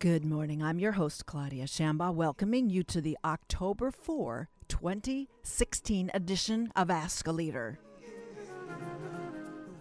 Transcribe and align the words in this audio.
Good 0.00 0.24
morning. 0.24 0.62
I'm 0.62 0.78
your 0.78 0.92
host, 0.92 1.26
Claudia 1.26 1.64
Shamba, 1.64 2.14
welcoming 2.14 2.70
you 2.70 2.84
to 2.84 3.00
the 3.00 3.18
October 3.24 3.90
4, 3.90 4.48
2016 4.68 6.10
edition 6.14 6.70
of 6.76 6.88
Ask 6.88 7.26
a 7.26 7.32
Leader. 7.32 7.80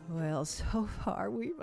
Well, 0.09 0.43
so 0.45 0.89
far 1.05 1.29
we've 1.29 1.61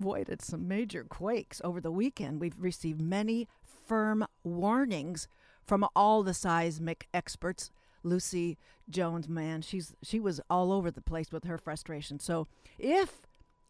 avoided 0.00 0.42
some 0.42 0.66
major 0.66 1.04
quakes. 1.04 1.60
Over 1.62 1.80
the 1.80 1.92
weekend, 1.92 2.40
we've 2.40 2.58
received 2.58 3.00
many 3.00 3.46
firm 3.86 4.26
warnings 4.42 5.28
from 5.64 5.86
all 5.94 6.24
the 6.24 6.34
seismic 6.34 7.06
experts. 7.14 7.70
Lucy 8.02 8.58
Jones, 8.90 9.28
man, 9.28 9.62
she's 9.62 9.94
she 10.02 10.18
was 10.18 10.40
all 10.50 10.72
over 10.72 10.90
the 10.90 11.00
place 11.00 11.30
with 11.30 11.44
her 11.44 11.56
frustration. 11.56 12.18
So, 12.18 12.48
if 12.80 13.20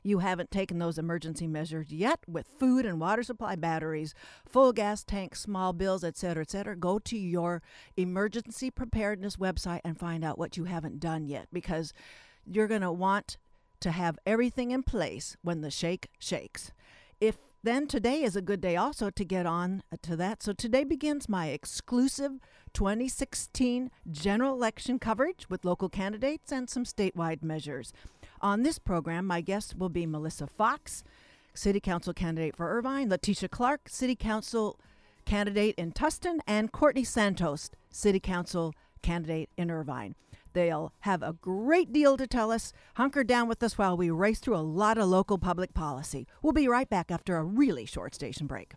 you 0.03 0.19
haven't 0.19 0.51
taken 0.51 0.79
those 0.79 0.99
emergency 0.99 1.47
measures 1.47 1.93
yet 1.93 2.21
with 2.27 2.47
food 2.59 2.85
and 2.85 3.01
water 3.01 3.23
supply 3.23 3.57
batteries, 3.57 4.15
full 4.47 4.73
gas 4.73 5.05
tanks, 5.05 5.41
small 5.41 5.73
bills, 5.73 6.05
etc., 6.05 6.43
etc., 6.43 6.77
go 6.77 6.99
to 6.99 7.17
your 7.17 7.63
emergency 7.97 8.71
preparedness 8.71 9.37
website 9.37 9.81
and 9.85 9.99
find 9.99 10.25
out 10.25 10.39
what 10.39 10.57
you 10.57 10.65
haven't 10.65 11.01
done 11.01 11.27
yet 11.27 11.49
because 11.53 11.93
you're 12.45 12.69
going 12.69 12.81
to 12.81 12.93
want 12.93 13.37
to 13.81 13.91
have 13.91 14.19
everything 14.27 14.71
in 14.71 14.83
place 14.83 15.37
when 15.43 15.61
the 15.61 15.71
shake 15.71 16.09
shakes. 16.19 16.73
If 17.21 17.39
then 17.65 17.87
today 17.87 18.23
is 18.23 18.35
a 18.35 18.43
good 18.43 18.61
day 18.61 18.75
also 18.75 19.09
to 19.11 19.25
get 19.25 19.47
on 19.47 19.85
to 20.03 20.17
that. 20.17 20.43
So 20.43 20.53
today 20.53 20.83
begins 20.83 21.29
my 21.29 21.49
exclusive 21.49 22.33
2016 22.75 23.91
general 24.11 24.55
election 24.55 24.99
coverage 24.99 25.49
with 25.49 25.65
local 25.65 25.89
candidates 25.89 26.51
and 26.51 26.69
some 26.69 26.85
statewide 26.85 27.43
measures. 27.43 27.93
On 28.43 28.65
this 28.65 28.81
program, 28.81 29.25
my 29.25 29.41
guests 29.41 29.73
will 29.73 29.89
be 29.89 30.05
Melissa 30.05 30.49
Fox, 30.49 31.05
City 31.55 31.79
Council 31.79 32.13
candidate 32.13 32.57
for 32.57 32.77
Irvine, 32.77 33.09
Letitia 33.09 33.49
Clark, 33.49 33.89
City 33.89 34.17
Council 34.17 34.81
candidate 35.25 35.77
in 35.79 35.93
Tustin, 35.93 36.41
and 36.45 36.73
Courtney 36.73 37.05
Santos, 37.05 37.71
City 37.91 38.19
Council 38.19 38.75
candidate 39.01 39.49
in 39.57 39.71
Irvine. 39.71 40.17
They'll 40.55 40.93
have 41.01 41.23
a 41.23 41.35
great 41.35 41.93
deal 41.93 42.17
to 42.17 42.27
tell 42.27 42.51
us. 42.51 42.73
Hunker 42.97 43.23
down 43.23 43.47
with 43.47 43.63
us 43.63 43.79
while 43.79 43.97
we 43.97 44.11
race 44.11 44.41
through 44.41 44.57
a 44.57 44.59
lot 44.59 44.99
of 44.99 45.09
local 45.09 45.39
public 45.39 45.73
policy. 45.73 46.27
We'll 46.43 46.53
be 46.53 46.67
right 46.67 46.91
back 46.91 47.13
after 47.13 47.37
a 47.37 47.45
really 47.45 47.87
short 47.87 48.13
station 48.13 48.49
break. 48.49 48.75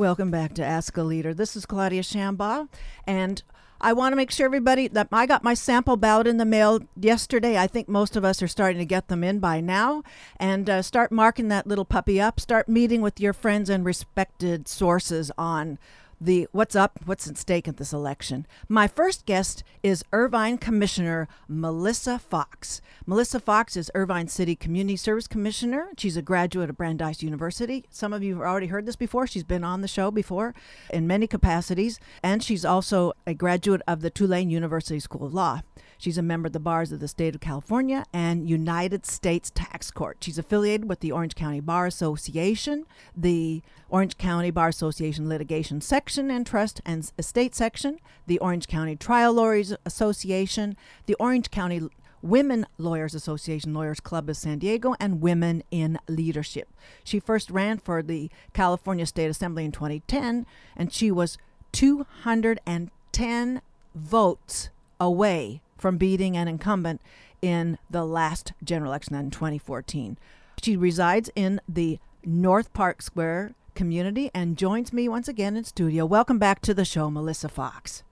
Welcome 0.00 0.30
back 0.30 0.54
to 0.54 0.64
Ask 0.64 0.96
a 0.96 1.02
Leader. 1.02 1.34
This 1.34 1.54
is 1.54 1.66
Claudia 1.66 2.00
Shamba, 2.00 2.70
and 3.06 3.42
I 3.82 3.92
want 3.92 4.12
to 4.12 4.16
make 4.16 4.30
sure 4.30 4.46
everybody 4.46 4.88
that 4.88 5.08
I 5.12 5.26
got 5.26 5.44
my 5.44 5.52
sample 5.52 5.98
ballot 5.98 6.26
in 6.26 6.38
the 6.38 6.46
mail 6.46 6.80
yesterday. 6.98 7.58
I 7.58 7.66
think 7.66 7.86
most 7.86 8.16
of 8.16 8.24
us 8.24 8.42
are 8.42 8.48
starting 8.48 8.78
to 8.78 8.86
get 8.86 9.08
them 9.08 9.22
in 9.22 9.40
by 9.40 9.60
now. 9.60 10.02
And 10.38 10.70
uh, 10.70 10.80
start 10.80 11.12
marking 11.12 11.48
that 11.48 11.66
little 11.66 11.84
puppy 11.84 12.18
up. 12.18 12.40
Start 12.40 12.66
meeting 12.66 13.02
with 13.02 13.20
your 13.20 13.34
friends 13.34 13.68
and 13.68 13.84
respected 13.84 14.68
sources 14.68 15.30
on 15.36 15.78
the 16.20 16.46
what's 16.52 16.76
up, 16.76 17.00
what's 17.06 17.26
at 17.28 17.38
stake 17.38 17.66
at 17.66 17.78
this 17.78 17.92
election. 17.92 18.46
My 18.68 18.86
first 18.86 19.24
guest 19.24 19.64
is 19.82 20.04
Irvine 20.12 20.58
Commissioner 20.58 21.28
Melissa 21.48 22.18
Fox. 22.18 22.80
Melissa 23.06 23.40
Fox 23.40 23.76
is 23.76 23.90
Irvine 23.94 24.28
City 24.28 24.54
Community 24.54 24.96
Service 24.96 25.26
Commissioner. 25.26 25.88
She's 25.96 26.16
a 26.16 26.22
graduate 26.22 26.68
of 26.68 26.76
Brandeis 26.76 27.22
University. 27.22 27.84
Some 27.90 28.12
of 28.12 28.22
you 28.22 28.34
have 28.36 28.46
already 28.46 28.66
heard 28.66 28.86
this 28.86 28.96
before. 28.96 29.26
She's 29.26 29.44
been 29.44 29.64
on 29.64 29.80
the 29.80 29.88
show 29.88 30.10
before 30.10 30.54
in 30.90 31.06
many 31.06 31.26
capacities, 31.26 31.98
and 32.22 32.42
she's 32.42 32.64
also 32.64 33.12
a 33.26 33.34
graduate 33.34 33.82
of 33.88 34.02
the 34.02 34.10
Tulane 34.10 34.50
University 34.50 35.00
School 35.00 35.26
of 35.26 35.34
Law. 35.34 35.62
She's 36.00 36.16
a 36.16 36.22
member 36.22 36.46
of 36.46 36.54
the 36.54 36.60
bars 36.60 36.92
of 36.92 37.00
the 37.00 37.08
state 37.08 37.34
of 37.34 37.42
California 37.42 38.06
and 38.10 38.48
United 38.48 39.04
States 39.04 39.52
Tax 39.54 39.90
Court. 39.90 40.16
She's 40.22 40.38
affiliated 40.38 40.88
with 40.88 41.00
the 41.00 41.12
Orange 41.12 41.34
County 41.34 41.60
Bar 41.60 41.84
Association, 41.84 42.86
the 43.14 43.60
Orange 43.90 44.16
County 44.16 44.50
Bar 44.50 44.68
Association 44.68 45.28
Litigation 45.28 45.82
Section 45.82 46.30
and 46.30 46.46
Trust 46.46 46.80
and 46.86 47.12
Estate 47.18 47.54
Section, 47.54 47.98
the 48.26 48.38
Orange 48.38 48.66
County 48.66 48.96
Trial 48.96 49.34
Lawyers 49.34 49.74
Association, 49.84 50.74
the 51.04 51.16
Orange 51.20 51.50
County 51.50 51.82
Women 52.22 52.66
Lawyers 52.78 53.14
Association 53.14 53.74
Lawyers 53.74 54.00
Club 54.00 54.30
of 54.30 54.38
San 54.38 54.58
Diego, 54.58 54.94
and 54.98 55.20
Women 55.20 55.62
in 55.70 55.98
Leadership. 56.08 56.70
She 57.04 57.20
first 57.20 57.50
ran 57.50 57.76
for 57.76 58.02
the 58.02 58.30
California 58.54 59.04
State 59.04 59.28
Assembly 59.28 59.66
in 59.66 59.72
2010, 59.72 60.46
and 60.78 60.90
she 60.90 61.10
was 61.10 61.36
210 61.72 63.60
votes 63.94 64.70
away 64.98 65.60
from 65.80 65.96
beating 65.96 66.36
an 66.36 66.46
incumbent 66.46 67.00
in 67.42 67.78
the 67.88 68.04
last 68.04 68.52
general 68.62 68.92
election 68.92 69.14
in 69.14 69.30
2014. 69.30 70.18
She 70.62 70.76
resides 70.76 71.30
in 71.34 71.60
the 71.68 71.98
North 72.24 72.72
Park 72.72 73.00
Square 73.00 73.54
community 73.74 74.30
and 74.34 74.58
joins 74.58 74.92
me 74.92 75.08
once 75.08 75.26
again 75.26 75.56
in 75.56 75.64
studio. 75.64 76.04
Welcome 76.04 76.38
back 76.38 76.60
to 76.62 76.74
the 76.74 76.84
show, 76.84 77.10
Melissa 77.10 77.48
Fox. 77.48 78.02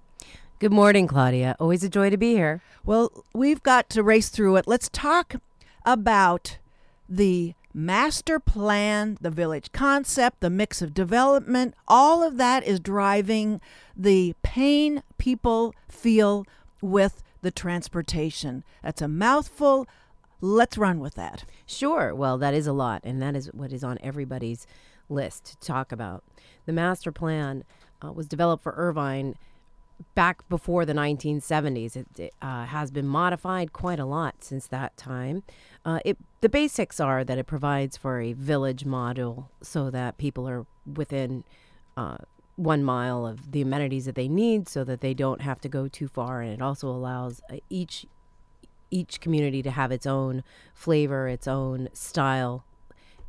Good 0.58 0.72
morning, 0.72 1.06
Claudia. 1.06 1.56
Always 1.60 1.84
a 1.84 1.88
joy 1.88 2.10
to 2.10 2.16
be 2.16 2.32
here. 2.32 2.62
Well, 2.84 3.24
we've 3.34 3.62
got 3.62 3.90
to 3.90 4.02
race 4.02 4.28
through 4.28 4.56
it. 4.56 4.66
Let's 4.66 4.88
talk 4.88 5.36
about 5.84 6.58
the 7.08 7.54
master 7.74 8.40
plan, 8.40 9.18
the 9.20 9.30
village 9.30 9.70
concept, 9.72 10.40
the 10.40 10.50
mix 10.50 10.82
of 10.82 10.94
development. 10.94 11.74
All 11.86 12.22
of 12.22 12.38
that 12.38 12.64
is 12.64 12.80
driving 12.80 13.60
the 13.96 14.34
pain 14.42 15.02
people 15.18 15.74
feel 15.88 16.44
with 16.80 17.22
the 17.42 17.50
transportation. 17.50 18.64
That's 18.82 19.02
a 19.02 19.08
mouthful. 19.08 19.86
Let's 20.40 20.78
run 20.78 21.00
with 21.00 21.14
that. 21.14 21.44
Sure. 21.66 22.14
Well, 22.14 22.38
that 22.38 22.54
is 22.54 22.66
a 22.66 22.72
lot, 22.72 23.02
and 23.04 23.20
that 23.20 23.34
is 23.34 23.48
what 23.52 23.72
is 23.72 23.82
on 23.82 23.98
everybody's 24.02 24.66
list 25.08 25.60
to 25.60 25.66
talk 25.66 25.92
about. 25.92 26.22
The 26.66 26.72
master 26.72 27.10
plan 27.10 27.64
uh, 28.04 28.12
was 28.12 28.28
developed 28.28 28.62
for 28.62 28.72
Irvine 28.76 29.36
back 30.14 30.48
before 30.48 30.84
the 30.84 30.92
1970s. 30.92 31.96
It, 31.96 32.06
it 32.18 32.34
uh, 32.40 32.66
has 32.66 32.90
been 32.90 33.06
modified 33.06 33.72
quite 33.72 33.98
a 33.98 34.04
lot 34.04 34.44
since 34.44 34.66
that 34.68 34.96
time. 34.96 35.42
Uh, 35.84 35.98
it, 36.04 36.18
the 36.40 36.48
basics 36.48 37.00
are 37.00 37.24
that 37.24 37.38
it 37.38 37.46
provides 37.46 37.96
for 37.96 38.20
a 38.20 38.32
village 38.32 38.84
model 38.84 39.50
so 39.60 39.90
that 39.90 40.18
people 40.18 40.48
are 40.48 40.66
within 40.86 41.44
uh, 41.96 42.18
one 42.58 42.82
mile 42.82 43.24
of 43.24 43.52
the 43.52 43.62
amenities 43.62 44.04
that 44.04 44.16
they 44.16 44.28
need 44.28 44.68
so 44.68 44.82
that 44.82 45.00
they 45.00 45.14
don't 45.14 45.40
have 45.40 45.60
to 45.60 45.68
go 45.68 45.86
too 45.86 46.08
far. 46.08 46.42
And 46.42 46.52
it 46.52 46.60
also 46.60 46.88
allows 46.88 47.40
uh, 47.50 47.56
each 47.70 48.04
each 48.90 49.20
community 49.20 49.62
to 49.62 49.70
have 49.70 49.92
its 49.92 50.06
own 50.06 50.42
flavor 50.74 51.28
its 51.28 51.46
own 51.46 51.88
style. 51.92 52.64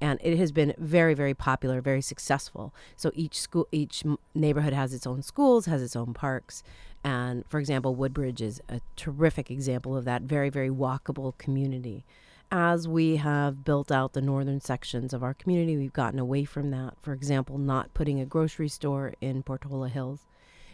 And 0.02 0.18
it 0.24 0.38
has 0.38 0.52
been 0.52 0.74
very 0.80 1.14
very 1.14 1.36
popular 1.36 1.80
very 1.80 2.02
successful. 2.02 2.74
So 2.96 3.12
each 3.14 3.40
school 3.40 3.68
each 3.72 4.04
neighborhood 4.34 4.74
has 4.74 4.94
its 4.94 5.06
own 5.06 5.22
schools 5.22 5.68
has 5.68 5.84
its 5.84 5.96
own 5.96 6.14
parks. 6.14 6.64
And 7.04 7.46
for 7.48 7.60
example 7.60 7.94
woodbridge 7.94 8.42
is 8.42 8.62
a 8.68 8.82
terrific 8.96 9.52
example 9.52 9.96
of 9.96 10.06
that 10.06 10.24
very 10.24 10.50
very 10.50 10.70
walkable 10.70 11.38
community 11.38 12.04
as 12.52 12.88
we 12.88 13.18
have 13.18 13.64
built 13.64 13.92
out 13.92 14.14
the 14.14 14.22
northern 14.22 14.60
sections 14.60 15.14
of 15.14 15.24
our 15.24 15.34
community, 15.34 15.78
we've 15.78 15.94
gotten 15.94 16.20
away 16.20 16.46
from 16.46 16.72
that. 16.72 16.96
For 17.02 17.14
example, 17.14 17.58
not 17.58 17.94
putting 17.94 18.20
a 18.20 18.26
grocery 18.26 18.70
store 18.70 19.14
in 19.22 19.44
Portola 19.44 19.90
Hills 19.90 20.26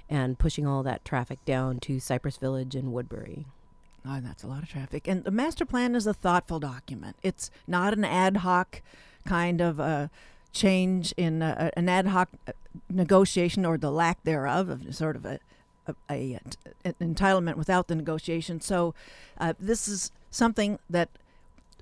and 0.09 0.39
pushing 0.39 0.65
all 0.65 0.83
that 0.83 1.03
traffic 1.03 1.43
down 1.45 1.79
to 1.81 1.99
Cypress 1.99 2.37
Village 2.37 2.75
and 2.75 2.93
Woodbury. 2.93 3.45
Oh, 4.07 4.19
that's 4.21 4.43
a 4.43 4.47
lot 4.47 4.63
of 4.63 4.69
traffic. 4.69 5.07
And 5.07 5.23
the 5.23 5.31
master 5.31 5.65
plan 5.65 5.95
is 5.95 6.05
a 6.05 6.13
thoughtful 6.13 6.59
document. 6.59 7.17
It's 7.23 7.49
not 7.67 7.93
an 7.93 8.05
ad 8.05 8.37
hoc 8.37 8.81
kind 9.25 9.61
of 9.61 9.79
a 9.79 10.11
change 10.51 11.11
in 11.17 11.41
a, 11.41 11.71
an 11.75 11.89
ad 11.89 12.07
hoc 12.07 12.29
uh, 12.47 12.51
negotiation 12.89 13.65
or 13.65 13.77
the 13.77 13.91
lack 13.91 14.23
thereof 14.23 14.69
of 14.69 14.95
sort 14.95 15.15
of 15.15 15.25
a, 15.25 15.39
a, 15.87 15.95
a 16.09 16.39
an 16.85 16.93
entitlement 17.01 17.55
without 17.55 17.87
the 17.87 17.95
negotiation. 17.95 18.61
So 18.61 18.93
uh, 19.39 19.53
this 19.59 19.87
is 19.87 20.11
something 20.29 20.77
that 20.89 21.09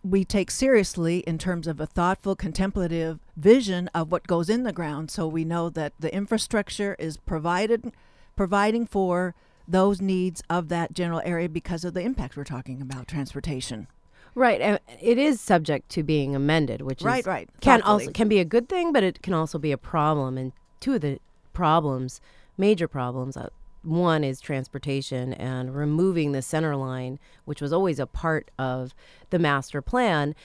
we 0.03 0.25
take 0.25 0.51
seriously 0.51 1.19
in 1.19 1.37
terms 1.37 1.65
of 1.65 1.79
a 1.79 1.85
thoughtful, 1.85 2.35
contemplative 2.35 3.19
vision 3.37 3.89
of 3.95 4.11
what 4.11 4.27
goes 4.27 4.49
in 4.49 4.63
the 4.63 4.73
ground. 4.73 5.09
So 5.09 5.27
we 5.27 5.45
know 5.45 5.69
that 5.69 5.93
the 5.99 6.13
infrastructure 6.13 6.95
is 6.99 7.17
provided, 7.17 7.93
providing 8.35 8.85
for 8.85 9.33
those 9.65 10.01
needs 10.01 10.43
of 10.49 10.67
that 10.69 10.93
general 10.93 11.21
area 11.23 11.47
because 11.47 11.85
of 11.85 11.93
the 11.93 12.01
impact 12.01 12.35
we're 12.35 12.43
talking 12.43 12.81
about, 12.81 13.07
transportation. 13.07 13.87
Right, 14.35 14.79
it 14.99 15.17
is 15.17 15.39
subject 15.39 15.89
to 15.89 16.01
being 16.01 16.35
amended, 16.35 16.81
which 16.81 17.03
right, 17.03 17.19
is, 17.19 17.27
right, 17.27 17.49
can 17.61 17.83
also 17.83 18.09
can 18.11 18.27
be 18.27 18.39
a 18.39 18.45
good 18.45 18.67
thing, 18.67 18.91
but 18.91 19.03
it 19.03 19.21
can 19.21 19.33
also 19.33 19.59
be 19.59 19.71
a 19.71 19.77
problem. 19.77 20.39
And 20.39 20.53
two 20.79 20.95
of 20.95 21.01
the 21.01 21.19
problems, 21.53 22.19
major 22.57 22.87
problems, 22.87 23.37
uh, 23.37 23.49
one 23.83 24.23
is 24.23 24.39
transportation 24.39 25.33
and 25.33 25.75
removing 25.75 26.31
the 26.31 26.41
center 26.41 26.75
line, 26.75 27.19
which 27.45 27.61
was 27.61 27.73
always 27.73 27.99
a 27.99 28.07
part 28.07 28.51
of 28.57 28.93
the 29.29 29.39
master 29.39 29.81
plan. 29.81 30.35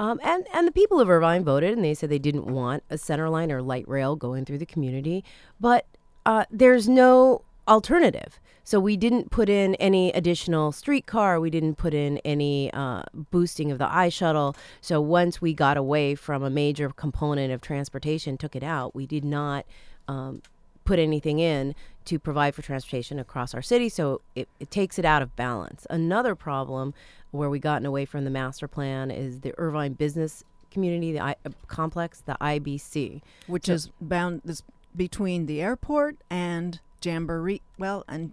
Um, 0.00 0.20
and 0.22 0.46
and 0.52 0.66
the 0.66 0.72
people 0.72 1.00
of 1.00 1.10
Irvine 1.10 1.44
voted, 1.44 1.72
and 1.72 1.84
they 1.84 1.94
said 1.94 2.10
they 2.10 2.18
didn't 2.18 2.46
want 2.46 2.84
a 2.88 2.98
center 2.98 3.28
line 3.28 3.50
or 3.50 3.62
light 3.62 3.88
rail 3.88 4.14
going 4.14 4.44
through 4.44 4.58
the 4.58 4.66
community. 4.66 5.24
But 5.58 5.86
uh, 6.24 6.44
there's 6.50 6.88
no 6.88 7.42
alternative. 7.66 8.38
So 8.64 8.78
we 8.78 8.98
didn't 8.98 9.30
put 9.30 9.48
in 9.48 9.76
any 9.76 10.12
additional 10.12 10.72
streetcar. 10.72 11.40
We 11.40 11.48
didn't 11.48 11.76
put 11.76 11.94
in 11.94 12.18
any 12.18 12.70
uh, 12.72 13.02
boosting 13.14 13.70
of 13.70 13.78
the 13.78 13.86
iShuttle. 13.86 14.54
So 14.82 15.00
once 15.00 15.40
we 15.40 15.54
got 15.54 15.76
away 15.76 16.14
from 16.14 16.42
a 16.42 16.50
major 16.50 16.90
component 16.90 17.50
of 17.50 17.62
transportation, 17.62 18.36
took 18.36 18.54
it 18.54 18.62
out, 18.62 18.94
we 18.94 19.06
did 19.06 19.24
not 19.24 19.64
um, 20.06 20.42
put 20.84 20.98
anything 20.98 21.38
in 21.38 21.74
to 22.08 22.18
provide 22.18 22.54
for 22.54 22.62
transportation 22.62 23.18
across 23.18 23.54
our 23.54 23.60
city. 23.62 23.88
So 23.90 24.22
it, 24.34 24.48
it 24.60 24.70
takes 24.70 24.98
it 24.98 25.04
out 25.04 25.20
of 25.20 25.36
balance. 25.36 25.86
Another 25.90 26.34
problem 26.34 26.94
where 27.32 27.50
we 27.50 27.58
gotten 27.58 27.84
away 27.84 28.06
from 28.06 28.24
the 28.24 28.30
master 28.30 28.66
plan 28.66 29.10
is 29.10 29.40
the 29.40 29.52
Irvine 29.58 29.92
business 29.92 30.42
community, 30.70 31.12
the 31.12 31.20
I, 31.20 31.36
uh, 31.44 31.50
complex, 31.66 32.22
the 32.24 32.36
IBC, 32.40 33.20
which 33.46 33.66
So- 33.66 33.74
is 33.74 33.90
bound 34.00 34.40
this 34.44 34.62
between 34.96 35.44
the 35.46 35.60
airport 35.60 36.16
and 36.30 36.80
Jamboree. 37.02 37.60
Well, 37.78 38.04
and 38.08 38.32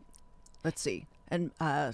let's 0.63 0.81
see, 0.81 1.05
and 1.27 1.51
uh, 1.59 1.91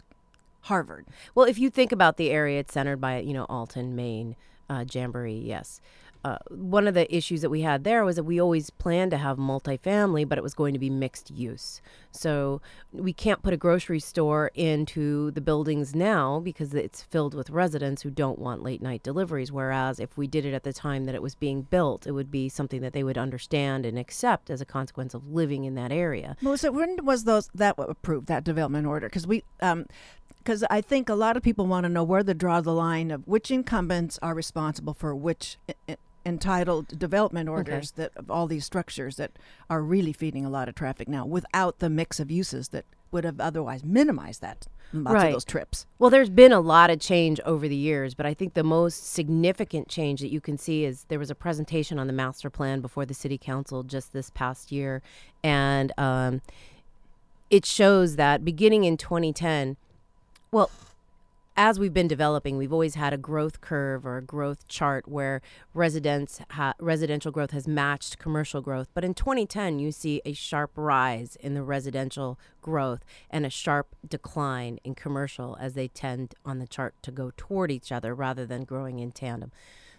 Harvard. 0.61 1.07
Well, 1.33 1.45
if 1.47 1.57
you 1.57 1.69
think 1.71 1.91
about 1.91 2.17
the 2.17 2.29
area, 2.29 2.59
it's 2.59 2.73
centered 2.73 3.01
by 3.01 3.19
you 3.19 3.33
know 3.33 3.45
Alton, 3.49 3.95
Main, 3.95 4.35
uh, 4.69 4.85
Jamboree. 4.89 5.33
Yes. 5.43 5.81
Uh, 6.23 6.37
one 6.49 6.87
of 6.87 6.93
the 6.93 7.13
issues 7.15 7.41
that 7.41 7.49
we 7.49 7.61
had 7.61 7.83
there 7.83 8.05
was 8.05 8.15
that 8.15 8.23
we 8.23 8.39
always 8.39 8.69
planned 8.69 9.09
to 9.09 9.17
have 9.17 9.37
multifamily, 9.37 10.27
but 10.27 10.37
it 10.37 10.43
was 10.43 10.53
going 10.53 10.73
to 10.73 10.79
be 10.79 10.89
mixed 10.89 11.31
use. 11.31 11.81
So 12.11 12.61
we 12.91 13.11
can't 13.11 13.41
put 13.41 13.53
a 13.53 13.57
grocery 13.57 13.99
store 13.99 14.51
into 14.53 15.31
the 15.31 15.41
buildings 15.41 15.95
now 15.95 16.39
because 16.39 16.73
it's 16.75 17.01
filled 17.01 17.33
with 17.33 17.49
residents 17.49 18.03
who 18.03 18.11
don't 18.11 18.37
want 18.37 18.61
late 18.61 18.81
night 18.81 19.01
deliveries. 19.01 19.51
Whereas 19.51 19.99
if 19.99 20.15
we 20.15 20.27
did 20.27 20.45
it 20.45 20.53
at 20.53 20.63
the 20.63 20.73
time 20.73 21.05
that 21.05 21.15
it 21.15 21.23
was 21.23 21.33
being 21.33 21.63
built, 21.63 22.05
it 22.05 22.11
would 22.11 22.29
be 22.29 22.49
something 22.49 22.81
that 22.81 22.93
they 22.93 23.03
would 23.03 23.17
understand 23.17 23.85
and 23.85 23.97
accept 23.97 24.51
as 24.51 24.61
a 24.61 24.65
consequence 24.65 25.15
of 25.15 25.27
living 25.27 25.63
in 25.63 25.73
that 25.75 25.91
area. 25.91 26.37
Melissa, 26.41 26.71
when 26.71 27.03
was 27.03 27.23
those 27.23 27.49
that 27.55 27.75
approved 27.79 28.27
that 28.27 28.43
development 28.43 28.85
order? 28.85 29.07
Because 29.07 29.25
we, 29.25 29.43
because 30.43 30.63
I 30.69 30.81
think 30.81 31.09
a 31.09 31.15
lot 31.15 31.37
of 31.37 31.43
people 31.43 31.67
want 31.67 31.85
to 31.85 31.89
know 31.89 32.03
where 32.03 32.23
to 32.23 32.33
draw 32.33 32.61
the 32.61 32.73
line 32.73 33.11
of 33.11 33.27
which 33.27 33.51
incumbents 33.51 34.19
are 34.21 34.33
responsible 34.33 34.93
for 34.93 35.15
which 35.15 35.57
entitled 36.25 36.99
development 36.99 37.49
orders 37.49 37.91
that 37.91 38.11
of 38.15 38.29
all 38.29 38.47
these 38.47 38.65
structures 38.65 39.15
that 39.15 39.31
are 39.69 39.81
really 39.81 40.13
feeding 40.13 40.45
a 40.45 40.49
lot 40.49 40.69
of 40.69 40.75
traffic 40.75 41.07
now, 41.07 41.25
without 41.25 41.79
the 41.79 41.89
mix 41.89 42.19
of 42.19 42.29
uses 42.29 42.69
that 42.69 42.85
would 43.11 43.23
have 43.23 43.39
otherwise 43.39 43.83
minimized 43.83 44.39
that 44.41 44.67
lots 44.93 45.13
Right. 45.15 45.27
of 45.27 45.33
those 45.33 45.45
trips. 45.45 45.85
Well, 45.99 46.09
there's 46.09 46.29
been 46.29 46.51
a 46.51 46.59
lot 46.59 46.89
of 46.89 46.99
change 46.99 47.39
over 47.41 47.67
the 47.67 47.75
years, 47.75 48.13
but 48.13 48.25
I 48.25 48.33
think 48.33 48.53
the 48.53 48.63
most 48.63 49.11
significant 49.11 49.87
change 49.87 50.21
that 50.21 50.29
you 50.31 50.39
can 50.41 50.57
see 50.57 50.85
is 50.85 51.05
there 51.09 51.19
was 51.19 51.29
a 51.29 51.35
presentation 51.35 51.97
on 51.97 52.07
the 52.07 52.13
master 52.13 52.49
plan 52.49 52.81
before 52.81 53.05
the 53.05 53.13
city 53.13 53.37
council 53.37 53.83
just 53.83 54.13
this 54.13 54.29
past 54.29 54.71
year, 54.71 55.01
and 55.43 55.91
um, 55.97 56.41
it 57.49 57.65
shows 57.65 58.15
that 58.17 58.45
beginning 58.45 58.83
in 58.83 58.95
2010, 58.97 59.75
well, 60.51 60.69
as 61.57 61.77
we've 61.77 61.93
been 61.93 62.07
developing, 62.07 62.57
we've 62.57 62.71
always 62.71 62.95
had 62.95 63.13
a 63.13 63.17
growth 63.17 63.61
curve 63.61 64.05
or 64.05 64.17
a 64.17 64.21
growth 64.21 64.67
chart 64.67 65.07
where 65.07 65.41
residents 65.73 66.39
ha- 66.51 66.73
residential 66.79 67.31
growth 67.31 67.51
has 67.51 67.67
matched 67.67 68.17
commercial 68.17 68.61
growth. 68.61 68.87
But 68.93 69.03
in 69.03 69.13
2010, 69.13 69.79
you 69.79 69.91
see 69.91 70.21
a 70.25 70.33
sharp 70.33 70.71
rise 70.75 71.35
in 71.35 71.53
the 71.53 71.63
residential 71.63 72.39
growth 72.61 73.03
and 73.29 73.45
a 73.45 73.49
sharp 73.49 73.95
decline 74.07 74.79
in 74.83 74.95
commercial 74.95 75.57
as 75.59 75.73
they 75.73 75.87
tend 75.87 76.35
on 76.45 76.59
the 76.59 76.67
chart 76.67 76.95
to 77.03 77.11
go 77.11 77.31
toward 77.35 77.69
each 77.69 77.91
other 77.91 78.15
rather 78.15 78.45
than 78.45 78.63
growing 78.63 78.99
in 78.99 79.11
tandem. 79.11 79.51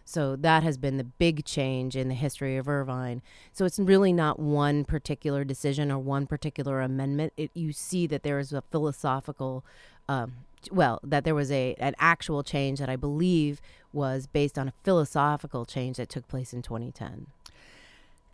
So 0.04 0.36
that 0.36 0.62
has 0.62 0.78
been 0.78 0.96
the 0.96 1.04
big 1.04 1.44
change 1.44 1.96
in 1.96 2.08
the 2.08 2.14
history 2.14 2.56
of 2.56 2.68
Irvine. 2.68 3.22
So 3.52 3.64
it's 3.64 3.78
really 3.78 4.12
not 4.12 4.38
one 4.38 4.84
particular 4.84 5.44
decision 5.44 5.92
or 5.92 5.98
one 5.98 6.26
particular 6.26 6.80
amendment. 6.80 7.32
It, 7.36 7.50
you 7.54 7.72
see 7.72 8.06
that 8.08 8.22
there 8.22 8.38
is 8.38 8.52
a 8.52 8.62
philosophical, 8.62 9.64
um, 10.08 10.32
well, 10.70 11.00
that 11.02 11.24
there 11.24 11.34
was 11.34 11.50
a 11.50 11.74
an 11.78 11.94
actual 11.98 12.42
change 12.42 12.78
that 12.78 12.88
I 12.88 12.96
believe 12.96 13.60
was 13.92 14.26
based 14.26 14.58
on 14.58 14.68
a 14.68 14.72
philosophical 14.84 15.64
change 15.64 15.96
that 15.96 16.08
took 16.08 16.28
place 16.28 16.52
in 16.52 16.62
2010. 16.62 17.26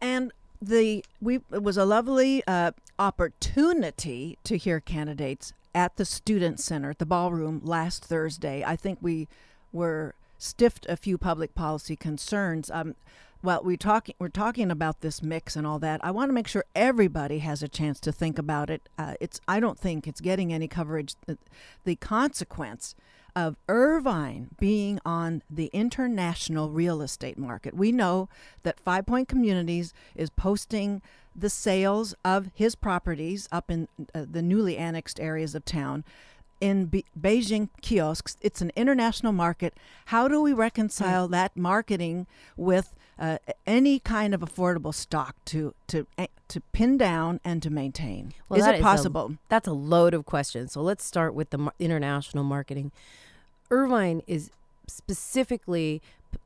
And 0.01 0.33
the 0.61 1.05
we 1.21 1.41
it 1.53 1.63
was 1.63 1.77
a 1.77 1.85
lovely 1.85 2.43
uh, 2.47 2.73
opportunity 2.99 4.39
to 4.45 4.57
hear 4.57 4.81
candidates 4.81 5.53
at 5.75 5.97
the 5.97 6.05
student 6.05 6.61
center 6.61 6.91
at 6.91 6.99
the 6.99 7.07
ballroom 7.07 7.61
last 7.65 8.05
Thursday. 8.05 8.65
I 8.65 8.77
think 8.77 8.99
we 9.01 9.29
were 9.73 10.15
stiffed 10.39 10.87
a 10.89 10.97
few 10.97 11.19
public 11.19 11.55
policy 11.55 11.97
concerns. 11.97 12.71
Um, 12.71 12.95
while 13.41 13.63
we 13.63 13.77
talking 13.77 14.15
we're 14.19 14.29
talking 14.29 14.71
about 14.71 15.01
this 15.01 15.23
mix 15.23 15.57
and 15.57 15.67
all 15.67 15.79
that, 15.79 16.01
I 16.05 16.11
want 16.11 16.29
to 16.29 16.33
make 16.33 16.49
sure 16.49 16.65
everybody 16.75 17.39
has 17.39 17.63
a 17.63 17.69
chance 17.69 18.01
to 18.01 18.13
think 18.13 18.39
about 18.39 18.71
it. 18.71 18.89
Uh, 18.99 19.15
it's 19.21 19.41
I 19.47 19.61
don't 19.61 19.79
think 19.79 20.07
it's 20.07 20.21
getting 20.21 20.53
any 20.53 20.69
coverage. 20.69 21.15
The, 21.27 21.39
the 21.85 21.97
consequence 21.97 22.95
of 23.37 23.57
Irvine 23.69 24.49
being 24.59 24.99
on 25.07 25.43
the 25.49 25.71
international 25.73 26.71
real 26.71 27.01
estate 27.01 27.39
market. 27.39 27.75
We 27.75 27.93
know 27.93 28.29
that 28.65 28.81
Five 28.81 29.07
Point 29.07 29.29
Communities 29.29 29.95
is 30.17 30.31
posting 30.31 31.01
the 31.37 31.51
sales 31.51 32.15
of 32.25 32.51
his 32.53 32.75
properties 32.75 33.49
up 33.53 33.71
in 33.71 33.87
uh, 34.13 34.25
the 34.29 34.43
newly 34.43 34.77
annexed 34.77 35.21
areas 35.21 35.55
of 35.55 35.65
town 35.65 36.05
in 36.61 36.87
Be- 36.87 37.05
Beijing 37.19 37.69
kiosks. 37.81 38.37
It's 38.41 38.61
an 38.61 38.73
international 38.75 39.33
market. 39.33 39.75
How 40.07 40.27
do 40.27 40.41
we 40.41 40.53
reconcile 40.53 41.29
that 41.29 41.57
marketing 41.57 42.27
with 42.57 42.97
uh, 43.19 43.39
any 43.67 43.99
kind 43.99 44.35
of 44.35 44.41
affordable 44.41 44.95
stock 44.95 45.35
to 45.47 45.75
to 45.89 46.07
eh, 46.17 46.27
to 46.49 46.61
pin 46.73 46.97
down 46.97 47.41
and 47.45 47.63
to 47.63 47.71
maintain? 47.71 48.33
Well, 48.49 48.61
is 48.61 48.67
it 48.67 48.77
is 48.77 48.81
a- 48.81 48.83
possible? 48.83 49.37
That's 49.49 49.69
a 49.69 49.73
load 49.73 50.15
of 50.15 50.25
questions. 50.25 50.73
So 50.73 50.83
let's 50.83 51.05
start 51.05 51.35
with 51.35 51.51
the 51.51 51.59
mar- 51.59 51.75
international 51.79 52.45
marketing. 52.45 52.93
Irvine 53.71 54.23
is 54.27 54.51
specifically 54.87 56.01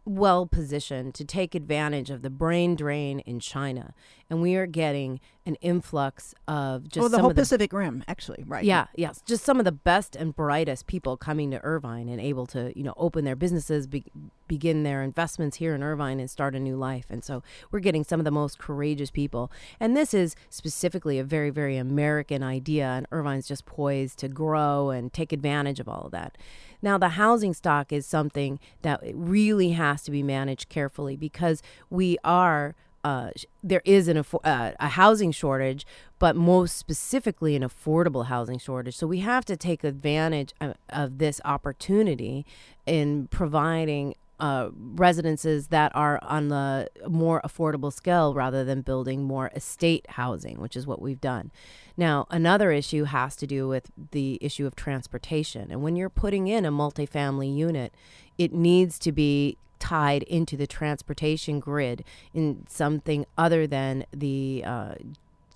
well 0.04 0.46
positioned 0.46 1.14
to 1.14 1.24
take 1.24 1.54
advantage 1.54 2.10
of 2.10 2.22
the 2.22 2.30
brain 2.30 2.74
drain 2.74 3.20
in 3.20 3.40
China, 3.40 3.94
and 4.30 4.40
we 4.40 4.56
are 4.56 4.66
getting 4.66 5.20
an 5.44 5.56
influx 5.56 6.34
of 6.46 6.88
just 6.88 7.04
oh, 7.04 7.08
the 7.08 7.16
some 7.16 7.20
whole 7.20 7.30
of 7.30 7.36
the 7.36 7.42
Pacific 7.42 7.72
Rim, 7.72 8.04
actually, 8.06 8.44
right? 8.46 8.64
yeah, 8.64 8.86
yes, 8.94 9.22
just 9.26 9.44
some 9.44 9.58
of 9.58 9.64
the 9.64 9.72
best 9.72 10.14
and 10.14 10.36
brightest 10.36 10.86
people 10.86 11.16
coming 11.16 11.50
to 11.50 11.62
Irvine 11.64 12.08
and 12.08 12.20
able 12.20 12.46
to, 12.46 12.72
you 12.76 12.84
know, 12.84 12.94
open 12.96 13.24
their 13.24 13.34
businesses, 13.34 13.86
be, 13.88 14.04
begin 14.46 14.84
their 14.84 15.02
investments 15.02 15.56
here 15.56 15.74
in 15.74 15.82
Irvine 15.82 16.20
and 16.20 16.30
start 16.30 16.54
a 16.54 16.60
new 16.60 16.76
life. 16.76 17.06
And 17.10 17.24
so 17.24 17.42
we're 17.70 17.80
getting 17.80 18.04
some 18.04 18.20
of 18.20 18.24
the 18.24 18.30
most 18.30 18.58
courageous 18.58 19.10
people. 19.10 19.50
And 19.80 19.96
this 19.96 20.14
is 20.14 20.36
specifically 20.48 21.18
a 21.18 21.24
very, 21.24 21.50
very 21.50 21.76
American 21.76 22.42
idea, 22.42 22.86
and 22.86 23.06
Irvine's 23.10 23.48
just 23.48 23.66
poised 23.66 24.18
to 24.20 24.28
grow 24.28 24.90
and 24.90 25.12
take 25.12 25.32
advantage 25.32 25.80
of 25.80 25.88
all 25.88 26.02
of 26.06 26.12
that. 26.12 26.38
Now, 26.80 26.98
the 26.98 27.10
housing 27.10 27.54
stock 27.54 27.92
is 27.92 28.06
something 28.06 28.60
that 28.82 29.00
really 29.12 29.70
has 29.72 30.02
to 30.04 30.10
be 30.10 30.22
managed 30.22 30.68
carefully 30.68 31.16
because 31.16 31.62
we 31.90 32.18
are 32.24 32.74
uh, 33.04 33.30
there 33.62 33.82
is 33.84 34.08
an 34.08 34.16
affo- 34.16 34.40
uh, 34.44 34.72
a 34.78 34.88
housing 34.88 35.32
shortage, 35.32 35.86
but 36.18 36.36
most 36.36 36.76
specifically 36.76 37.56
an 37.56 37.62
affordable 37.62 38.26
housing 38.26 38.58
shortage. 38.58 38.96
So 38.96 39.06
we 39.06 39.20
have 39.20 39.44
to 39.46 39.56
take 39.56 39.82
advantage 39.82 40.52
of, 40.60 40.74
of 40.88 41.18
this 41.18 41.40
opportunity 41.44 42.46
in 42.86 43.28
providing 43.28 44.14
uh, 44.38 44.70
residences 44.74 45.68
that 45.68 45.94
are 45.94 46.18
on 46.22 46.48
the 46.48 46.88
more 47.08 47.40
affordable 47.42 47.92
scale 47.92 48.34
rather 48.34 48.64
than 48.64 48.82
building 48.82 49.22
more 49.22 49.50
estate 49.54 50.04
housing, 50.10 50.60
which 50.60 50.76
is 50.76 50.84
what 50.86 51.00
we've 51.00 51.20
done. 51.20 51.52
Now, 51.96 52.26
another 52.30 52.72
issue 52.72 53.04
has 53.04 53.36
to 53.36 53.46
do 53.46 53.68
with 53.68 53.90
the 54.10 54.38
issue 54.40 54.66
of 54.66 54.74
transportation. 54.74 55.70
And 55.70 55.82
when 55.82 55.94
you're 55.94 56.08
putting 56.10 56.48
in 56.48 56.64
a 56.64 56.72
multifamily 56.72 57.54
unit, 57.54 57.94
it 58.36 58.52
needs 58.52 58.98
to 59.00 59.12
be 59.12 59.58
tied 59.82 60.22
into 60.22 60.56
the 60.56 60.66
transportation 60.66 61.58
grid 61.58 62.04
in 62.32 62.64
something 62.68 63.26
other 63.36 63.66
than 63.66 64.06
the 64.12 64.62
uh, 64.64 64.94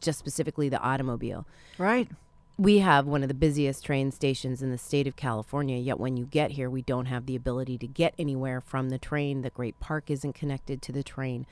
just 0.00 0.18
specifically 0.18 0.68
the 0.68 0.80
automobile. 0.80 1.46
right. 1.78 2.08
We 2.58 2.78
have 2.78 3.06
one 3.06 3.22
of 3.22 3.28
the 3.28 3.34
busiest 3.34 3.84
train 3.84 4.10
stations 4.10 4.62
in 4.62 4.70
the 4.70 4.78
state 4.78 5.06
of 5.06 5.14
California, 5.14 5.76
yet 5.76 6.00
when 6.00 6.16
you 6.16 6.24
get 6.24 6.52
here, 6.52 6.70
we 6.70 6.80
don't 6.80 7.04
have 7.04 7.26
the 7.26 7.36
ability 7.36 7.76
to 7.76 7.86
get 7.86 8.14
anywhere 8.18 8.62
from 8.62 8.88
the 8.88 8.98
train. 8.98 9.42
The 9.42 9.50
Great 9.50 9.78
Park 9.78 10.10
isn't 10.10 10.32
connected 10.32 10.80
to 10.80 10.92
the 10.92 11.02
train. 11.02 11.44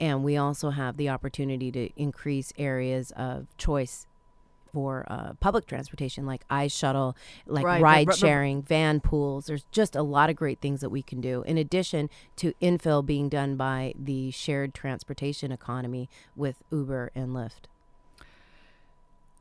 And 0.00 0.22
we 0.22 0.36
also 0.36 0.70
have 0.70 0.96
the 0.96 1.08
opportunity 1.08 1.72
to 1.72 1.90
increase 1.96 2.52
areas 2.56 3.10
of 3.16 3.48
choice 3.58 4.06
for 4.72 5.04
uh, 5.08 5.34
public 5.40 5.66
transportation, 5.66 6.26
like 6.26 6.46
iShuttle, 6.48 7.14
like 7.46 7.64
Right, 7.64 7.82
ride 7.82 8.08
ru- 8.08 8.14
sharing, 8.14 8.62
van 8.62 9.00
pools. 9.00 9.46
There's 9.46 9.64
just 9.70 9.94
a 9.94 10.02
lot 10.02 10.30
of 10.30 10.36
great 10.36 10.60
things 10.60 10.80
that 10.80 10.90
we 10.90 11.02
can 11.02 11.20
do, 11.20 11.42
in 11.42 11.58
addition 11.58 12.08
to 12.36 12.54
infill 12.60 13.04
being 13.04 13.28
done 13.28 13.56
by 13.56 13.94
the 13.98 14.30
shared 14.30 14.74
transportation 14.74 15.52
economy 15.52 16.08
with 16.34 16.62
Uber 16.70 17.10
and 17.14 17.30
Lyft. 17.30 17.66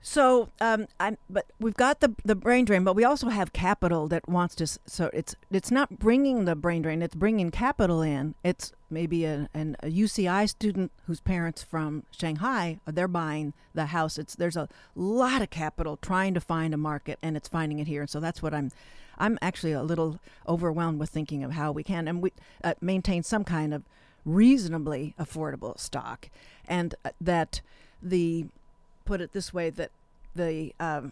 So, 0.04 0.50
um, 0.60 0.88
I'm, 1.00 1.18
but 1.30 1.46
we've 1.60 1.76
got 1.76 2.00
the 2.00 2.16
the 2.26 2.36
brain 2.36 2.66
drain, 2.66 2.84
but 2.84 2.96
we 2.96 3.04
also 3.04 3.30
have 3.30 3.54
capital 3.54 4.08
that 4.08 4.28
wants 4.28 4.56
to. 4.56 4.68
So 4.88 5.12
it's 5.14 5.36
it's 5.52 5.70
not 5.70 6.00
bringing 6.00 6.46
the 6.46 6.56
brain 6.56 6.82
drain; 6.82 7.04
it's 7.04 7.14
bringing 7.14 7.52
capital 7.52 8.02
in. 8.02 8.34
It's 8.44 8.74
maybe 8.90 9.26
a, 9.26 9.48
an, 9.54 9.78
a 9.82 9.88
UCI 9.88 10.50
student 10.50 10.92
whose 11.06 11.22
parents 11.22 11.62
from 11.62 12.04
Shanghai 12.12 12.80
they're 12.86 13.08
buying 13.08 13.54
the 13.76 13.88
house. 13.88 14.18
It's 14.18 14.36
there's 14.36 14.58
a 14.58 14.68
lot 14.96 15.44
of 15.44 15.52
capital 15.52 15.98
trying 15.98 16.34
to 16.34 16.42
find 16.42 16.74
a 16.74 16.78
market, 16.78 17.20
and 17.22 17.38
it's 17.38 17.48
finding 17.48 17.78
it 17.78 17.86
here. 17.86 18.02
And 18.02 18.10
so 18.10 18.20
that's 18.20 18.42
what 18.42 18.54
I'm. 18.54 18.72
I'm 19.20 19.38
actually 19.40 19.74
a 19.74 19.84
little 19.84 20.20
overwhelmed 20.48 21.00
with 21.00 21.12
thinking 21.12 21.44
of 21.44 21.52
how 21.52 21.72
we 21.72 21.84
can 21.84 22.08
and 22.08 22.24
we 22.24 22.34
uh, 22.64 22.74
maintain 22.82 23.22
some 23.22 23.44
kind 23.44 23.72
of 23.72 23.84
reasonably 24.26 25.14
affordable 25.20 25.80
stock, 25.80 26.30
and 26.68 26.96
uh, 27.06 27.12
that 27.20 27.62
the 28.02 28.48
put 29.06 29.22
it 29.22 29.34
this 29.34 29.54
way 29.54 29.70
that 29.70 29.92
the 30.36 30.74
um, 30.80 31.12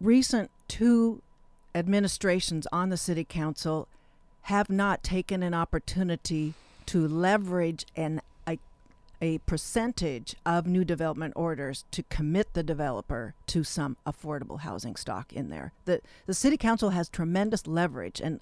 recent 0.00 0.50
two 0.66 1.22
administrations 1.74 2.66
on 2.72 2.88
the 2.88 2.96
city 2.96 3.24
council 3.24 3.88
have 4.42 4.70
not 4.70 5.02
taken 5.02 5.42
an 5.42 5.54
opportunity 5.54 6.54
to 6.86 7.06
leverage 7.06 7.84
an 7.96 8.20
a, 8.46 8.58
a 9.20 9.38
percentage 9.38 10.34
of 10.46 10.66
new 10.66 10.84
development 10.84 11.34
orders 11.36 11.84
to 11.90 12.02
commit 12.04 12.54
the 12.54 12.62
developer 12.62 13.34
to 13.46 13.62
some 13.62 13.96
affordable 14.06 14.60
housing 14.60 14.96
stock 14.96 15.32
in 15.32 15.50
there. 15.50 15.72
The 15.84 16.00
the 16.26 16.34
city 16.34 16.56
council 16.56 16.90
has 16.90 17.08
tremendous 17.08 17.66
leverage 17.66 18.20
and 18.20 18.40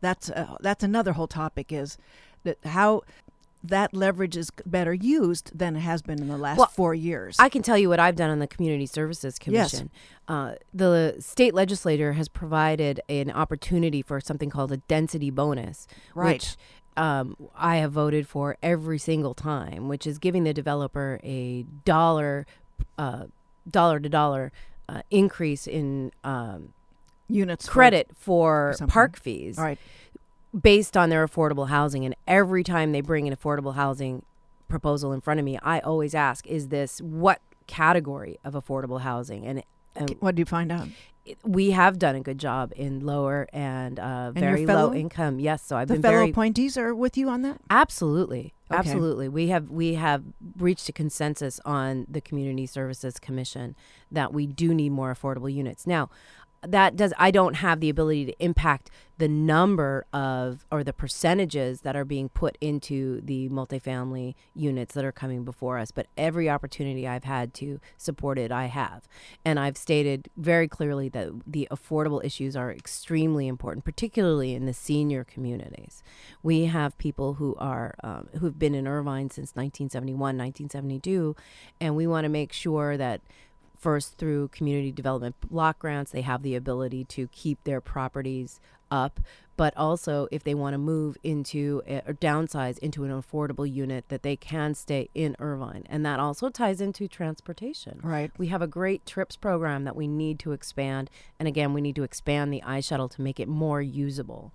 that's 0.00 0.30
uh, 0.30 0.56
that's 0.60 0.84
another 0.84 1.14
whole 1.14 1.26
topic 1.26 1.72
is 1.72 1.96
that 2.44 2.58
how 2.64 3.02
that 3.68 3.94
leverage 3.94 4.36
is 4.36 4.50
better 4.64 4.92
used 4.94 5.56
than 5.58 5.76
it 5.76 5.80
has 5.80 6.02
been 6.02 6.20
in 6.20 6.28
the 6.28 6.36
last 6.36 6.58
Well, 6.58 6.68
four 6.68 6.94
years. 6.94 7.36
I 7.38 7.48
can 7.48 7.62
tell 7.62 7.78
you 7.78 7.88
what 7.88 8.00
I've 8.00 8.16
done 8.16 8.30
on 8.30 8.38
the 8.38 8.46
Community 8.46 8.86
Services 8.86 9.36
Yes. 9.46 9.70
Commission. 9.70 9.90
Uh, 10.28 10.54
the 10.74 11.16
state 11.20 11.54
legislator 11.54 12.12
has 12.14 12.28
provided 12.28 13.00
an 13.08 13.30
opportunity 13.30 14.02
for 14.02 14.20
something 14.20 14.50
called 14.50 14.72
a 14.72 14.78
density 14.78 15.30
bonus, 15.30 15.86
Right. 16.14 16.34
which 16.34 16.56
um, 16.96 17.36
I 17.54 17.76
have 17.76 17.92
voted 17.92 18.26
for 18.26 18.56
every 18.62 18.98
single 18.98 19.34
time, 19.34 19.86
which 19.88 20.06
is 20.06 20.18
giving 20.18 20.44
the 20.44 20.54
developer 20.54 21.20
a 21.22 21.64
dollar, 21.84 22.46
uh, 22.98 23.26
dollar 23.70 24.00
to 24.00 24.08
dollar 24.08 24.50
uh, 24.88 25.02
increase 25.10 25.66
in 25.66 26.12
um, 26.24 26.72
units 27.28 27.68
credit 27.68 28.08
for 28.16 28.74
something. 28.78 28.92
park 28.92 29.18
fees 29.18 29.58
All 29.58 29.64
right. 29.64 29.78
Based 30.60 30.96
on 30.96 31.10
their 31.10 31.26
affordable 31.26 31.68
housing. 31.68 32.04
And 32.04 32.14
every 32.26 32.62
time 32.64 32.92
they 32.92 33.00
bring 33.00 33.26
an 33.28 33.34
affordable 33.36 33.74
housing 33.74 34.24
proposal 34.68 35.12
in 35.12 35.20
front 35.20 35.38
of 35.40 35.44
me, 35.44 35.58
I 35.62 35.80
always 35.80 36.14
ask, 36.14 36.46
is 36.46 36.68
this 36.68 37.00
what 37.00 37.40
category 37.66 38.38
of 38.44 38.54
affordable 38.54 39.00
housing? 39.00 39.46
And 39.46 39.62
and 39.98 40.10
What 40.20 40.34
do 40.34 40.40
you 40.40 40.46
find 40.46 40.70
out? 40.70 40.88
we 41.42 41.70
have 41.70 41.98
done 41.98 42.14
a 42.14 42.20
good 42.20 42.38
job 42.38 42.70
in 42.76 43.00
lower 43.00 43.48
and 43.52 43.98
uh, 43.98 44.26
And 44.34 44.38
very 44.38 44.66
fellow- 44.66 44.88
low 44.88 44.94
income. 44.94 45.40
Yes, 45.40 45.62
so 45.62 45.76
I've 45.76 45.88
the 45.88 45.94
been 45.94 46.02
fellow 46.02 46.16
very 46.18 46.30
appointees 46.30 46.76
are 46.76 46.94
with 46.94 47.16
you 47.16 47.28
on 47.30 47.40
that. 47.42 47.60
absolutely, 47.70 48.52
Okay. 48.70 48.78
absolutely. 48.78 49.28
We 49.30 49.48
have 49.48 49.70
we 49.70 49.94
have 49.94 50.22
reached 50.58 50.88
a 50.90 50.92
consensus 50.92 51.60
on 51.64 52.06
the 52.10 52.20
Community 52.20 52.66
Services 52.66 53.18
Commission 53.18 53.74
that 54.12 54.34
we 54.34 54.46
do 54.46 54.74
need 54.74 54.90
more 54.90 55.14
affordable 55.14 55.52
units. 55.52 55.86
Now, 55.86 56.10
that 56.72 56.96
does 56.96 57.12
I 57.18 57.30
don't 57.30 57.54
have 57.54 57.80
the 57.80 57.88
ability 57.88 58.26
to 58.26 58.44
impact 58.44 58.90
the 59.18 59.28
number 59.28 60.04
of 60.12 60.66
or 60.70 60.84
the 60.84 60.92
percentages 60.92 61.80
that 61.80 61.96
are 61.96 62.04
being 62.04 62.28
put 62.28 62.58
into 62.60 63.20
the 63.22 63.48
multifamily 63.48 64.34
units 64.54 64.94
that 64.94 65.04
are 65.04 65.12
coming 65.12 65.42
before 65.44 65.78
us, 65.78 65.90
but 65.90 66.06
every 66.18 66.50
opportunity 66.50 67.08
I've 67.08 67.24
had 67.24 67.54
to 67.54 67.80
support 67.96 68.38
it, 68.38 68.52
I 68.52 68.66
have. 68.66 69.08
And 69.44 69.58
I've 69.58 69.78
stated 69.78 70.28
very 70.36 70.68
clearly 70.68 71.08
that 71.10 71.30
the 71.46 71.66
affordable 71.70 72.22
issues 72.22 72.56
are 72.56 72.70
extremely 72.70 73.48
important, 73.48 73.84
particularly 73.84 74.54
in 74.54 74.66
the 74.66 74.74
senior 74.74 75.24
communities. 75.24 76.02
We 76.42 76.66
have 76.66 76.98
people 76.98 77.34
who 77.34 77.54
are 77.58 77.94
um, 78.02 78.28
who've 78.38 78.58
been 78.58 78.74
in 78.74 78.86
Irvine 78.86 79.30
since 79.30 79.52
1971, 79.54 80.18
1972, 80.36 81.34
and 81.80 81.96
we 81.96 82.06
want 82.06 82.24
to 82.24 82.28
make 82.28 82.52
sure 82.52 82.98
that 82.98 83.22
first 83.78 84.18
through 84.18 84.48
community 84.48 84.92
development 84.92 85.36
block 85.48 85.78
grants. 85.78 86.10
They 86.10 86.22
have 86.22 86.42
the 86.42 86.54
ability 86.54 87.04
to 87.04 87.28
keep 87.28 87.62
their 87.64 87.80
properties 87.80 88.60
up 88.90 89.20
but 89.56 89.74
also 89.76 90.28
if 90.30 90.44
they 90.44 90.54
want 90.54 90.74
to 90.74 90.78
move 90.78 91.16
into 91.22 91.82
a, 91.86 92.02
or 92.06 92.14
downsize 92.14 92.78
into 92.78 93.04
an 93.04 93.10
affordable 93.10 93.70
unit 93.70 94.04
that 94.08 94.22
they 94.22 94.36
can 94.36 94.74
stay 94.74 95.08
in 95.14 95.34
Irvine. 95.38 95.84
And 95.88 96.04
that 96.04 96.20
also 96.20 96.50
ties 96.50 96.80
into 96.80 97.08
transportation. 97.08 98.00
Right. 98.02 98.30
we 98.36 98.48
have 98.48 98.62
a 98.62 98.66
great 98.66 99.06
trips 99.06 99.36
program 99.36 99.84
that 99.84 99.96
we 99.96 100.06
need 100.06 100.38
to 100.40 100.52
expand 100.52 101.10
and 101.38 101.48
again 101.48 101.72
we 101.72 101.80
need 101.80 101.96
to 101.96 102.02
expand 102.02 102.52
the 102.52 102.62
iShuttle 102.62 103.10
to 103.12 103.22
make 103.22 103.40
it 103.40 103.48
more 103.48 103.80
usable. 103.80 104.52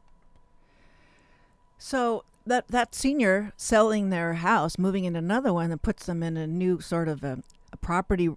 So 1.78 2.24
that 2.46 2.68
that 2.70 2.94
senior 2.94 3.54
selling 3.58 4.10
their 4.10 4.34
house, 4.34 4.78
moving 4.78 5.06
into 5.06 5.20
another 5.20 5.54
one, 5.54 5.70
that 5.72 5.82
puts 5.82 6.06
them 6.06 6.22
in 6.22 6.38
a 6.38 6.48
new 6.48 6.80
sort 6.80 7.08
of 7.08 7.24
a, 7.24 7.40
a 7.72 7.78
property 7.78 8.30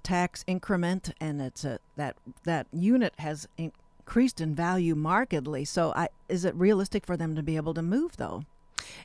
tax 0.00 0.44
increment, 0.46 1.12
and 1.20 1.40
it's 1.40 1.64
a 1.64 1.78
that 1.96 2.16
that 2.44 2.66
unit 2.72 3.14
has 3.18 3.48
increased 3.56 4.40
in 4.40 4.54
value 4.54 4.94
markedly. 4.94 5.64
So, 5.64 5.92
I 5.94 6.08
is 6.28 6.44
it 6.44 6.54
realistic 6.54 7.06
for 7.06 7.16
them 7.16 7.34
to 7.36 7.42
be 7.42 7.56
able 7.56 7.74
to 7.74 7.82
move 7.82 8.16
though? 8.16 8.44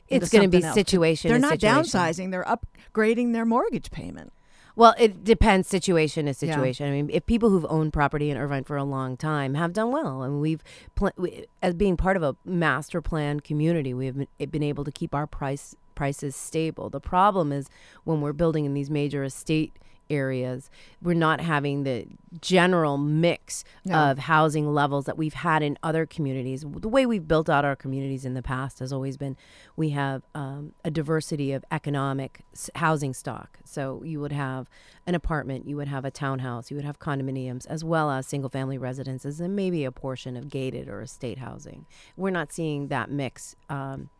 it's 0.08 0.28
going 0.28 0.50
to 0.50 0.58
be 0.58 0.62
else? 0.62 0.74
situation 0.74 1.30
They're 1.30 1.38
not 1.38 1.52
situation. 1.60 1.84
downsizing; 1.84 2.30
they're 2.30 2.44
upgrading 2.44 3.32
their 3.32 3.44
mortgage 3.46 3.90
payment. 3.90 4.32
Well, 4.76 4.94
it 4.98 5.24
depends 5.24 5.68
situation 5.68 6.26
to 6.26 6.30
Yeah. 6.30 6.54
situation. 6.54 6.86
I 6.88 6.90
mean, 6.92 7.10
if 7.12 7.26
people 7.26 7.50
who've 7.50 7.66
owned 7.68 7.92
property 7.92 8.30
in 8.30 8.36
Irvine 8.36 8.64
for 8.64 8.76
a 8.76 8.84
long 8.84 9.16
time 9.16 9.54
have 9.54 9.72
done 9.72 9.90
well, 9.90 10.22
and 10.22 10.40
we've 10.40 10.62
pl- 10.94 11.10
we, 11.16 11.46
as 11.60 11.74
being 11.74 11.96
part 11.96 12.16
of 12.16 12.22
a 12.22 12.36
master 12.44 13.02
plan 13.02 13.40
community, 13.40 13.92
we 13.92 14.06
have 14.06 14.16
been, 14.16 14.50
been 14.50 14.62
able 14.62 14.84
to 14.84 14.92
keep 14.92 15.14
our 15.14 15.26
price 15.26 15.74
prices 15.94 16.34
stable. 16.34 16.88
The 16.88 17.00
problem 17.00 17.52
is 17.52 17.68
when 18.04 18.20
we're 18.22 18.32
building 18.32 18.64
in 18.64 18.72
these 18.72 18.88
major 18.90 19.22
estate 19.22 19.72
areas, 20.10 20.70
we're 21.00 21.14
not 21.14 21.40
having 21.40 21.84
the 21.84 22.06
general 22.40 22.98
mix 22.98 23.64
No. 23.84 23.94
of 24.10 24.18
housing 24.18 24.72
levels 24.74 25.04
that 25.06 25.16
we've 25.16 25.34
had 25.34 25.62
in 25.62 25.78
other 25.82 26.06
communities. 26.06 26.64
The 26.66 26.88
way 26.88 27.06
we've 27.06 27.26
built 27.26 27.48
out 27.48 27.64
our 27.64 27.76
communities 27.76 28.24
in 28.24 28.34
the 28.34 28.42
past 28.42 28.80
has 28.80 28.92
always 28.92 29.16
been 29.16 29.36
we 29.76 29.90
have 29.90 30.22
um, 30.34 30.72
a 30.84 30.90
diversity 30.90 31.52
of 31.52 31.64
economic 31.70 32.40
housing 32.74 33.14
stock. 33.14 33.58
So 33.64 34.02
you 34.04 34.20
would 34.20 34.32
have 34.32 34.68
an 35.06 35.14
apartment, 35.14 35.66
you 35.66 35.76
would 35.76 35.88
have 35.88 36.04
a 36.04 36.10
townhouse, 36.10 36.70
you 36.70 36.76
would 36.76 36.84
have 36.84 36.98
condominiums, 36.98 37.66
as 37.66 37.82
well 37.84 38.10
as 38.10 38.26
single 38.26 38.50
family 38.50 38.78
residences, 38.78 39.40
and 39.40 39.56
maybe 39.56 39.84
a 39.84 39.92
portion 39.92 40.36
of 40.36 40.48
gated 40.50 40.88
or 40.88 41.00
estate 41.00 41.38
housing. 41.38 41.86
We're 42.16 42.30
not 42.30 42.52
seeing 42.52 42.88
that 42.88 43.10
mix. 43.10 43.56
Um, 43.68 44.10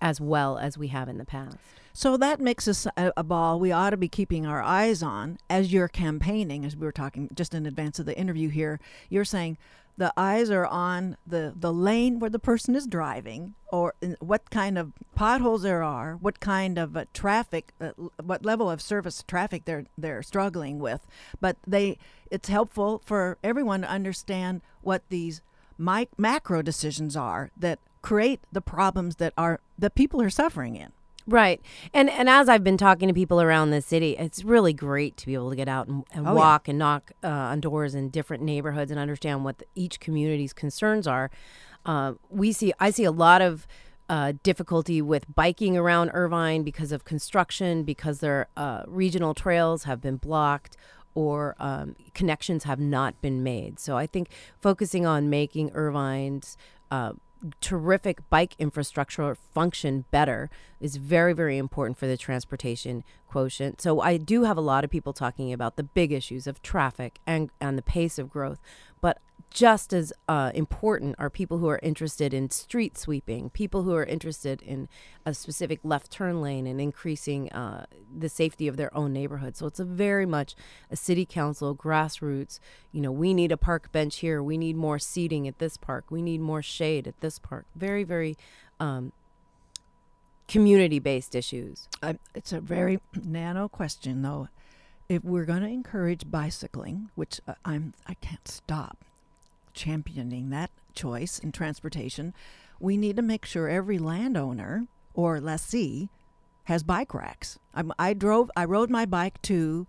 as 0.00 0.20
well 0.20 0.58
as 0.58 0.76
we 0.76 0.88
have 0.88 1.08
in 1.08 1.16
the 1.16 1.24
past. 1.24 1.56
So 1.92 2.16
that 2.16 2.40
makes 2.40 2.66
us 2.66 2.86
a, 2.96 3.12
a 3.16 3.22
ball 3.22 3.60
we 3.60 3.70
ought 3.70 3.90
to 3.90 3.96
be 3.96 4.08
keeping 4.08 4.46
our 4.46 4.62
eyes 4.62 5.02
on 5.02 5.38
as 5.50 5.72
you're 5.72 5.88
campaigning, 5.88 6.64
as 6.64 6.76
we 6.76 6.86
were 6.86 6.92
talking 6.92 7.28
just 7.34 7.54
in 7.54 7.66
advance 7.66 7.98
of 7.98 8.06
the 8.06 8.16
interview 8.16 8.48
here. 8.48 8.80
You're 9.10 9.26
saying 9.26 9.58
the 9.98 10.12
eyes 10.16 10.50
are 10.50 10.66
on 10.66 11.18
the, 11.26 11.52
the 11.54 11.72
lane 11.72 12.18
where 12.18 12.30
the 12.30 12.38
person 12.38 12.74
is 12.74 12.86
driving, 12.86 13.54
or 13.70 13.94
what 14.20 14.50
kind 14.50 14.78
of 14.78 14.92
potholes 15.14 15.62
there 15.62 15.82
are, 15.82 16.14
what 16.14 16.40
kind 16.40 16.78
of 16.78 16.96
uh, 16.96 17.04
traffic, 17.12 17.72
uh, 17.78 17.90
what 18.22 18.44
level 18.44 18.70
of 18.70 18.80
service 18.80 19.22
traffic 19.28 19.66
they're 19.66 19.84
they're 19.98 20.22
struggling 20.22 20.78
with. 20.78 21.06
But 21.42 21.56
they, 21.66 21.98
it's 22.30 22.48
helpful 22.48 23.02
for 23.04 23.36
everyone 23.44 23.82
to 23.82 23.90
understand 23.90 24.62
what 24.80 25.02
these 25.10 25.42
mic- 25.76 26.18
macro 26.18 26.62
decisions 26.62 27.14
are 27.14 27.50
that 27.56 27.78
create 28.00 28.40
the 28.50 28.62
problems 28.62 29.16
that 29.16 29.34
are 29.36 29.60
that 29.78 29.94
people 29.94 30.22
are 30.22 30.30
suffering 30.30 30.74
in. 30.74 30.92
Right. 31.26 31.60
And 31.94 32.10
and 32.10 32.28
as 32.28 32.48
I've 32.48 32.64
been 32.64 32.76
talking 32.76 33.08
to 33.08 33.14
people 33.14 33.40
around 33.40 33.70
the 33.70 33.80
city, 33.80 34.16
it's 34.18 34.42
really 34.44 34.72
great 34.72 35.16
to 35.18 35.26
be 35.26 35.34
able 35.34 35.50
to 35.50 35.56
get 35.56 35.68
out 35.68 35.86
and, 35.88 36.04
and 36.12 36.26
Oh, 36.26 36.30
yeah. 36.30 36.36
walk 36.36 36.68
and 36.68 36.78
knock 36.78 37.12
uh, 37.22 37.28
on 37.28 37.60
doors 37.60 37.94
in 37.94 38.08
different 38.10 38.42
neighborhoods 38.42 38.90
and 38.90 38.98
understand 38.98 39.44
what 39.44 39.58
the, 39.58 39.66
each 39.74 40.00
community's 40.00 40.52
concerns 40.52 41.06
are. 41.06 41.30
Uh, 41.86 42.14
we 42.28 42.52
see 42.52 42.72
I 42.80 42.90
see 42.90 43.04
a 43.04 43.12
lot 43.12 43.40
of 43.42 43.66
uh, 44.08 44.32
difficulty 44.42 45.00
with 45.00 45.24
biking 45.32 45.76
around 45.76 46.10
Irvine 46.12 46.64
because 46.64 46.92
of 46.92 47.04
construction, 47.04 47.82
because 47.84 48.18
their 48.20 48.48
uh, 48.56 48.82
regional 48.86 49.32
trails 49.32 49.84
have 49.84 50.00
been 50.00 50.16
blocked 50.16 50.76
or 51.14 51.54
um, 51.58 51.94
connections 52.14 52.64
have 52.64 52.80
not 52.80 53.20
been 53.22 53.42
made. 53.42 53.78
So 53.78 53.96
I 53.96 54.06
think 54.06 54.28
focusing 54.60 55.06
on 55.06 55.30
making 55.30 55.70
Irvine's 55.74 56.56
uh, 56.90 57.12
terrific 57.60 58.28
bike 58.30 58.54
infrastructure 58.58 59.34
function 59.34 60.04
better 60.10 60.48
is 60.80 60.96
very 60.96 61.32
very 61.32 61.58
important 61.58 61.98
for 61.98 62.06
the 62.06 62.16
transportation 62.16 63.04
quotient. 63.28 63.80
So 63.80 64.00
i 64.00 64.16
do 64.16 64.44
have 64.44 64.56
a 64.56 64.60
lot 64.62 64.84
of 64.84 64.90
people 64.90 65.12
talking 65.12 65.52
about 65.52 65.76
the 65.76 65.82
big 65.82 66.12
issues 66.12 66.46
of 66.46 66.62
traffic 66.62 67.18
and 67.26 67.50
and 67.60 67.76
the 67.76 67.82
pace 67.82 68.18
of 68.18 68.30
growth 68.30 68.60
but 69.00 69.18
just 69.52 69.92
as 69.92 70.12
uh, 70.28 70.50
important 70.54 71.14
are 71.18 71.28
people 71.28 71.58
who 71.58 71.68
are 71.68 71.80
interested 71.82 72.32
in 72.32 72.50
street 72.50 72.96
sweeping, 72.96 73.50
people 73.50 73.82
who 73.82 73.94
are 73.94 74.04
interested 74.04 74.62
in 74.62 74.88
a 75.26 75.34
specific 75.34 75.80
left 75.84 76.10
turn 76.10 76.40
lane 76.40 76.66
and 76.66 76.80
increasing 76.80 77.50
uh, 77.52 77.86
the 78.16 78.28
safety 78.28 78.66
of 78.66 78.76
their 78.76 78.94
own 78.96 79.12
neighborhood. 79.12 79.56
So 79.56 79.66
it's 79.66 79.78
a 79.80 79.84
very 79.84 80.26
much 80.26 80.54
a 80.90 80.96
city 80.96 81.26
council 81.26 81.74
grassroots. 81.76 82.58
You 82.92 83.02
know, 83.02 83.12
we 83.12 83.34
need 83.34 83.52
a 83.52 83.56
park 83.56 83.92
bench 83.92 84.18
here. 84.18 84.42
We 84.42 84.56
need 84.56 84.76
more 84.76 84.98
seating 84.98 85.46
at 85.46 85.58
this 85.58 85.76
park. 85.76 86.06
We 86.10 86.22
need 86.22 86.40
more 86.40 86.62
shade 86.62 87.06
at 87.06 87.20
this 87.20 87.38
park. 87.38 87.66
Very, 87.76 88.04
very 88.04 88.36
um, 88.80 89.12
community 90.48 90.98
based 90.98 91.34
issues. 91.34 91.88
It's 92.34 92.52
a 92.52 92.60
very 92.60 93.00
nano 93.22 93.68
question, 93.68 94.22
though. 94.22 94.48
If 95.08 95.22
we're 95.24 95.44
going 95.44 95.62
to 95.62 95.68
encourage 95.68 96.30
bicycling, 96.30 97.10
which 97.16 97.40
uh, 97.46 97.54
I'm, 97.64 97.92
I 98.06 98.14
can't 98.14 98.48
stop 98.48 99.04
championing 99.74 100.50
that 100.50 100.70
choice 100.94 101.38
in 101.38 101.52
transportation, 101.52 102.34
we 102.80 102.96
need 102.96 103.16
to 103.16 103.22
make 103.22 103.44
sure 103.44 103.68
every 103.68 103.98
landowner 103.98 104.86
or 105.14 105.40
lessee 105.40 106.08
has 106.64 106.82
bike 106.82 107.14
racks. 107.14 107.58
I'm, 107.74 107.92
I 107.98 108.14
drove, 108.14 108.50
I 108.56 108.64
rode 108.64 108.90
my 108.90 109.04
bike 109.06 109.40
to 109.42 109.86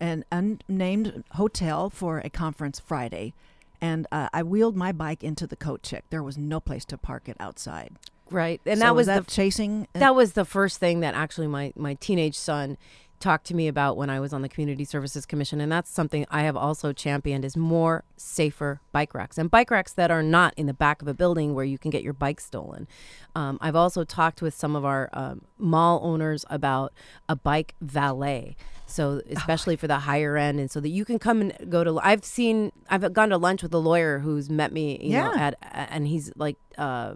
an 0.00 0.24
unnamed 0.32 1.24
hotel 1.32 1.90
for 1.90 2.18
a 2.18 2.30
conference 2.30 2.80
Friday, 2.80 3.34
and 3.80 4.06
uh, 4.12 4.28
I 4.32 4.42
wheeled 4.42 4.76
my 4.76 4.92
bike 4.92 5.22
into 5.24 5.46
the 5.46 5.56
coat 5.56 5.82
check. 5.82 6.04
There 6.10 6.22
was 6.22 6.36
no 6.38 6.60
place 6.60 6.84
to 6.86 6.98
park 6.98 7.28
it 7.28 7.36
outside. 7.40 7.96
Right, 8.30 8.60
and 8.64 8.78
So 8.78 8.84
that 8.86 8.96
was 8.96 9.06
that 9.06 9.26
the 9.26 9.30
chasing. 9.30 9.86
uh, 9.94 9.98
that 9.98 10.14
was 10.14 10.32
the 10.32 10.44
first 10.44 10.78
thing 10.78 11.00
that 11.00 11.14
actually 11.14 11.48
my 11.48 11.72
my 11.76 11.94
teenage 11.94 12.36
son 12.36 12.78
talked 13.22 13.46
to 13.46 13.54
me 13.54 13.68
about 13.68 13.96
when 13.96 14.10
I 14.10 14.20
was 14.20 14.32
on 14.34 14.42
the 14.42 14.48
Community 14.48 14.84
Services 14.84 15.24
Commission, 15.24 15.60
and 15.60 15.72
that's 15.72 15.90
something 15.90 16.26
I 16.30 16.42
have 16.42 16.56
also 16.56 16.92
championed 16.92 17.44
is 17.44 17.56
more 17.56 18.04
safer 18.16 18.80
bike 18.92 19.14
racks 19.14 19.38
and 19.38 19.50
bike 19.50 19.70
racks 19.70 19.92
that 19.94 20.10
are 20.10 20.22
not 20.22 20.52
in 20.56 20.66
the 20.66 20.74
back 20.74 21.00
of 21.00 21.08
a 21.08 21.14
building 21.14 21.54
where 21.54 21.64
you 21.64 21.78
can 21.78 21.90
get 21.90 22.02
your 22.02 22.12
bike 22.12 22.40
stolen. 22.40 22.86
Um, 23.34 23.56
I've 23.62 23.76
also 23.76 24.04
talked 24.04 24.42
with 24.42 24.52
some 24.54 24.76
of 24.76 24.84
our 24.84 25.08
um, 25.14 25.42
mall 25.58 26.00
owners 26.02 26.44
about 26.50 26.92
a 27.28 27.36
bike 27.36 27.74
valet. 27.80 28.56
So 28.86 29.22
especially 29.30 29.76
for 29.76 29.86
the 29.86 30.00
higher 30.00 30.36
end, 30.36 30.60
and 30.60 30.70
so 30.70 30.78
that 30.80 30.90
you 30.90 31.06
can 31.06 31.18
come 31.18 31.40
and 31.40 31.70
go 31.70 31.82
to. 31.82 31.98
I've 32.02 32.26
seen. 32.26 32.72
I've 32.90 33.10
gone 33.14 33.30
to 33.30 33.38
lunch 33.38 33.62
with 33.62 33.72
a 33.72 33.78
lawyer 33.78 34.18
who's 34.18 34.50
met 34.50 34.70
me. 34.70 34.98
You 35.02 35.12
know, 35.18 35.32
Yeah. 35.34 35.52
at 35.62 35.88
and 35.90 36.06
he's 36.06 36.30
like. 36.36 36.56
Uh, 36.76 37.14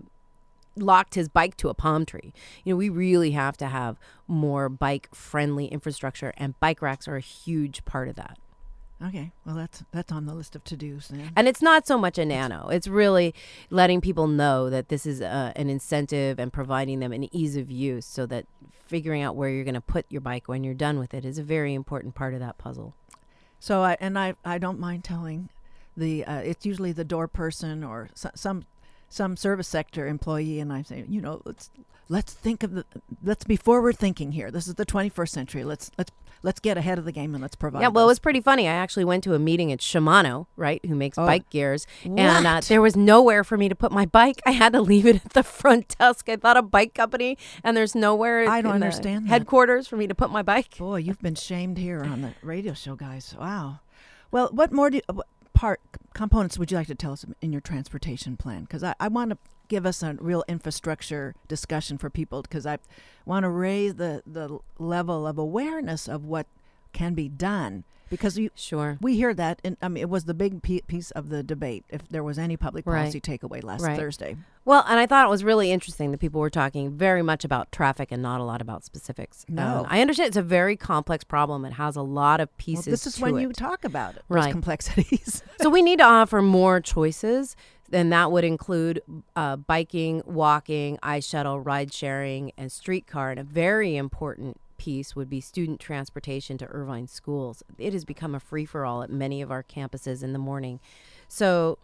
locked 0.77 1.15
his 1.15 1.29
bike 1.29 1.57
to 1.59 1.69
a 1.69 1.75
palm 1.75 2.05
tree. 2.07 2.33
You 2.65 2.75
know, 2.75 2.77
we 2.77 2.89
really 2.89 3.33
have 3.33 3.57
to 3.59 3.67
have 3.67 3.99
more 4.29 4.69
bike 4.69 5.09
friendly 5.15 5.67
infrastructure 5.67 6.33
and 6.37 6.59
bike 6.61 6.83
racks 6.83 7.09
are 7.09 7.17
a 7.17 7.21
huge 7.21 7.85
part 7.85 8.09
of 8.09 8.17
that. 8.17 8.39
okay, 9.03 9.31
well 9.45 9.55
that's 9.55 9.85
that's 9.93 10.11
on 10.13 10.27
the 10.27 10.35
list 10.35 10.57
of 10.57 10.65
to 10.65 10.77
dos 10.77 11.09
then. 11.09 11.31
And 11.37 11.47
it's 11.49 11.63
not 11.63 11.87
so 11.87 11.99
much 11.99 12.19
a 12.19 12.25
nano. 12.25 12.69
It's 12.69 12.89
really 12.89 13.35
letting 13.71 14.01
people 14.01 14.27
know 14.27 14.71
that 14.71 14.89
this 14.89 15.05
is 15.07 15.21
uh, 15.21 15.53
an 15.57 15.69
incentive 15.69 16.39
and 16.39 16.53
providing 16.53 17.01
them 17.01 17.13
an 17.13 17.35
ease 17.35 17.57
of 17.57 17.71
use 17.71 18.07
so 18.07 18.27
that 18.27 18.47
figuring 18.87 19.23
out 19.23 19.37
where 19.37 19.51
you're 19.51 19.65
going 19.65 19.75
to 19.75 19.81
put 19.81 20.07
your 20.09 20.21
bike 20.21 20.49
when 20.49 20.65
you're 20.65 20.75
done 20.75 20.99
with 20.99 21.13
it 21.13 21.25
is 21.25 21.39
a 21.39 21.43
very 21.43 21.75
important 21.75 22.15
part 22.15 22.35
of 22.35 22.41
that 22.41 22.57
puzzle. 22.57 22.95
So 23.59 23.83
I 23.83 23.97
and 24.01 24.19
I 24.19 24.35
I 24.45 24.59
don't 24.59 24.79
mind 24.79 25.05
telling 25.05 25.51
the 25.97 26.25
uh, 26.25 26.39
it's 26.39 26.65
usually 26.67 26.93
the 26.93 27.05
door 27.05 27.27
person 27.29 27.83
or 27.83 28.09
so, 28.15 28.31
some 28.35 28.65
some 29.09 29.37
service 29.37 29.69
sector 29.69 30.07
employee, 30.07 30.61
and 30.61 30.73
I 30.73 30.83
say 30.83 31.05
you 31.09 31.21
know 31.21 31.41
let's 31.45 31.71
let's 32.09 32.33
think 32.33 32.63
of 32.63 32.73
the 32.73 32.85
let's 33.23 33.45
be 33.45 33.57
forward 33.57 33.97
thinking 33.99 34.33
here. 34.33 34.51
This 34.51 34.67
is 34.69 34.75
the 34.75 34.87
21st 34.87 35.29
century. 35.29 35.65
Let's 35.65 35.91
let's 35.99 36.11
let's 36.43 36.61
get 36.61 36.77
ahead 36.77 36.99
of 36.99 37.05
the 37.05 37.13
game 37.13 37.35
and 37.35 37.43
let's 37.43 37.57
provide. 37.57 37.81
Yeah, 37.81 37.89
well, 37.89 38.05
it 38.05 38.09
was 38.09 38.19
pretty 38.21 38.41
funny. 38.41 38.69
I 38.69 38.73
actually 38.73 39.05
went 39.05 39.25
to 39.25 39.35
a 39.35 39.39
meeting 39.39 39.73
at 39.73 39.81
Shimano, 39.81 40.47
right, 40.57 40.85
who 40.85 40.95
makes 40.95 41.19
Oh. 41.19 41.27
bike 41.27 41.49
gears, 41.51 41.87
and 42.05 42.47
uh, 42.47 42.61
there 42.61 42.83
was 42.83 42.95
nowhere 42.95 43.43
for 43.43 43.57
me 43.57 43.69
to 43.69 43.75
put 43.75 43.91
my 43.91 44.05
bike. 44.07 44.41
I 44.47 44.51
had 44.53 44.73
to 44.75 44.81
leave 44.83 45.07
it 45.07 45.17
at 45.25 45.33
the 45.33 45.43
front 45.43 45.97
desk. 45.99 46.29
I 46.29 46.37
thought 46.37 46.57
a 46.57 46.63
bike 46.63 46.95
company, 46.95 47.39
and 47.65 47.77
there's 47.77 47.95
nowhere. 47.95 48.49
I 48.49 48.61
don't 48.63 48.75
understand 48.75 49.29
headquarters 49.29 49.89
for 49.89 49.97
me 49.97 50.07
to 50.07 50.15
put 50.15 50.31
my 50.31 50.43
bike. 50.43 50.77
Boy, 50.79 50.97
you've 50.99 51.21
been 51.23 51.35
shamed 51.35 51.79
here 51.79 52.03
on 52.05 52.21
the 52.23 52.33
radio 52.43 52.75
show, 52.75 52.95
guys. 52.95 53.35
Wow. 53.39 53.81
Well, 54.31 54.49
what 54.53 54.73
more 54.73 54.91
do 54.91 54.99
you, 54.99 55.03
what 55.13 55.27
part 55.57 55.81
components 56.13 56.59
would 56.59 56.71
you 56.71 56.77
like 56.77 56.87
to 56.87 56.95
tell 56.95 57.13
us 57.13 57.25
in 57.41 57.51
your 57.51 57.63
transportation 57.63 58.37
plan? 58.37 58.63
Because 58.63 58.85
I, 58.85 58.95
I 59.01 59.09
want 59.09 59.31
to 59.31 59.39
give 59.69 59.87
us 59.87 60.03
a 60.03 60.17
real 60.21 60.45
infrastructure 60.47 61.35
discussion 61.49 61.99
for 61.99 62.11
people 62.11 62.43
because 62.43 62.67
I 62.67 62.79
want 63.25 63.45
to 63.45 63.49
raise 63.49 63.95
the, 63.95 64.23
the 64.27 64.59
level 64.79 65.27
of 65.27 65.39
awareness 65.39 66.09
of 66.09 66.25
what 66.25 66.47
can 66.93 67.15
be 67.15 67.29
done 67.29 67.85
because 68.11 68.39
you, 68.39 68.51
Sure. 68.55 68.99
we 69.01 69.17
hear 69.17 69.35
that 69.35 69.61
and 69.65 69.77
I 69.83 69.89
mean 69.89 70.01
it 70.03 70.09
was 70.09 70.25
the 70.25 70.35
big 70.35 70.63
piece 70.63 71.11
of 71.13 71.29
the 71.29 71.43
debate 71.43 71.85
if 71.89 72.09
there 72.09 72.23
was 72.25 72.39
any 72.39 72.57
public 72.57 72.87
Right. 72.87 73.01
policy 73.01 73.21
takeaway 73.21 73.63
last 73.65 73.83
Right. 73.83 73.99
Thursday. 73.99 74.37
Well, 74.65 74.85
and 74.89 74.99
I 74.99 75.07
thought 75.07 75.25
it 75.27 75.31
was 75.31 75.45
really 75.45 75.71
interesting 75.71 76.11
that 76.11 76.19
people 76.19 76.41
were 76.41 76.51
talking 76.51 76.91
very 76.97 77.23
much 77.23 77.45
about 77.45 77.71
traffic 77.71 78.11
and 78.11 78.21
not 78.23 78.41
a 78.41 78.45
lot 78.45 78.61
about 78.61 78.85
specifics. 78.85 79.45
No. 79.49 79.81
Um, 79.81 79.87
I 79.89 80.01
understand 80.01 80.29
it's 80.29 80.37
a 80.37 80.43
very 80.43 80.77
complex 80.77 81.23
problem. 81.25 81.65
It 81.65 81.75
has 81.75 81.95
a 81.97 82.03
lot 82.03 82.41
of 82.41 82.49
Well, 82.49 82.55
pieces. 82.59 82.85
this 82.87 83.07
is 83.07 83.21
when 83.21 83.37
it. 83.37 83.43
you 83.43 83.53
talk 83.53 83.85
about 83.85 84.17
it, 84.17 84.23
Right. 84.29 84.51
complexities. 84.51 85.43
so 85.61 85.71
we 85.71 85.83
need 85.83 85.99
to 86.01 86.05
offer 86.05 86.43
more 86.43 86.81
choices 86.81 87.55
and 87.93 88.11
that 88.13 88.33
would 88.33 88.43
include 88.43 89.01
uh, 89.37 89.55
biking 89.55 90.21
walking 90.27 90.99
iShuttle 91.05 91.65
ride 91.65 91.93
sharing 91.93 92.51
and 92.59 92.73
streetcar 92.73 93.31
and 93.31 93.39
a 93.39 93.45
very 93.45 93.97
important 93.97 94.57
piece 94.77 95.17
would 95.17 95.31
be 95.31 95.41
student 95.41 95.81
transportation 95.81 96.59
to 96.59 96.67
irvine 96.69 97.07
schools 97.07 97.63
it 97.79 97.93
has 97.93 98.05
become 98.05 98.35
a 98.35 98.41
free-for-all 98.41 99.03
at 99.03 99.11
many 99.11 99.43
of 99.43 99.51
our 99.51 99.63
campuses 99.63 100.23
in 100.23 100.33
the 100.33 100.39
morning 100.39 100.81
so 101.29 101.79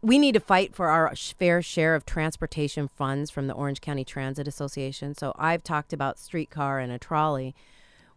we 0.00 0.18
need 0.18 0.32
to 0.32 0.40
fight 0.40 0.74
for 0.74 0.88
our 0.88 1.14
fair 1.14 1.62
share 1.62 1.94
of 1.94 2.04
transportation 2.04 2.88
funds 2.88 3.30
from 3.30 3.46
the 3.46 3.54
orange 3.54 3.80
county 3.80 4.04
transit 4.04 4.48
association 4.48 5.14
so 5.14 5.32
i've 5.38 5.62
talked 5.62 5.92
about 5.92 6.18
streetcar 6.18 6.78
and 6.78 6.92
a 6.92 6.98
trolley 6.98 7.54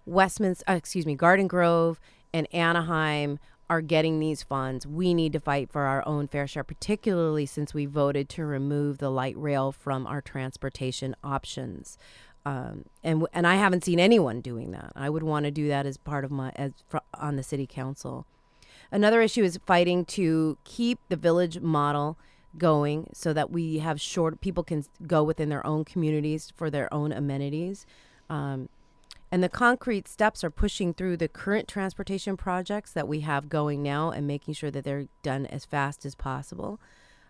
Westminster, 0.06 0.64
uh, 0.68 0.74
excuse 0.76 1.06
me, 1.06 1.16
Garden 1.16 1.48
Grove 1.48 2.00
and 2.34 2.48
Anaheim 2.54 3.40
are 3.70 3.82
getting 3.82 4.20
these 4.20 4.44
funds. 4.44 4.86
We 4.86 5.16
need 5.16 5.34
to 5.34 5.40
fight 5.40 5.72
for 5.72 5.82
our 5.82 6.08
own 6.08 6.28
fair 6.28 6.46
share, 6.46 6.64
particularly 6.64 7.48
since 7.48 7.74
we 7.74 7.88
voted 7.88 8.30
to 8.30 8.46
remove 8.46 9.00
the 9.00 9.10
light 9.10 9.36
rail 9.36 9.72
from 9.72 10.06
our 10.06 10.22
transportation 10.22 11.16
options. 11.24 11.98
Um, 12.46 12.86
and 13.04 13.26
and 13.34 13.48
I 13.48 13.56
haven't 13.56 13.84
seen 13.84 14.00
anyone 14.00 14.42
doing 14.42 14.72
that. 14.72 14.92
I 14.96 15.10
would 15.10 15.24
want 15.24 15.46
to 15.46 15.52
do 15.52 15.68
that 15.68 15.86
as 15.86 15.98
part 15.98 16.24
of 16.24 16.32
my 16.32 16.52
as 16.56 16.72
fr- 16.88 16.98
on 17.16 17.36
the 17.38 17.44
city 17.44 17.66
council. 17.66 18.26
Another 18.92 19.22
issue 19.22 19.44
is 19.44 19.60
fighting 19.66 20.06
to 20.06 20.58
keep 20.64 21.00
the 21.10 21.16
village 21.16 21.60
model 21.60 22.18
going 22.58 23.10
so 23.14 23.34
that 23.34 23.52
we 23.52 23.80
have 23.80 24.00
short 24.00 24.40
people 24.42 24.64
can 24.64 24.86
go 25.08 25.24
within 25.24 25.50
their 25.50 25.66
own 25.66 25.84
communities 25.84 26.54
for 26.56 26.70
their 26.70 26.94
own 26.94 27.12
amenities. 27.12 27.86
Um, 28.30 28.70
and 29.32 29.44
the 29.44 29.50
concrete 29.50 30.08
steps 30.08 30.44
are 30.44 30.52
pushing 30.52 30.94
through 30.94 31.18
the 31.18 31.28
current 31.28 31.68
transportation 31.68 32.38
projects 32.38 32.94
that 32.94 33.08
we 33.08 33.22
have 33.22 33.50
going 33.50 33.82
now 33.82 34.12
and 34.12 34.28
making 34.28 34.54
sure 34.54 34.72
that 34.72 34.84
they're 34.84 35.08
done 35.24 35.46
as 35.48 35.66
fast 35.66 36.06
as 36.06 36.16
possible. 36.16 36.80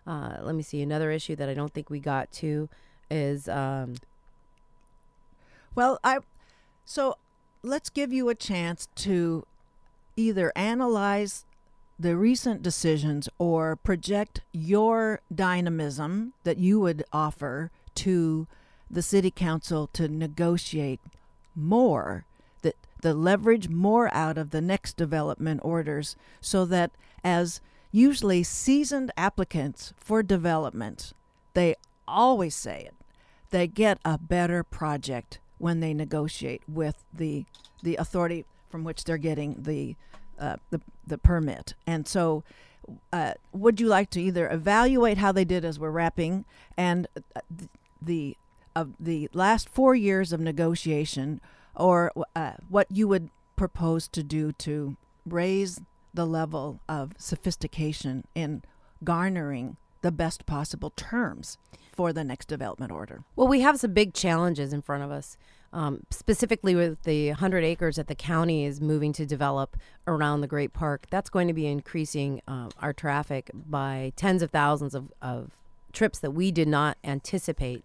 Uh, 0.05 0.37
let 0.41 0.53
me 0.55 0.61
see. 0.61 0.81
Another 0.81 1.09
issue 1.09 1.35
that 1.37 1.49
I 1.49 1.53
don't 1.53 1.73
think 1.73 1.89
we 1.89 1.99
got 1.99 2.31
to 2.33 2.69
is 3.09 3.47
um, 3.47 3.95
Well, 5.75 5.99
I 6.03 6.19
so 6.85 7.17
let's 7.61 7.89
give 7.89 8.13
you 8.13 8.29
a 8.29 8.35
chance 8.35 8.87
to 8.95 9.45
either 10.15 10.53
analyze 10.55 11.45
the 11.99 12.15
recent 12.15 12.61
decisions 12.61 13.27
or 13.37 13.75
project 13.75 14.41
your 14.53 15.21
dynamism 15.33 16.33
that 16.43 16.57
you 16.57 16.79
would 16.79 17.03
offer 17.11 17.71
to 17.95 18.47
the 18.89 19.01
city 19.01 19.31
council 19.31 19.87
to 19.87 20.07
negotiate 20.07 20.99
more 21.55 22.25
that 22.61 22.75
the 23.01 23.13
leverage 23.13 23.69
more 23.69 24.13
out 24.13 24.37
of 24.37 24.51
the 24.51 24.61
next 24.61 24.95
development 24.97 25.59
orders 25.63 26.15
so 26.41 26.65
that 26.65 26.91
as 27.23 27.61
usually 27.91 28.43
seasoned 28.43 29.11
applicants 29.17 29.93
for 29.97 30.21
development 30.21 31.13
they 31.53 31.75
always 32.07 32.53
say 32.55 32.83
it 32.85 32.93
they 33.51 33.67
get 33.67 33.97
a 34.03 34.17
better 34.17 34.63
project 34.63 35.39
when 35.57 35.79
they 35.79 35.93
negotiate 35.93 36.61
with 36.67 37.03
the 37.13 37.45
the 37.83 37.95
authority 37.97 38.45
from 38.69 38.83
which 38.83 39.03
they're 39.03 39.17
getting 39.17 39.61
the 39.63 39.95
uh, 40.39 40.57
the 40.69 40.81
the 41.07 41.17
permit. 41.17 41.75
And 41.87 42.07
so, 42.07 42.43
uh, 43.13 43.33
would 43.53 43.79
you 43.79 43.87
like 43.87 44.09
to 44.11 44.21
either 44.21 44.49
evaluate 44.49 45.17
how 45.17 45.31
they 45.31 45.45
did 45.45 45.63
as 45.63 45.79
we're 45.79 45.91
wrapping 45.91 46.45
and 46.77 47.07
uh, 47.35 47.41
the 48.01 48.37
of 48.75 48.93
the 48.99 49.29
last 49.33 49.69
four 49.69 49.95
years 49.95 50.33
of 50.33 50.39
negotiation, 50.39 51.39
or 51.75 52.11
uh, 52.35 52.53
what 52.67 52.87
you 52.91 53.07
would 53.07 53.29
propose 53.55 54.07
to 54.09 54.21
do 54.21 54.51
to 54.51 54.97
raise 55.25 55.79
the 56.13 56.25
level 56.25 56.79
of 56.87 57.13
sophistication 57.17 58.25
in 58.35 58.63
garnering 59.03 59.77
the 60.05 60.11
best 60.11 60.45
possible 60.45 60.91
terms 60.95 61.57
for 61.91 62.13
the 62.13 62.23
next 62.23 62.47
development 62.47 62.91
order? 62.91 63.23
Well, 63.35 63.47
we 63.47 63.61
have 63.61 63.79
some 63.79 63.91
big 63.93 64.13
challenges 64.13 64.71
in 64.71 64.83
front 64.83 65.03
of 65.03 65.09
us. 65.11 65.35
um, 65.73 66.05
specifically 66.09 66.73
with 66.73 67.03
the 67.03 67.29
100 67.29 67.63
acres 67.65 67.97
that 67.97 68.07
the 68.07 68.15
county 68.15 68.63
is 68.63 68.79
moving 68.79 69.11
to 69.13 69.25
develop 69.25 69.75
around 70.07 70.39
the 70.39 70.47
Great 70.47 70.71
Park, 70.71 71.05
that's 71.09 71.29
going 71.29 71.47
to 71.49 71.53
be 71.53 71.67
increasing 71.67 72.41
uh, 72.47 72.69
our 72.79 72.93
traffic 72.93 73.51
by 73.53 74.13
tens 74.15 74.41
of 74.41 74.51
thousands 74.51 74.95
of, 74.95 75.11
of 75.21 75.51
trips 75.91 76.19
that 76.19 76.31
we 76.31 76.49
did 76.49 76.69
not 76.69 76.97
anticipate, 77.03 77.83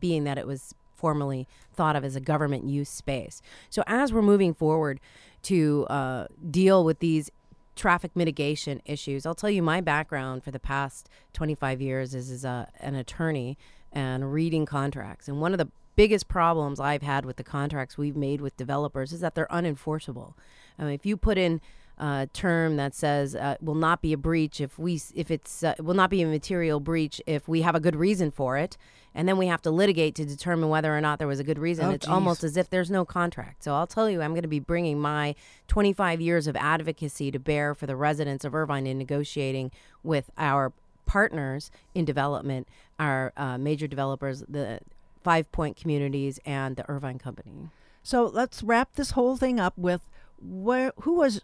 being 0.00 0.24
that 0.24 0.36
it 0.36 0.48
was 0.48 0.74
formerly 0.96 1.46
thought 1.72 1.94
of 1.94 2.04
as 2.04 2.16
a 2.16 2.20
government 2.20 2.64
use 2.64 2.88
space. 2.88 3.40
So 3.70 3.84
as 3.86 4.12
we're 4.12 4.22
moving 4.22 4.52
forward 4.54 4.98
to 5.42 5.86
uh, 5.90 6.26
deal 6.50 6.84
with 6.84 6.98
these 6.98 7.30
traffic 7.76 8.12
mitigation 8.14 8.82
issues, 8.84 9.26
I'll 9.26 9.34
tell 9.34 9.50
you 9.50 9.62
my 9.62 9.80
background 9.80 10.44
for 10.44 10.50
the 10.50 10.58
past 10.58 11.08
25 11.32 11.80
years 11.80 12.14
is 12.14 12.30
as 12.30 12.44
a, 12.44 12.48
uh, 12.48 12.66
an 12.80 12.94
attorney 12.94 13.58
and 13.92 14.32
reading 14.32 14.66
contracts. 14.66 15.28
And 15.28 15.40
one 15.40 15.52
of 15.52 15.58
the 15.58 15.68
biggest 15.96 16.28
problems 16.28 16.80
I've 16.80 17.02
had 17.02 17.24
with 17.24 17.36
the 17.36 17.44
contracts 17.44 17.98
we've 17.98 18.16
made 18.16 18.40
with 18.40 18.56
developers 18.56 19.12
is 19.12 19.20
that 19.20 19.34
they're 19.34 19.46
unenforceable. 19.48 20.34
I 20.78 20.84
mean, 20.84 20.92
if 20.94 21.04
you 21.04 21.16
put 21.16 21.38
in 21.38 21.60
a 22.02 22.28
term 22.32 22.76
that 22.76 22.96
says 22.96 23.36
uh, 23.36 23.54
will 23.60 23.76
not 23.76 24.02
be 24.02 24.12
a 24.12 24.16
breach 24.16 24.60
if 24.60 24.76
we 24.76 25.00
if 25.14 25.30
it's 25.30 25.62
uh, 25.62 25.74
will 25.78 25.94
not 25.94 26.10
be 26.10 26.20
a 26.20 26.26
material 26.26 26.80
breach 26.80 27.22
if 27.26 27.46
we 27.46 27.62
have 27.62 27.76
a 27.76 27.80
good 27.80 27.94
reason 27.94 28.32
for 28.32 28.58
it, 28.58 28.76
and 29.14 29.28
then 29.28 29.36
we 29.38 29.46
have 29.46 29.62
to 29.62 29.70
litigate 29.70 30.16
to 30.16 30.24
determine 30.24 30.68
whether 30.68 30.96
or 30.96 31.00
not 31.00 31.20
there 31.20 31.28
was 31.28 31.38
a 31.38 31.44
good 31.44 31.60
reason. 31.60 31.84
Oh, 31.84 31.90
it's 31.90 32.04
geez. 32.04 32.12
almost 32.12 32.42
as 32.42 32.56
if 32.56 32.68
there's 32.68 32.90
no 32.90 33.04
contract. 33.04 33.62
So 33.62 33.74
I'll 33.74 33.86
tell 33.86 34.10
you, 34.10 34.20
I'm 34.20 34.32
going 34.32 34.42
to 34.42 34.48
be 34.48 34.58
bringing 34.58 34.98
my 34.98 35.36
25 35.68 36.20
years 36.20 36.48
of 36.48 36.56
advocacy 36.56 37.30
to 37.30 37.38
bear 37.38 37.72
for 37.72 37.86
the 37.86 37.94
residents 37.94 38.44
of 38.44 38.52
Irvine 38.52 38.88
in 38.88 38.98
negotiating 38.98 39.70
with 40.02 40.28
our 40.36 40.72
partners 41.06 41.70
in 41.94 42.04
development, 42.04 42.66
our 42.98 43.32
uh, 43.36 43.58
major 43.58 43.86
developers, 43.86 44.42
the 44.48 44.80
Five 45.22 45.52
Point 45.52 45.76
Communities, 45.76 46.40
and 46.44 46.74
the 46.74 46.88
Irvine 46.90 47.20
Company. 47.20 47.70
So 48.02 48.24
let's 48.24 48.60
wrap 48.64 48.96
this 48.96 49.12
whole 49.12 49.36
thing 49.36 49.60
up 49.60 49.78
with 49.78 50.00
where 50.40 50.92
who 51.02 51.14
was 51.14 51.42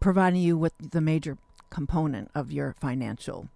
providing 0.00 0.40
you 0.40 0.56
with 0.56 0.74
the 0.78 1.00
major 1.00 1.38
component 1.70 2.30
of 2.34 2.52
your 2.52 2.74
financial 2.80 3.48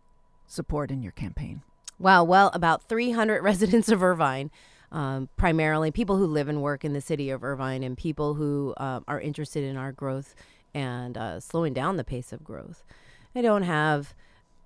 support 0.46 0.90
in 0.90 1.02
your 1.02 1.12
campaign. 1.12 1.62
Wow, 1.98 2.24
well, 2.24 2.50
about 2.55 2.88
300 2.88 3.42
residents 3.42 3.88
of 3.88 4.02
Irvine, 4.02 4.50
um, 4.92 5.29
primarily 5.37 5.90
people 5.90 6.16
who 6.16 6.26
live 6.26 6.48
and 6.48 6.62
work 6.62 6.85
in 6.85 6.92
the 6.92 7.00
city 7.00 7.31
of 7.31 7.42
Irvine, 7.42 7.83
and 7.83 7.96
people 7.96 8.35
who 8.35 8.74
uh, 8.76 9.00
are 9.09 9.20
interested 9.20 9.64
in 9.64 9.76
our 9.76 9.92
growth 9.92 10.35
and 10.74 11.16
uh, 11.16 11.40
slowing 11.40 11.72
down 11.72 11.96
the 11.96 12.05
pace 12.05 12.33
of 12.33 12.44
growth. 12.44 12.85
I 13.35 13.42
don't 13.42 13.62
have 13.62 14.14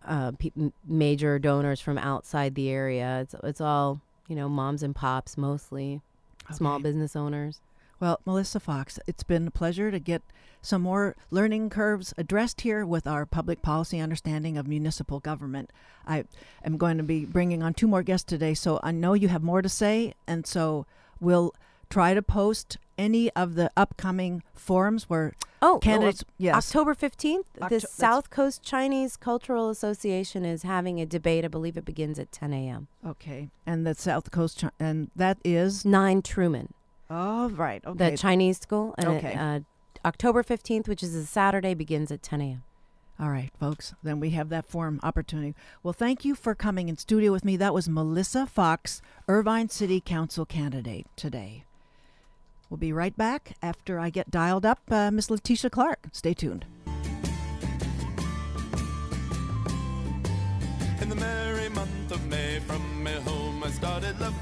uh, 0.05 0.33
pe- 0.33 0.51
major 0.87 1.39
donors 1.39 1.81
from 1.81 1.99
outside 1.99 2.55
the 2.55 2.69
area. 2.69 3.21
It's 3.23 3.35
it's 3.43 3.61
all 3.61 4.01
you 4.31 4.37
know, 4.37 4.49
moms 4.49 4.85
and 4.85 4.95
pops 4.95 5.37
mostly, 5.37 6.01
small 6.53 6.79
business 6.79 7.17
owners. 7.17 7.61
Well, 8.01 8.19
Melissa 8.25 8.61
Fox, 8.61 8.99
it's 9.07 9.23
been 9.23 9.47
a 9.47 9.51
pleasure 9.51 9.91
to 9.91 9.99
get 9.99 10.23
some 10.63 10.83
more 10.83 11.17
learning 11.31 11.69
curves 11.71 12.15
addressed 12.17 12.63
here 12.63 12.85
with 12.87 13.07
our 13.07 13.27
public 13.27 13.61
policy 13.63 13.99
understanding 14.01 14.57
of 14.57 14.67
municipal 14.67 15.21
government. 15.21 15.71
I 16.07 16.25
am 16.65 16.79
going 16.79 16.97
to 16.97 17.03
be 17.03 17.27
bringing 17.27 17.63
on 17.63 17.75
two 17.75 17.87
more 17.87 18.03
guests 18.03 18.25
today, 18.25 18.55
so 18.55 18.81
I 18.83 18.91
know 18.91 19.13
you 19.13 19.29
have 19.29 19.43
more 19.43 19.61
to 19.61 19.69
say, 19.69 20.15
and 20.27 20.47
so 20.47 20.87
we'll 21.21 21.55
try 21.91 22.15
to 22.15 22.23
post 22.23 22.79
any 22.97 23.31
of 23.33 23.55
the 23.55 23.71
upcoming 23.77 24.43
forums 24.55 25.05
where 25.11 25.35
Oh, 25.63 25.79
candidates. 25.83 26.25
yes. 26.39 26.55
October 26.55 26.95
15th, 26.95 27.45
Octo- 27.61 27.69
the 27.69 27.81
South 27.81 28.31
Coast 28.31 28.63
Chinese 28.63 29.17
Cultural 29.19 29.69
Association 29.69 30.45
is 30.47 30.63
having 30.63 31.01
a 31.01 31.07
debate. 31.07 31.45
I 31.45 31.49
believe 31.49 31.77
it 31.77 31.85
begins 31.85 32.19
at 32.19 32.33
10 32.33 32.55
a.m. 32.55 32.89
Okay, 33.07 33.51
and 33.67 33.87
the 33.87 33.95
South 33.95 34.31
Coast, 34.31 34.61
Chi- 34.63 34.71
and 34.81 35.11
that 35.17 35.37
is. 35.45 35.85
9 35.85 36.23
Truman, 36.23 36.73
Oh, 37.11 37.49
right. 37.51 37.83
Okay. 37.85 38.11
the 38.11 38.17
Chinese 38.17 38.59
school. 38.61 38.95
And 38.97 39.09
Okay. 39.09 39.33
it, 39.33 39.37
uh, 39.37 39.61
October 40.05 40.43
15th, 40.43 40.87
which 40.89 41.03
is 41.03 41.15
a 41.15 41.27
Saturday, 41.27 41.75
begins 41.75 42.11
at 42.13 42.23
10 42.23 42.41
a.m. 42.41 42.63
All 43.19 43.29
right, 43.31 43.51
folks. 43.61 43.93
Then 44.03 44.19
we 44.21 44.31
have 44.31 44.49
that 44.49 44.67
forum 44.67 44.99
opportunity. 45.03 45.55
Well, 45.83 45.93
thank 45.93 46.25
you 46.25 46.35
for 46.35 46.55
coming 46.55 46.89
in 46.89 46.97
studio 46.97 47.33
with 47.33 47.45
me. 47.45 47.57
That 47.59 47.75
was 47.75 47.87
Melissa 47.89 48.47
Fox, 48.47 49.03
Irvine 49.29 49.69
City 49.69 50.01
Council 50.01 50.47
candidate 50.47 51.07
today. 51.17 51.65
We'll 52.71 52.79
be 52.79 52.93
right 52.93 53.15
back 53.15 53.57
after 53.61 53.99
I 53.99 54.09
get 54.11 54.31
dialed 54.31 54.65
up. 54.65 54.79
Uh, 54.91 55.11
Miss 55.11 55.29
Letitia 55.29 55.69
Clark. 55.71 56.07
Stay 56.13 56.33
tuned. 56.33 56.65
In 61.03 61.09
the 61.09 61.17
merry 61.17 61.69
month 61.71 62.11
of 62.13 62.25
May, 62.29 62.61
from 62.61 63.03
my 63.05 63.11
home 63.13 63.63
I 63.65 63.71
started, 63.71 64.19
left 64.21 64.37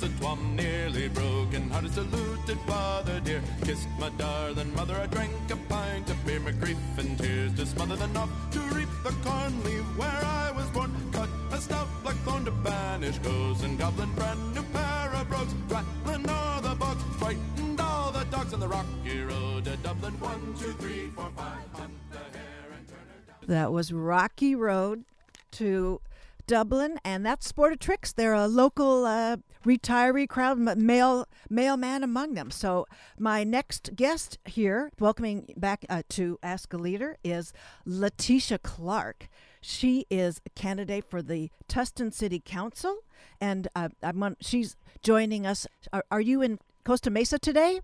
girls 0.00 0.20
at 0.20 0.38
nearly 0.54 1.08
broken 1.08 1.70
hearted, 1.70 1.92
saluted 1.92 2.58
father 2.66 3.20
dear, 3.20 3.42
kissed 3.64 3.88
my 3.98 4.08
darling 4.10 4.74
mother, 4.74 4.94
I 4.96 5.06
drank 5.06 5.32
a 5.50 5.56
pint 5.68 6.10
of 6.10 6.26
beer, 6.26 6.40
my 6.40 6.52
grief 6.52 6.76
and 6.98 7.18
tears 7.18 7.54
to 7.54 7.66
smother, 7.66 7.96
to 7.96 8.60
reap 8.74 8.88
the 9.02 9.10
corn, 9.24 9.64
leave 9.64 9.84
where 9.96 10.08
I 10.24 10.52
was 10.54 10.66
born, 10.70 10.92
cut 11.12 11.28
a 11.52 11.60
stout 11.60 11.88
black 12.02 12.16
thorn 12.24 12.44
to 12.44 12.50
banish 12.50 13.18
ghosts 13.18 13.64
and 13.64 13.78
goblin, 13.78 14.12
brand 14.14 14.54
new 14.54 14.62
pair 14.62 15.12
of 15.14 15.28
brogues, 15.28 15.54
rattling 15.68 16.28
all 16.28 16.60
the 16.60 16.74
bugs, 16.74 17.02
frightened 17.18 17.80
all 17.80 18.12
the 18.12 18.24
dogs 18.24 18.52
on 18.54 18.60
the 18.60 18.68
rocky 18.68 19.20
road 19.20 19.64
to 19.64 19.76
Dublin, 19.78 20.18
one, 20.20 20.54
two, 20.58 20.72
three, 20.74 21.08
four, 21.14 21.30
five, 21.36 21.58
hunt 21.72 21.92
the 22.10 22.18
hare 22.18 22.72
and 22.76 22.88
turn 22.88 22.98
her 22.98 23.20
down. 23.26 23.36
That 23.48 23.72
was 23.72 23.92
Rocky 23.92 24.54
Road 24.54 25.04
to 25.52 26.00
Dublin, 26.48 26.98
and 27.04 27.24
that's 27.24 27.46
Sport 27.46 27.74
of 27.74 27.78
Tricks. 27.78 28.10
They're 28.10 28.32
a 28.32 28.48
local 28.48 29.04
uh, 29.04 29.36
retiree 29.66 30.26
crowd, 30.26 30.58
male 30.58 31.28
mailman 31.50 32.02
among 32.02 32.34
them. 32.34 32.50
So 32.50 32.86
my 33.18 33.44
next 33.44 33.90
guest 33.94 34.38
here, 34.46 34.90
welcoming 34.98 35.52
back 35.58 35.84
uh, 35.90 36.02
to 36.08 36.38
Ask 36.42 36.72
a 36.72 36.78
Leader, 36.78 37.18
is 37.22 37.52
Letitia 37.84 38.58
Clark. 38.58 39.28
She 39.60 40.06
is 40.10 40.40
a 40.46 40.50
candidate 40.50 41.04
for 41.04 41.20
the 41.20 41.50
Tustin 41.68 42.12
City 42.12 42.40
Council, 42.42 43.04
and 43.40 43.68
uh, 43.76 43.90
on, 44.02 44.36
she's 44.40 44.74
joining 45.02 45.46
us. 45.46 45.66
Are, 45.92 46.04
are 46.10 46.22
you 46.22 46.40
in 46.40 46.58
Costa 46.82 47.10
Mesa 47.10 47.38
today? 47.38 47.80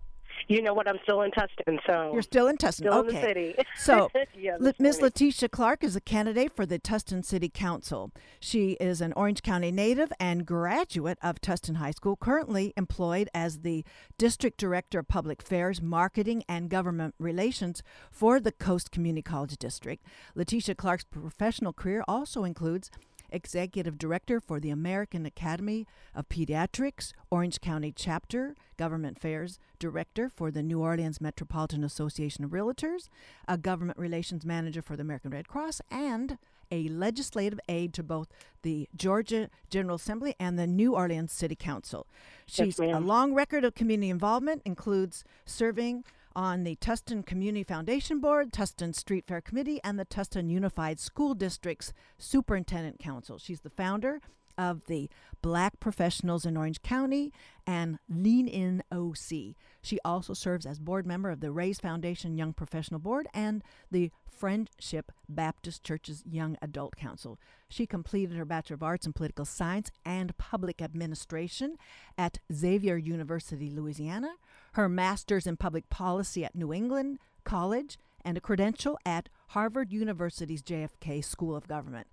You 0.47 0.61
know 0.61 0.73
what? 0.73 0.87
I'm 0.87 0.99
still 1.03 1.21
in 1.21 1.31
Tustin, 1.31 1.79
so 1.85 2.11
You're 2.13 2.21
still 2.21 2.47
in 2.47 2.57
Tustin. 2.57 2.73
still 2.73 2.93
okay. 2.93 3.09
in 3.09 3.15
the 3.15 3.21
city. 3.21 3.55
So, 3.77 4.09
yeah. 4.37 4.57
Letitia 4.59 5.49
Clark 5.49 5.83
is 5.83 5.95
a 5.95 6.01
candidate 6.01 6.55
for 6.55 6.65
the 6.65 6.79
Tustin 6.79 7.23
City 7.23 7.49
Council. 7.49 8.11
She 8.39 8.71
is 8.73 9.01
an 9.01 9.13
Orange 9.13 9.43
County 9.43 9.71
native 9.71 10.11
and 10.19 10.45
graduate 10.45 11.17
of 11.21 11.41
Tustin 11.41 11.75
High 11.75 11.91
School, 11.91 12.15
currently 12.15 12.73
employed 12.77 13.29
as 13.33 13.59
the 13.59 13.83
District 14.17 14.57
Director 14.57 14.99
of 14.99 15.07
Public 15.07 15.41
Affairs, 15.41 15.81
Marketing, 15.81 16.43
and 16.47 16.69
Government 16.69 17.15
Relations 17.19 17.83
for 18.11 18.39
the 18.39 18.51
Coast 18.51 18.91
Community 18.91 19.21
College 19.21 19.57
District. 19.57 20.03
Letitia 20.35 20.75
Clark's 20.75 21.03
professional 21.03 21.73
career 21.73 22.03
also 22.07 22.43
includes 22.43 22.89
Executive 23.31 23.97
Director 23.97 24.39
for 24.39 24.59
the 24.59 24.69
American 24.69 25.25
Academy 25.25 25.85
of 26.13 26.29
Pediatrics, 26.29 27.13
Orange 27.29 27.61
County 27.61 27.93
Chapter, 27.95 28.55
Government 28.77 29.17
Affairs 29.17 29.59
Director 29.79 30.29
for 30.29 30.51
the 30.51 30.63
New 30.63 30.81
Orleans 30.81 31.21
Metropolitan 31.21 31.83
Association 31.83 32.43
of 32.43 32.51
Realtors, 32.51 33.09
a 33.47 33.57
Government 33.57 33.97
Relations 33.99 34.45
Manager 34.45 34.81
for 34.81 34.95
the 34.95 35.01
American 35.01 35.31
Red 35.31 35.47
Cross, 35.47 35.81
and 35.91 36.37
a 36.71 36.87
legislative 36.87 37.59
aide 37.69 37.93
to 37.93 38.03
both 38.03 38.27
the 38.63 38.89
Georgia 38.95 39.49
General 39.69 39.95
Assembly 39.95 40.35
and 40.39 40.57
the 40.57 40.67
New 40.67 40.95
Orleans 40.95 41.31
City 41.31 41.55
Council. 41.55 42.07
She's 42.47 42.79
a 42.79 42.99
long 42.99 43.33
record 43.33 43.63
of 43.63 43.75
community 43.75 44.09
involvement, 44.09 44.61
includes 44.65 45.23
serving 45.45 46.03
on 46.35 46.63
the 46.63 46.75
Tustin 46.75 47.25
Community 47.25 47.63
Foundation 47.63 48.19
Board, 48.19 48.51
Tustin 48.51 48.93
Street 48.93 49.25
Fair 49.25 49.41
Committee, 49.41 49.79
and 49.83 49.97
the 49.97 50.05
Tustin 50.05 50.49
Unified 50.49 50.99
School 50.99 51.33
District's 51.33 51.93
Superintendent 52.17 52.99
Council. 52.99 53.37
She's 53.37 53.61
the 53.61 53.69
founder 53.69 54.19
of 54.57 54.85
the 54.87 55.09
Black 55.41 55.79
Professionals 55.79 56.45
in 56.45 56.57
Orange 56.57 56.81
County 56.81 57.31
and 57.67 57.99
Lean 58.09 58.47
In 58.47 58.83
OC. 58.91 59.55
She 59.81 59.99
also 60.03 60.33
serves 60.33 60.65
as 60.65 60.79
board 60.79 61.05
member 61.05 61.29
of 61.29 61.41
the 61.41 61.51
Raise 61.51 61.79
Foundation 61.79 62.37
Young 62.37 62.53
Professional 62.53 62.99
Board 62.99 63.27
and 63.33 63.63
the 63.91 64.11
Friendship 64.29 65.11
Baptist 65.29 65.83
Church's 65.83 66.23
Young 66.25 66.57
Adult 66.61 66.95
Council. 66.95 67.39
She 67.69 67.85
completed 67.85 68.37
her 68.37 68.45
Bachelor 68.45 68.75
of 68.75 68.83
Arts 68.83 69.05
in 69.05 69.13
Political 69.13 69.45
Science 69.45 69.91
and 70.05 70.37
Public 70.37 70.81
Administration 70.81 71.77
at 72.17 72.39
Xavier 72.51 72.97
University, 72.97 73.69
Louisiana, 73.69 74.35
her 74.75 74.89
Master's 74.89 75.47
in 75.47 75.55
Public 75.55 75.89
Policy 75.89 76.43
at 76.43 76.53
New 76.53 76.73
England 76.73 77.17
College, 77.45 77.97
and 78.25 78.37
a 78.37 78.41
credential 78.41 78.97
at 79.05 79.29
Harvard 79.49 79.93
University's 79.93 80.61
JFK 80.61 81.23
School 81.23 81.55
of 81.55 81.67
Government. 81.67 82.07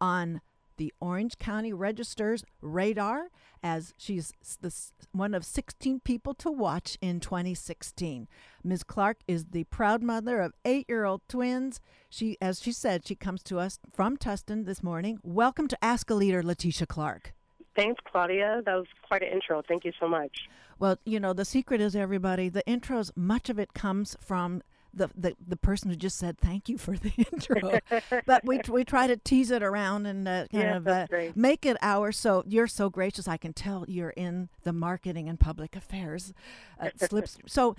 On 0.00 0.40
the 0.78 0.92
Orange 1.00 1.38
County 1.38 1.72
Register's 1.72 2.44
radar 2.60 3.28
as 3.62 3.94
she's 3.96 4.32
the, 4.60 4.74
one 5.12 5.34
of 5.34 5.44
16 5.44 6.00
people 6.00 6.34
to 6.34 6.50
watch 6.50 6.96
in 7.00 7.20
2016. 7.20 8.26
Ms. 8.64 8.82
Clark 8.82 9.18
is 9.28 9.46
the 9.46 9.64
proud 9.64 10.02
mother 10.02 10.40
of 10.40 10.54
eight-year-old 10.64 11.20
twins. 11.28 11.80
She, 12.08 12.36
as 12.40 12.60
she 12.60 12.72
said, 12.72 13.06
she 13.06 13.14
comes 13.14 13.42
to 13.44 13.58
us 13.58 13.78
from 13.92 14.16
Tustin 14.16 14.66
this 14.66 14.82
morning. 14.82 15.18
Welcome 15.22 15.68
to 15.68 15.84
Ask 15.84 16.10
a 16.10 16.14
Leader, 16.14 16.42
Letitia 16.42 16.86
Clark. 16.86 17.34
Thanks, 17.76 18.00
Claudia. 18.10 18.62
That 18.64 18.74
was 18.74 18.86
quite 19.06 19.22
an 19.22 19.28
intro. 19.28 19.62
Thank 19.66 19.84
you 19.84 19.92
so 20.00 20.08
much. 20.08 20.48
Well, 20.78 20.98
you 21.04 21.18
know, 21.20 21.32
the 21.32 21.44
secret 21.44 21.80
is 21.80 21.96
everybody, 21.96 22.48
the 22.48 22.62
intros, 22.66 23.10
much 23.16 23.48
of 23.48 23.58
it 23.58 23.74
comes 23.74 24.16
from 24.20 24.62
the, 24.94 25.10
the, 25.14 25.36
the 25.46 25.56
person 25.56 25.90
who 25.90 25.96
just 25.96 26.16
said 26.16 26.38
thank 26.38 26.68
you 26.68 26.78
for 26.78 26.96
the 26.96 27.12
intro. 27.32 27.78
but 28.26 28.44
we, 28.44 28.60
we 28.68 28.84
try 28.84 29.06
to 29.06 29.16
tease 29.16 29.50
it 29.50 29.62
around 29.62 30.06
and 30.06 30.26
uh, 30.26 30.46
kind 30.50 30.64
Yeah, 30.64 30.76
of 30.76 30.88
uh, 30.88 31.06
make 31.34 31.66
it 31.66 31.76
ours. 31.82 32.16
So 32.16 32.42
you're 32.46 32.66
so 32.66 32.88
gracious. 32.88 33.28
I 33.28 33.36
can 33.36 33.52
tell 33.52 33.84
you're 33.86 34.10
in 34.10 34.48
the 34.62 34.72
marketing 34.72 35.28
and 35.28 35.38
public 35.38 35.76
affairs 35.76 36.32
uh, 36.80 36.88
slips. 36.96 37.38
So 37.46 37.76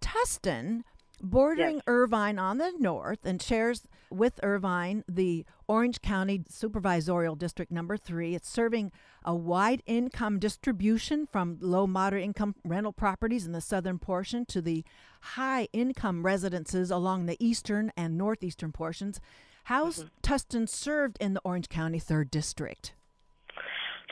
Tustin, 0.00 0.82
bordering 1.22 1.76
Yes. 1.76 1.84
Irvine 1.86 2.38
on 2.38 2.58
the 2.58 2.72
north 2.78 3.24
and 3.24 3.40
shares 3.40 3.86
with 4.10 4.40
Irvine 4.42 5.04
the 5.08 5.46
Orange 5.68 6.02
County 6.02 6.40
Supervisorial 6.40 7.38
District 7.38 7.70
Number 7.70 7.96
Three. 7.96 8.34
It's 8.34 8.48
serving 8.48 8.92
a 9.24 9.34
wide 9.34 9.82
income 9.86 10.38
distribution 10.38 11.26
from 11.26 11.58
low 11.60 11.86
moderate 11.86 12.24
income 12.24 12.54
rental 12.64 12.92
properties 12.92 13.46
in 13.46 13.52
the 13.52 13.60
southern 13.60 13.98
portion 13.98 14.44
to 14.46 14.60
the 14.60 14.84
high 15.20 15.68
income 15.72 16.24
residences 16.24 16.90
along 16.90 17.26
the 17.26 17.36
eastern 17.44 17.92
and 17.96 18.18
northeastern 18.18 18.72
portions. 18.72 19.20
How's 19.64 20.06
Tustin 20.22 20.68
served 20.68 21.16
in 21.20 21.34
the 21.34 21.40
Orange 21.44 21.68
County 21.68 22.00
Third 22.00 22.30
District? 22.30 22.92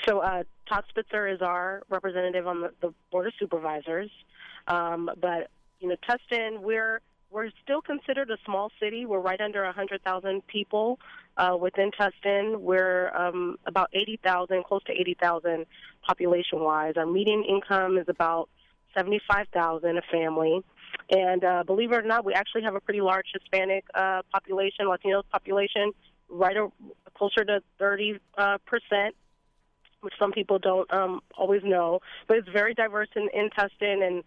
So 0.09 0.21
uh, 0.21 0.45
Todd 0.69 0.85
Spitzer 0.89 1.27
is 1.27 1.43
our 1.43 1.83
representative 1.91 2.47
on 2.47 2.61
the, 2.61 2.73
the 2.81 2.95
board 3.11 3.27
of 3.27 3.33
supervisors, 3.39 4.11
um, 4.69 5.11
but 5.21 5.51
you 5.81 5.89
know, 5.89 5.97
Tustin, 6.09 6.61
we're 6.61 7.01
we're 7.31 7.51
still 7.63 7.81
considered 7.81 8.31
a 8.31 8.37
small 8.45 8.73
city. 8.81 9.07
We're 9.07 9.21
right 9.21 9.41
under 9.41 9.63
a 9.63 9.73
hundred 9.73 10.03
thousand 10.03 10.47
people 10.47 10.99
uh, 11.37 11.57
within 11.59 11.91
Tustin. 11.93 12.61
We're 12.61 13.15
um, 13.15 13.57
about 13.67 13.91
eighty 13.93 14.19
thousand, 14.23 14.65
close 14.65 14.83
to 14.85 14.93
eighty 14.93 15.17
thousand 15.21 15.67
population-wise. 16.07 16.95
Our 16.97 17.07
median 17.07 17.45
income 17.45 17.99
is 17.99 18.07
about 18.09 18.49
seventy-five 18.97 19.47
thousand 19.53 19.99
a 19.99 20.03
family. 20.13 20.63
And 21.09 21.45
uh, 21.45 21.63
believe 21.65 21.93
it 21.93 21.97
or 21.97 22.03
not, 22.03 22.25
we 22.25 22.35
actually 22.35 22.63
have 22.63 22.75
a 22.75 22.81
pretty 22.81 23.01
large 23.01 23.27
Hispanic 23.33 23.85
uh, 23.95 24.23
population, 24.33 24.89
Latino 24.89 25.23
population, 25.31 25.93
right 26.29 26.57
o- 26.57 26.73
closer 27.15 27.45
to 27.45 27.61
30 27.79 28.19
uh, 28.37 28.59
percent 28.67 29.15
which 30.01 30.15
some 30.19 30.33
people 30.33 30.59
don't 30.59 30.91
um, 30.93 31.21
always 31.37 31.63
know. 31.65 32.01
But 32.27 32.39
it's 32.39 32.49
very 32.49 32.75
diverse 32.75 33.09
in, 33.15 33.29
in 33.35 33.51
Tustin, 33.51 34.07
and 34.07 34.25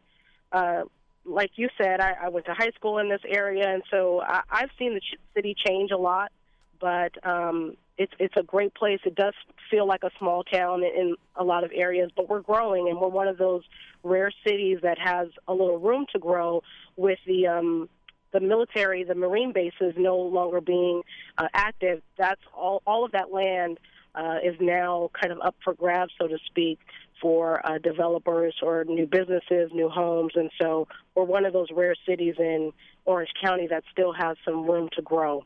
uh, 0.52 0.84
like 1.26 1.52
you 1.56 1.70
said, 1.78 2.00
I, 2.02 2.16
I 2.24 2.30
went 2.30 2.46
to 2.48 2.54
high 2.54 2.72
school 2.76 2.98
in 3.00 3.10
this 3.10 3.22
area, 3.28 3.68
and 3.68 3.84
so 3.90 4.22
I, 4.22 4.42
I've 4.50 4.70
seen 4.78 4.94
the 4.94 5.00
ch- 5.00 5.18
city 5.36 5.56
change 5.66 5.92
a 5.92 5.98
lot. 5.98 6.32
But 6.80 7.14
um, 7.26 7.78
it's 7.98 8.12
it's 8.20 8.36
a 8.36 8.44
great 8.44 8.74
place. 8.74 9.00
It 9.06 9.16
does 9.16 9.34
feel 9.72 9.88
like 9.88 10.04
a 10.04 10.12
small 10.20 10.44
town 10.44 10.84
in, 10.84 11.16
a 11.36 11.44
lot 11.44 11.64
of 11.64 11.72
areas, 11.74 12.12
but 12.16 12.30
we're 12.30 12.42
growing, 12.42 12.90
and 12.90 13.00
we're 13.00 13.08
one 13.08 13.28
of 13.28 13.38
those 13.38 13.64
rare 14.04 14.32
cities 14.46 14.80
that 14.84 14.98
has 15.00 15.30
a 15.48 15.54
little 15.54 15.80
room 15.80 16.06
to 16.14 16.20
grow 16.20 16.62
with 16.96 17.20
the. 17.26 17.48
Um, 17.48 17.90
the 18.34 18.40
military, 18.40 19.04
the 19.04 19.14
Marine 19.14 19.54
bases 19.54 19.94
no 19.96 20.18
longer 20.18 20.60
being 20.60 21.04
uh, 21.38 21.50
active. 21.54 22.02
That's 22.18 22.42
all. 22.52 22.82
All 22.88 23.06
of 23.06 23.12
that 23.12 23.32
land 23.32 23.80
uh, 24.16 24.38
is 24.44 24.56
now 24.60 25.10
kind 25.20 25.32
of 25.32 25.40
up 25.44 25.56
for 25.64 25.74
grabs, 25.74 26.12
so 26.20 26.28
to 26.28 26.38
speak, 26.46 26.80
for 27.22 27.66
uh, 27.66 27.78
developers 27.78 28.56
or 28.62 28.84
new 28.84 29.08
businesses, 29.08 29.72
new 29.74 29.90
homes, 29.90 30.34
and 30.36 30.52
so 30.62 30.88
we're 31.16 31.24
one 31.24 31.46
of 31.46 31.54
those 31.54 31.68
rare 31.74 31.96
cities 32.06 32.36
in 32.38 32.72
Orange 33.06 33.32
County 33.44 33.68
that 33.68 33.84
still 33.92 34.14
has 34.14 34.38
some 34.46 34.70
room 34.70 34.90
to 34.96 35.02
grow. 35.02 35.46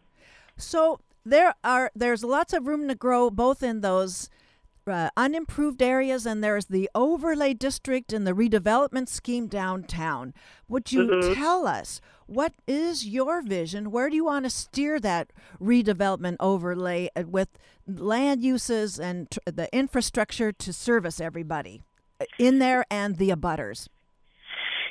So 0.58 1.00
there 1.26 1.54
are 1.64 1.92
there's 1.96 2.24
lots 2.24 2.54
of 2.54 2.68
room 2.68 2.88
to 2.88 2.96
grow 2.96 3.30
both 3.30 3.62
in 3.62 3.82
those 3.82 4.30
uh, 4.90 5.10
unimproved 5.18 5.82
areas 5.82 6.26
and 6.26 6.44
there's 6.44 6.66
the 6.66 6.90
overlay 6.96 7.54
district 7.54 8.14
and 8.14 8.26
the 8.26 8.34
redevelopment 8.34 9.08
scheme 9.10 9.48
downtown. 9.48 10.34
Would 10.68 10.92
you 10.92 11.34
tell 11.34 11.68
us 11.68 12.02
what 12.26 12.54
is 12.68 13.06
your 13.06 13.42
vision? 13.42 13.92
Where 13.92 14.10
do 14.10 14.16
you 14.16 14.26
want 14.26 14.46
to 14.46 14.50
steer 14.50 15.00
that 15.00 15.32
redevelopment 15.62 16.36
overlay 16.40 17.10
uh, 17.16 17.24
with 17.26 17.50
land 17.88 18.42
uses 18.42 19.00
and 19.00 19.32
tr- 19.32 19.40
the 19.46 19.74
infrastructure 19.74 20.52
to 20.52 20.74
service 20.74 21.22
everybody 21.22 21.82
uh, 22.20 22.26
in 22.38 22.60
there 22.60 22.86
and 22.92 23.18
the 23.18 23.30
abutters? 23.30 23.88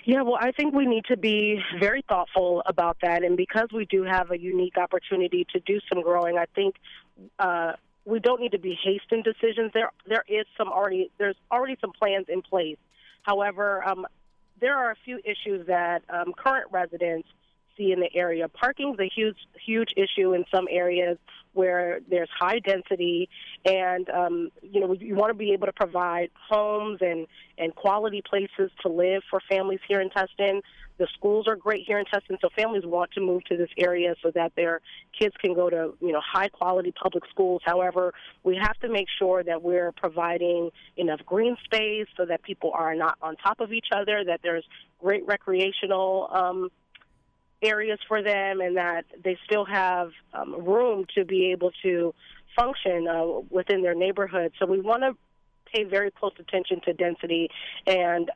Yeah, 0.06 0.22
well, 0.22 0.38
I 0.40 0.52
think 0.52 0.72
we 0.72 0.86
need 0.86 1.04
to 1.06 1.16
be 1.16 1.60
very 1.80 2.02
thoughtful 2.08 2.62
about 2.64 2.96
that. 3.02 3.24
And 3.24 3.36
because 3.36 3.68
we 3.74 3.86
do 3.86 4.04
have 4.04 4.30
a 4.30 4.38
unique 4.38 4.78
opportunity 4.78 5.44
to 5.52 5.60
do 5.60 5.80
some 5.92 6.00
growing, 6.00 6.38
I 6.38 6.46
think 6.54 6.76
uh, 7.40 7.72
we 8.06 8.20
don't 8.20 8.40
need 8.40 8.52
to 8.52 8.58
be 8.58 8.78
hasting 8.82 9.22
decisions. 9.22 9.72
There, 9.74 9.90
there 10.06 10.24
is 10.28 10.46
some 10.56 10.68
already 10.68 11.10
there's 11.18 11.36
already 11.50 11.76
some 11.80 11.92
plans 11.92 12.26
in 12.28 12.40
place. 12.40 12.78
However, 13.22 13.86
um, 13.86 14.06
there 14.60 14.76
are 14.76 14.92
a 14.92 14.96
few 15.04 15.20
issues 15.24 15.66
that 15.66 16.02
um, 16.08 16.32
current 16.32 16.68
residents 16.70 17.28
see 17.76 17.92
in 17.92 18.00
the 18.00 18.08
area. 18.14 18.48
Parking 18.48 18.94
is 18.94 19.00
a 19.00 19.10
huge, 19.14 19.36
huge 19.64 19.92
issue 19.96 20.32
in 20.32 20.44
some 20.54 20.66
areas 20.70 21.18
where 21.56 22.00
there's 22.08 22.28
high 22.38 22.58
density, 22.60 23.28
and 23.64 24.08
um, 24.10 24.50
you 24.62 24.80
know 24.80 24.92
you 24.92 25.14
want 25.14 25.30
to 25.30 25.34
be 25.34 25.52
able 25.52 25.66
to 25.66 25.72
provide 25.72 26.30
homes 26.48 26.98
and 27.00 27.26
and 27.58 27.74
quality 27.74 28.22
places 28.28 28.70
to 28.82 28.88
live 28.88 29.22
for 29.30 29.40
families 29.48 29.80
here 29.88 30.00
in 30.00 30.10
Tustin. 30.10 30.60
The 30.98 31.08
schools 31.14 31.46
are 31.46 31.56
great 31.56 31.84
here 31.86 31.98
in 31.98 32.04
Tustin, 32.06 32.38
so 32.40 32.48
families 32.56 32.84
want 32.84 33.10
to 33.12 33.20
move 33.20 33.44
to 33.44 33.56
this 33.56 33.68
area 33.78 34.14
so 34.22 34.30
that 34.34 34.52
their 34.56 34.80
kids 35.18 35.34
can 35.40 35.54
go 35.54 35.70
to 35.70 35.94
you 36.00 36.12
know 36.12 36.20
high 36.20 36.48
quality 36.48 36.92
public 36.92 37.24
schools. 37.30 37.62
However, 37.64 38.12
we 38.44 38.56
have 38.56 38.76
to 38.80 38.88
make 38.88 39.08
sure 39.18 39.42
that 39.42 39.62
we're 39.62 39.92
providing 39.92 40.70
enough 40.96 41.20
green 41.24 41.56
space 41.64 42.06
so 42.16 42.26
that 42.26 42.42
people 42.42 42.70
are 42.74 42.94
not 42.94 43.16
on 43.22 43.36
top 43.36 43.60
of 43.60 43.72
each 43.72 43.88
other. 43.92 44.24
That 44.24 44.40
there's 44.42 44.64
great 45.00 45.26
recreational 45.26 46.28
um, 46.32 46.70
areas 47.62 47.98
for 48.06 48.22
them 48.22 48.60
and 48.60 48.76
that 48.76 49.04
they 49.22 49.38
still 49.44 49.64
have 49.64 50.10
um, 50.34 50.64
room 50.64 51.06
to 51.14 51.24
be 51.24 51.52
able 51.52 51.72
to 51.82 52.14
function 52.56 53.06
uh, 53.08 53.24
within 53.50 53.82
their 53.82 53.94
neighborhood. 53.94 54.52
So 54.58 54.66
we 54.66 54.80
want 54.80 55.02
to 55.02 55.16
pay 55.72 55.84
very 55.84 56.10
close 56.10 56.32
attention 56.38 56.80
to 56.82 56.92
density 56.92 57.50
and 57.86 58.30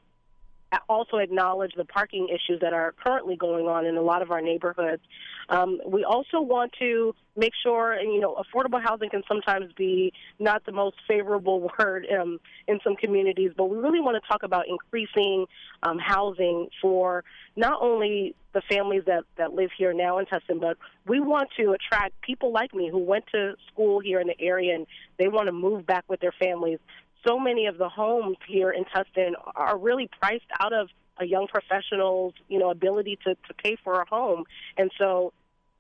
also 0.89 1.17
acknowledge 1.17 1.73
the 1.77 1.85
parking 1.85 2.29
issues 2.29 2.61
that 2.61 2.73
are 2.73 2.95
currently 3.03 3.37
going 3.37 3.67
on 3.67 3.87
in 3.87 3.97
a 3.97 4.03
lot 4.03 4.23
of 4.23 4.31
our 4.31 4.41
neighborhoods. 4.41 5.03
Um, 5.49 5.81
we 5.87 6.05
also 6.05 6.41
want 6.41 6.73
to 6.79 7.15
make 7.37 7.53
sure, 7.63 7.93
and 7.93 8.13
you 8.13 8.21
know, 8.21 8.37
affordable 8.37 8.81
housing 8.83 9.11
can 9.11 9.23
sometimes 9.27 9.73
be 9.73 10.13
not 10.39 10.65
the 10.67 10.73
most 10.73 10.97
favorable 11.09 11.69
word 11.79 12.07
um, 12.21 12.41
in 12.69 12.79
some 12.85 12.97
communities, 12.97 13.53
but 13.57 13.67
we 13.67 13.79
really 13.79 14.01
want 14.01 14.23
to 14.23 14.29
talk 14.29 14.43
about 14.43 14.67
increasing 14.69 15.47
um, 15.83 15.99
housing 15.99 16.69
for 16.81 17.25
not 17.57 17.81
only 17.83 18.35
the 18.53 18.63
families 18.63 19.03
that, 19.07 19.25
that 19.37 19.53
live 19.53 19.71
here 19.77 19.93
now 19.93 20.19
in 20.19 20.27
Tustin, 20.27 20.61
but 20.61 20.77
we 21.07 21.21
want 21.21 21.49
to 21.57 21.73
attract 21.73 22.21
people 22.21 22.53
like 22.53 22.75
me 22.75 22.89
who 22.91 22.99
went 22.99 23.25
to 23.33 23.55
school 23.73 24.01
here 24.01 24.21
in 24.21 24.27
the 24.27 24.41
area 24.41 24.75
and 24.75 24.87
they 25.19 25.29
want 25.29 25.47
to 25.47 25.53
move 25.53 25.87
back 25.87 26.05
with 26.09 26.21
their 26.21 26.33
families 26.33 26.79
so 27.27 27.39
many 27.39 27.67
of 27.67 27.79
the 27.79 27.89
homes 27.89 28.37
here 28.47 28.71
in 28.71 28.85
Tustin 28.85 29.33
are 29.55 29.77
really 29.79 30.09
priced 30.21 30.45
out 30.61 30.73
of 30.73 30.89
a 31.19 31.25
young 31.27 31.47
professional's, 31.49 32.35
you 32.49 32.59
know, 32.59 32.71
ability 32.71 33.19
to, 33.25 33.35
to 33.35 33.55
pay 33.63 33.77
for 33.85 34.01
a 34.01 34.09
home. 34.09 34.45
And 34.77 34.91
so 34.99 35.33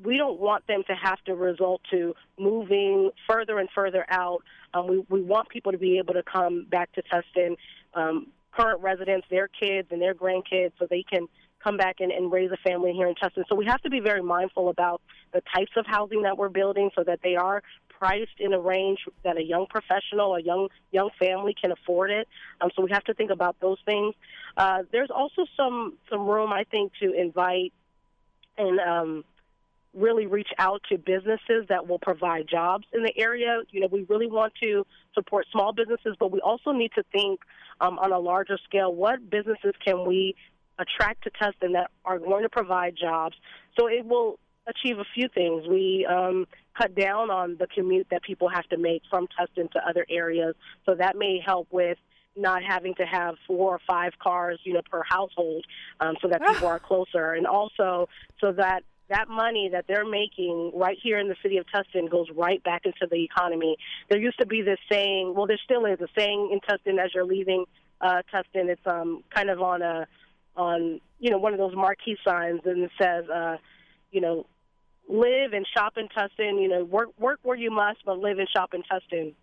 we 0.03 0.16
don't 0.16 0.38
want 0.38 0.66
them 0.66 0.83
to 0.87 0.94
have 0.94 1.22
to 1.24 1.35
result 1.35 1.81
to 1.90 2.14
moving 2.38 3.11
further 3.29 3.59
and 3.59 3.68
further 3.74 4.05
out. 4.09 4.42
Um, 4.74 4.87
we, 4.87 5.05
we 5.09 5.22
want 5.22 5.48
people 5.48 5.72
to 5.72 5.79
be 5.79 5.98
able 5.98 6.14
to 6.14 6.22
come 6.22 6.66
back 6.70 6.92
to 6.92 7.03
Tustin, 7.03 7.57
um, 7.94 8.29
current 8.53 8.81
residents, 8.83 9.26
their 9.31 9.48
kids 9.48 9.88
and 9.90 10.00
their 10.00 10.14
grandkids, 10.14 10.72
so 10.79 10.87
they 10.88 11.03
can 11.03 11.26
come 11.62 11.76
back 11.76 11.96
and, 12.00 12.11
and 12.11 12.33
raise 12.33 12.50
a 12.50 12.57
family 12.57 12.92
here 12.92 13.07
in 13.07 13.14
Tustin. 13.14 13.44
So 13.48 13.55
we 13.55 13.66
have 13.66 13.81
to 13.83 13.90
be 13.90 14.00
very 14.00 14.22
mindful 14.22 14.68
about 14.68 15.03
the 15.33 15.42
types 15.55 15.72
of 15.76 15.87
housing 15.87 16.22
that 16.22 16.38
we're 16.38 16.48
building 16.48 16.90
so 16.96 17.05
that 17.05 17.20
they 17.22 17.37
are 17.37 17.62
priced 18.00 18.38
in 18.38 18.52
a 18.52 18.58
range 18.58 19.00
that 19.24 19.36
a 19.36 19.42
young 19.42 19.66
professional, 19.66 20.34
a 20.34 20.42
young 20.42 20.68
young 20.90 21.10
family 21.18 21.54
can 21.60 21.70
afford 21.70 22.10
it. 22.10 22.26
Um, 22.60 22.70
so 22.74 22.82
we 22.82 22.90
have 22.90 23.04
to 23.04 23.14
think 23.14 23.30
about 23.30 23.56
those 23.60 23.78
things. 23.84 24.14
Uh, 24.56 24.82
there's 24.90 25.10
also 25.10 25.44
some 25.56 25.98
some 26.10 26.26
room, 26.26 26.52
I 26.52 26.64
think, 26.64 26.92
to 27.02 27.12
invite 27.12 27.72
and 28.58 28.80
um, 28.80 29.24
really 29.94 30.26
reach 30.26 30.48
out 30.58 30.82
to 30.88 30.98
businesses 30.98 31.66
that 31.68 31.86
will 31.86 31.98
provide 31.98 32.48
jobs 32.48 32.86
in 32.92 33.02
the 33.02 33.12
area. 33.16 33.60
You 33.70 33.80
know, 33.80 33.88
we 33.90 34.06
really 34.08 34.28
want 34.28 34.54
to 34.62 34.86
support 35.14 35.46
small 35.52 35.72
businesses, 35.72 36.16
but 36.18 36.30
we 36.32 36.40
also 36.40 36.72
need 36.72 36.92
to 36.94 37.02
think 37.12 37.40
um, 37.80 37.98
on 37.98 38.12
a 38.12 38.18
larger 38.18 38.58
scale. 38.64 38.94
What 38.94 39.28
businesses 39.28 39.74
can 39.84 40.06
we 40.06 40.34
attract 40.78 41.24
to 41.24 41.30
Tustin 41.30 41.72
that 41.72 41.90
are 42.04 42.18
going 42.18 42.44
to 42.44 42.48
provide 42.48 42.96
jobs? 42.96 43.36
So 43.78 43.88
it 43.88 44.06
will 44.06 44.38
achieve 44.66 44.98
a 44.98 45.04
few 45.14 45.28
things. 45.28 45.66
We 45.68 46.06
um, 46.08 46.46
cut 46.80 46.94
down 46.94 47.30
on 47.30 47.56
the 47.58 47.66
commute 47.66 48.06
that 48.10 48.22
people 48.22 48.48
have 48.48 48.66
to 48.68 48.76
make 48.76 49.02
from 49.10 49.26
Tustin 49.28 49.70
to 49.72 49.80
other 49.86 50.06
areas, 50.08 50.54
so 50.86 50.94
that 50.94 51.16
may 51.16 51.40
help 51.44 51.68
with 51.70 51.98
not 52.36 52.62
having 52.62 52.94
to 52.94 53.04
have 53.04 53.34
four 53.46 53.74
or 53.74 53.80
five 53.86 54.12
cars, 54.22 54.60
you 54.64 54.72
know, 54.72 54.82
per 54.90 55.02
household, 55.08 55.64
um, 56.00 56.14
so 56.22 56.28
that 56.28 56.40
people 56.46 56.68
are 56.68 56.78
closer, 56.78 57.32
and 57.32 57.46
also 57.46 58.08
so 58.40 58.52
that 58.52 58.82
that 59.08 59.28
money 59.28 59.68
that 59.72 59.86
they're 59.88 60.08
making 60.08 60.70
right 60.74 60.96
here 61.02 61.18
in 61.18 61.28
the 61.28 61.34
city 61.42 61.58
of 61.58 61.66
Tustin 61.66 62.08
goes 62.08 62.28
right 62.34 62.62
back 62.62 62.82
into 62.84 63.08
the 63.10 63.24
economy. 63.24 63.76
There 64.08 64.20
used 64.20 64.38
to 64.38 64.46
be 64.46 64.62
this 64.62 64.78
saying, 64.90 65.34
well, 65.36 65.46
there 65.46 65.58
still 65.64 65.84
is 65.84 66.00
a 66.00 66.06
saying 66.16 66.50
in 66.52 66.60
Tustin 66.60 67.04
as 67.04 67.10
you're 67.12 67.24
leaving 67.24 67.64
uh, 68.00 68.22
Tustin. 68.32 68.68
It's 68.68 68.86
um, 68.86 69.24
kind 69.34 69.50
of 69.50 69.60
on 69.60 69.82
a 69.82 70.06
on 70.56 71.00
you 71.18 71.30
know 71.30 71.38
one 71.38 71.52
of 71.52 71.58
those 71.58 71.74
marquee 71.74 72.16
signs, 72.24 72.60
and 72.64 72.84
it 72.84 72.90
says, 73.00 73.28
uh, 73.28 73.56
you 74.12 74.20
know, 74.20 74.46
live 75.11 75.53
and 75.53 75.66
shop 75.77 75.94
in 75.96 76.09
Tustin. 76.09 76.61
You 76.62 76.68
know, 76.68 76.85
work 76.85 77.09
work 77.18 77.40
where 77.42 77.57
you 77.57 77.70
must, 77.70 77.99
but 78.05 78.18
live 78.18 78.38
and 78.38 78.49
shop 78.49 78.75
in 78.75 78.83
Tustin. 78.83 79.35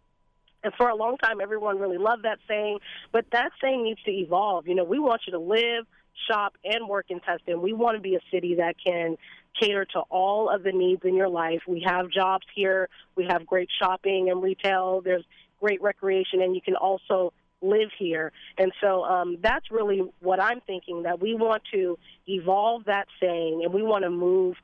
And 0.63 0.73
for 0.73 0.89
a 0.89 0.95
long 0.95 1.17
time, 1.17 1.39
everyone 1.39 1.79
really 1.79 1.97
loved 1.97 2.23
that 2.23 2.39
saying, 2.47 2.79
but 3.11 3.25
that 3.31 3.51
saying 3.61 3.83
needs 3.83 4.01
to 4.03 4.11
evolve. 4.11 4.67
You 4.67 4.75
know, 4.75 4.83
we 4.83 4.99
want 4.99 5.21
you 5.27 5.31
to 5.33 5.39
live, 5.39 5.85
shop, 6.27 6.55
and 6.63 6.89
work 6.89 7.05
in 7.09 7.19
Tustin. 7.19 7.61
We 7.61 7.73
want 7.73 7.95
to 7.95 8.01
be 8.01 8.15
a 8.15 8.19
city 8.31 8.55
that 8.55 8.75
can 8.83 9.17
cater 9.59 9.85
to 9.85 9.99
all 10.09 10.49
of 10.49 10.63
the 10.63 10.71
needs 10.71 11.03
in 11.03 11.15
your 11.15 11.29
life. 11.29 11.61
We 11.67 11.83
have 11.85 12.09
jobs 12.09 12.45
here. 12.53 12.89
We 13.15 13.27
have 13.29 13.45
great 13.45 13.69
shopping 13.79 14.29
and 14.29 14.41
retail. 14.41 15.01
There's 15.01 15.23
great 15.59 15.81
recreation, 15.81 16.41
and 16.41 16.55
you 16.55 16.61
can 16.61 16.75
also 16.75 17.33
live 17.61 17.89
here. 17.97 18.31
And 18.57 18.71
so 18.81 19.03
um, 19.03 19.37
that's 19.41 19.71
really 19.71 20.03
what 20.19 20.39
I'm 20.41 20.61
thinking 20.61 21.03
that 21.03 21.19
we 21.19 21.33
want 21.33 21.63
to 21.73 21.97
evolve 22.27 22.85
that 22.85 23.07
saying, 23.19 23.61
and 23.63 23.73
we 23.73 23.83
want 23.83 24.03
to 24.03 24.09
move 24.09 24.55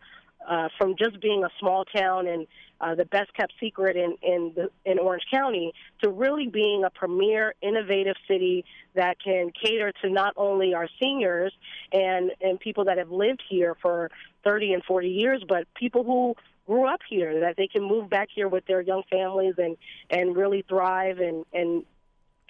uh, 0.47 0.69
from 0.77 0.95
just 0.97 1.19
being 1.21 1.43
a 1.43 1.49
small 1.59 1.85
town 1.85 2.27
and 2.27 2.47
uh, 2.81 2.95
the 2.95 3.05
best 3.05 3.33
kept 3.33 3.53
secret 3.59 3.95
in 3.95 4.15
in, 4.21 4.53
the, 4.55 4.69
in 4.85 4.99
Orange 4.99 5.23
County 5.31 5.73
to 6.01 6.09
really 6.09 6.47
being 6.47 6.83
a 6.83 6.89
premier, 6.89 7.55
innovative 7.61 8.15
city 8.27 8.65
that 8.95 9.17
can 9.23 9.51
cater 9.51 9.93
to 10.03 10.09
not 10.09 10.33
only 10.35 10.73
our 10.73 10.87
seniors 11.01 11.53
and 11.91 12.31
and 12.41 12.59
people 12.59 12.85
that 12.85 12.97
have 12.97 13.11
lived 13.11 13.41
here 13.49 13.75
for 13.81 14.11
30 14.43 14.73
and 14.73 14.83
40 14.83 15.07
years, 15.07 15.43
but 15.47 15.65
people 15.75 16.03
who 16.03 16.35
grew 16.65 16.87
up 16.87 16.99
here 17.09 17.41
that 17.41 17.55
they 17.57 17.67
can 17.67 17.83
move 17.83 18.09
back 18.09 18.29
here 18.33 18.47
with 18.47 18.65
their 18.65 18.81
young 18.81 19.03
families 19.09 19.55
and 19.57 19.77
and 20.09 20.35
really 20.35 20.63
thrive 20.67 21.19
and 21.19 21.45
and 21.53 21.83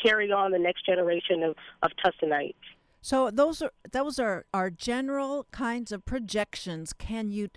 carry 0.01 0.31
on 0.31 0.51
the 0.51 0.59
next 0.59 0.85
generation 0.85 1.43
of 1.43 1.55
of 1.83 1.91
Tustinites. 2.03 2.55
So 3.01 3.29
those 3.29 3.61
are 3.61 3.73
those 3.91 4.17
are 4.17 4.45
our 4.53 4.69
general 4.69 5.45
kinds 5.51 5.91
of 5.91 6.05
projections. 6.05 6.93
Can 6.93 7.31
you 7.31 7.49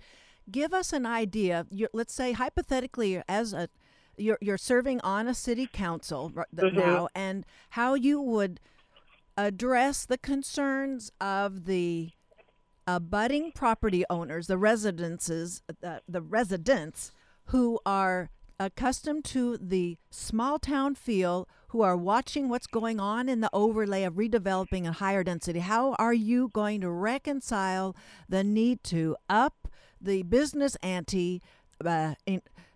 give 0.49 0.73
us 0.73 0.93
an 0.93 1.05
idea. 1.05 1.65
You're, 1.69 1.89
let's 1.93 2.13
say 2.13 2.31
hypothetically, 2.33 3.21
as 3.27 3.53
a 3.53 3.69
you're 4.17 4.37
you're 4.41 4.57
serving 4.57 4.99
on 5.01 5.27
a 5.27 5.33
city 5.33 5.69
council 5.71 6.31
mm-hmm. 6.31 6.77
now, 6.77 7.09
and 7.13 7.45
how 7.71 7.93
you 7.93 8.21
would 8.21 8.59
address 9.37 10.05
the 10.05 10.17
concerns 10.17 11.11
of 11.21 11.65
the 11.65 12.11
abutting 12.87 13.51
property 13.51 14.03
owners, 14.09 14.47
the 14.47 14.57
residences, 14.57 15.61
uh, 15.83 15.99
the 16.07 16.21
residents 16.21 17.11
who 17.45 17.79
are 17.85 18.29
accustomed 18.59 19.23
to 19.23 19.57
the 19.57 19.97
small 20.09 20.57
town 20.57 20.95
feel, 20.95 21.47
who 21.67 21.81
are 21.81 21.95
watching 21.95 22.49
what's 22.49 22.65
going 22.65 22.99
on 22.99 23.29
in 23.29 23.41
the 23.41 23.49
overlay 23.53 24.03
of 24.03 24.15
redeveloping 24.15 24.87
a 24.87 24.93
higher 24.93 25.23
density. 25.23 25.59
How 25.59 25.93
are 25.99 26.13
you 26.13 26.49
going 26.53 26.81
to 26.81 26.89
reconcile 26.89 27.95
the 28.27 28.43
need 28.43 28.83
to 28.85 29.15
up 29.29 29.66
the 30.01 30.23
business 30.23 30.75
ante, 30.83 31.41
uh, 31.83 32.13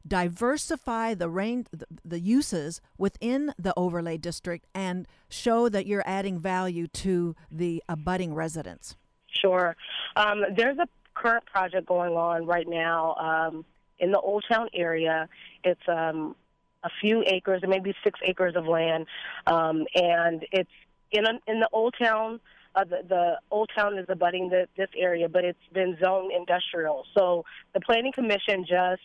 diversify 0.08 1.14
the 1.14 1.28
the, 1.72 1.86
the 2.04 2.20
uses 2.20 2.82
within 2.98 3.54
the 3.58 3.74
overlay 3.78 4.18
district, 4.18 4.66
and 4.74 5.08
show 5.30 5.70
that 5.70 5.86
you're 5.86 6.04
adding 6.06 6.40
value 6.40 6.88
to 6.88 7.36
the 7.52 7.84
abutting 7.88 8.34
residents? 8.34 8.96
Sure. 9.42 9.76
Um, 10.16 10.44
there's 10.56 10.78
a 10.78 10.88
current 11.14 11.46
project 11.46 11.88
going 11.88 12.14
on 12.14 12.46
right 12.46 12.68
now 12.68 13.16
um, 13.16 13.66
in 14.00 14.12
the 14.12 14.20
Old 14.20 14.44
Town 14.52 14.68
area. 14.74 15.30
It's 15.64 15.82
um, 15.88 16.36
a 16.84 16.90
few 17.00 17.24
acres, 17.26 17.62
maybe 17.68 17.94
six 18.04 18.20
acres 18.26 18.56
of 18.56 18.66
land, 18.66 19.06
um, 19.48 19.86
and 19.96 20.46
it's 20.52 20.70
in 21.12 21.26
a, 21.26 21.40
in 21.48 21.60
the 21.60 21.70
Old 21.72 21.96
Town 22.02 22.40
uh, 22.76 22.84
the, 22.84 23.00
the 23.08 23.40
old 23.50 23.70
town 23.76 23.98
is 23.98 24.06
abutting 24.10 24.50
the, 24.50 24.68
this 24.78 24.90
area, 24.98 25.28
but 25.28 25.44
it's 25.44 25.60
been 25.74 25.98
zoned 26.04 26.32
industrial. 26.32 27.06
So 27.18 27.44
the 27.74 27.82
planning 27.82 28.12
commission 28.14 28.66
just 28.68 29.02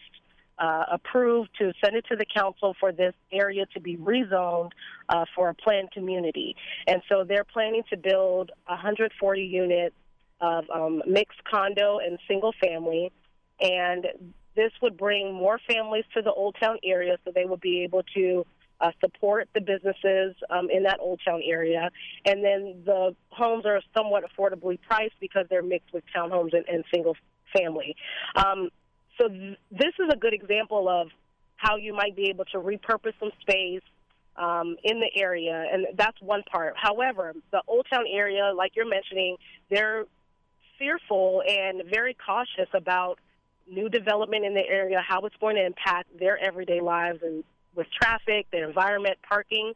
uh, 0.58 0.84
approved 0.90 1.50
to 1.58 1.72
send 1.84 1.96
it 1.96 2.04
to 2.08 2.16
the 2.16 2.24
council 2.24 2.74
for 2.78 2.92
this 2.92 3.14
area 3.32 3.66
to 3.74 3.80
be 3.80 3.96
rezoned 3.96 4.70
uh, 5.08 5.24
for 5.34 5.50
a 5.50 5.54
planned 5.54 5.90
community. 5.92 6.56
And 6.86 7.02
so 7.08 7.24
they're 7.24 7.44
planning 7.44 7.82
to 7.90 7.96
build 7.96 8.52
140 8.66 9.42
units 9.42 9.94
of 10.40 10.64
um, 10.70 11.02
mixed 11.06 11.42
condo 11.44 11.98
and 11.98 12.18
single 12.28 12.54
family. 12.62 13.12
And 13.60 14.06
this 14.54 14.72
would 14.80 14.96
bring 14.96 15.34
more 15.34 15.58
families 15.68 16.04
to 16.14 16.22
the 16.22 16.32
Old 16.32 16.56
Town 16.60 16.78
area 16.84 17.18
so 17.24 17.32
they 17.34 17.44
would 17.44 17.60
be 17.60 17.82
able 17.82 18.02
to 18.14 18.46
uh, 18.80 18.90
support 19.00 19.48
the 19.54 19.60
businesses 19.60 20.34
um, 20.50 20.68
in 20.70 20.82
that 20.84 20.98
Old 21.00 21.20
Town 21.24 21.40
area. 21.44 21.90
And 22.24 22.44
then 22.44 22.82
the 22.84 23.14
homes 23.30 23.64
are 23.66 23.80
somewhat 23.96 24.24
affordably 24.24 24.78
priced 24.80 25.14
because 25.20 25.46
they're 25.48 25.62
mixed 25.62 25.92
with 25.92 26.04
townhomes 26.14 26.54
and, 26.54 26.64
and 26.68 26.84
single 26.92 27.16
family. 27.56 27.96
Um, 28.34 28.70
so 29.18 29.28
th- 29.28 29.58
this 29.70 29.94
is 29.98 30.12
a 30.12 30.16
good 30.16 30.34
example 30.34 30.88
of 30.88 31.08
how 31.56 31.76
you 31.76 31.94
might 31.94 32.14
be 32.14 32.28
able 32.28 32.44
to 32.46 32.58
repurpose 32.58 33.14
some 33.18 33.30
space 33.40 33.82
um, 34.36 34.76
in 34.84 35.00
the 35.00 35.10
area, 35.18 35.64
and 35.72 35.86
that's 35.96 36.20
one 36.20 36.42
part. 36.42 36.74
However, 36.76 37.32
the 37.52 37.62
Old 37.66 37.86
Town 37.90 38.04
area, 38.06 38.52
like 38.54 38.72
you're 38.76 38.88
mentioning, 38.88 39.36
they're 39.70 40.04
fearful 40.78 41.42
and 41.48 41.82
very 41.90 42.14
cautious 42.14 42.68
about 42.74 43.18
new 43.66 43.88
development 43.88 44.44
in 44.44 44.54
the 44.54 44.66
area, 44.68 45.02
how 45.06 45.20
it's 45.22 45.36
going 45.40 45.56
to 45.56 45.64
impact 45.64 46.18
their 46.18 46.38
everyday 46.38 46.80
lives 46.80 47.20
and 47.22 47.42
with 47.76 47.86
traffic, 47.90 48.46
the 48.50 48.66
environment, 48.66 49.18
parking. 49.28 49.72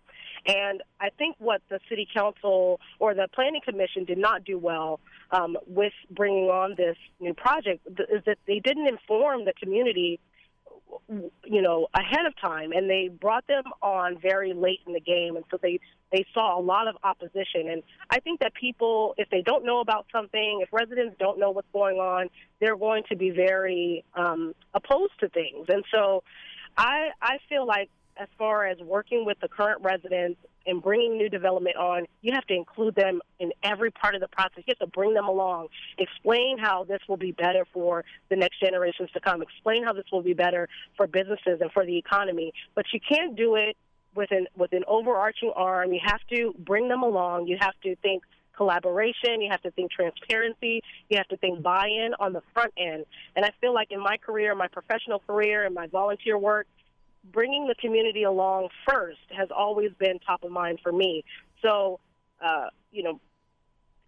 And 0.47 0.83
I 1.01 1.11
think 1.11 1.37
what 1.39 1.61
the 1.69 1.81
city 1.89 2.09
council 2.13 2.81
or 2.99 3.15
the 3.15 3.29
planning 3.35 3.61
commission 3.65 4.05
did 4.05 4.19
not 4.19 4.45
do 4.45 4.59
well 4.59 5.01
um, 5.31 5.57
with 5.67 5.93
bringing 6.11 6.47
on 6.47 6.75
this 6.77 6.97
new 7.21 7.35
project 7.35 7.87
is 7.87 8.23
that 8.27 8.39
they 8.47 8.61
didn't 8.61 8.89
inform 8.89 9.45
the 9.45 9.53
community 9.53 10.19
you 11.45 11.63
know 11.63 11.89
ahead 11.95 12.27
of 12.27 12.35
time. 12.41 12.73
And 12.73 12.89
they 12.89 13.09
brought 13.09 13.47
them 13.47 13.65
on 13.83 14.19
very 14.21 14.53
late 14.53 14.81
in 14.87 14.93
the 14.93 15.01
game. 15.01 15.37
And 15.37 15.45
so 15.51 15.59
they 15.61 15.81
they 16.13 16.25
saw 16.35 16.59
a 16.59 16.63
lot 16.63 16.89
of 16.89 16.97
opposition. 17.05 17.69
And 17.69 17.83
i 18.11 18.21
think 18.21 18.41
that 18.41 18.55
people 18.55 19.15
if 19.19 19.29
they 19.31 19.43
don't 19.43 19.65
know 19.65 19.81
about 19.81 20.07
something 20.13 20.61
if 20.63 20.73
residents 20.73 21.17
don't 21.19 21.39
know 21.39 21.51
what's 21.51 21.69
going 21.73 21.99
on 21.99 22.29
they're 22.61 22.77
going 22.77 23.05
to 23.09 23.17
be 23.17 23.31
very 23.31 24.05
um 24.15 24.55
opposed 24.75 25.13
to 25.21 25.29
things. 25.29 25.67
And 25.69 25.85
so 25.93 26.23
I 26.77 27.11
I 27.21 27.39
feel 27.49 27.67
like 27.67 27.91
as 28.17 28.29
far 28.37 28.67
as 28.67 28.79
working 28.81 29.25
with 29.25 29.39
the 29.41 29.49
current 29.49 29.81
residents 29.83 30.39
and 30.67 30.83
bringing 30.83 31.17
new 31.17 31.31
development 31.31 31.77
on, 31.77 32.05
you 32.21 32.35
have 32.35 32.47
to 32.47 32.55
include 32.55 32.95
them 32.95 33.21
in 33.39 33.51
every 33.63 33.91
part 33.91 34.15
of 34.15 34.21
the 34.21 34.29
process. 34.29 34.59
You 34.67 34.75
have 34.79 34.79
to 34.79 34.87
bring 34.87 35.15
them 35.15 35.27
along, 35.27 35.69
explain 35.97 36.59
how 36.59 36.85
this 36.85 37.01
will 37.09 37.17
be 37.17 37.33
better 37.33 37.67
for 37.73 38.05
the 38.29 38.37
next 38.37 38.61
generations 38.61 39.11
to 39.13 39.21
come, 39.21 39.41
explain 39.41 39.85
how 39.85 39.95
this 39.95 40.05
will 40.13 40.23
be 40.23 40.35
better 40.35 40.69
for 40.97 41.07
businesses 41.07 41.61
and 41.61 41.73
for 41.73 41.87
the 41.87 41.97
economy. 41.97 42.53
But 42.75 42.85
you 42.93 43.01
can't 43.01 43.35
do 43.37 43.57
it 43.57 43.77
with 44.15 44.31
an 44.33 44.47
with 44.57 44.73
an 44.73 44.85
overarching 44.87 45.53
arm. 45.57 45.93
You 45.93 46.01
have 46.05 46.21
to 46.31 46.55
bring 46.59 46.89
them 46.89 47.03
along. 47.03 47.47
You 47.47 47.57
have 47.61 47.75
to 47.85 47.97
think 47.97 48.25
collaboration. 48.61 49.41
You 49.41 49.49
have 49.51 49.63
to 49.63 49.71
think 49.71 49.91
transparency. 49.91 50.83
You 51.09 51.17
have 51.17 51.29
to 51.29 51.39
think 51.39 51.63
buy-in 51.63 52.11
on 52.21 52.35
the 52.35 52.43
front 52.53 52.73
end. 52.77 53.07
And 53.35 53.43
I 53.49 53.53
feel 53.59 53.73
like 53.73 53.91
in 53.91 54.01
my 54.11 54.19
career, 54.19 54.55
my 54.55 54.69
professional 54.69 55.21
career, 55.27 55.65
and 55.65 55.75
my 55.75 55.87
volunteer 55.87 56.37
work, 56.37 56.67
bringing 57.33 57.67
the 57.67 57.75
community 57.75 58.25
along 58.25 58.69
first 58.87 59.25
has 59.31 59.49
always 59.51 59.93
been 59.99 60.19
top 60.19 60.45
of 60.45 60.51
mind 60.51 60.79
for 60.83 60.93
me. 60.93 61.25
So, 61.63 62.01
uh, 62.47 62.67
you 62.93 63.03
know, 63.03 63.19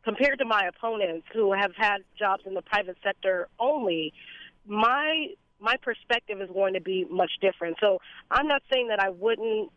compared 0.05 0.39
to 0.41 0.45
my 0.45 0.65
opponents 0.73 1.27
who 1.33 1.55
have 1.55 1.73
had 1.75 1.99
jobs 2.19 2.43
in 2.45 2.53
the 2.53 2.63
private 2.63 2.99
sector 3.03 3.49
only, 3.59 4.13
my 4.67 5.29
my 5.61 5.77
perspective 5.81 6.43
is 6.43 6.51
going 6.51 6.75
to 6.75 6.81
be 6.81 7.07
much 7.09 7.31
different. 7.41 7.77
So 7.81 8.01
I'm 8.31 8.49
not 8.49 8.63
saying 8.71 8.89
that 8.89 9.01
I 9.01 9.09
wouldn't. 9.09 9.71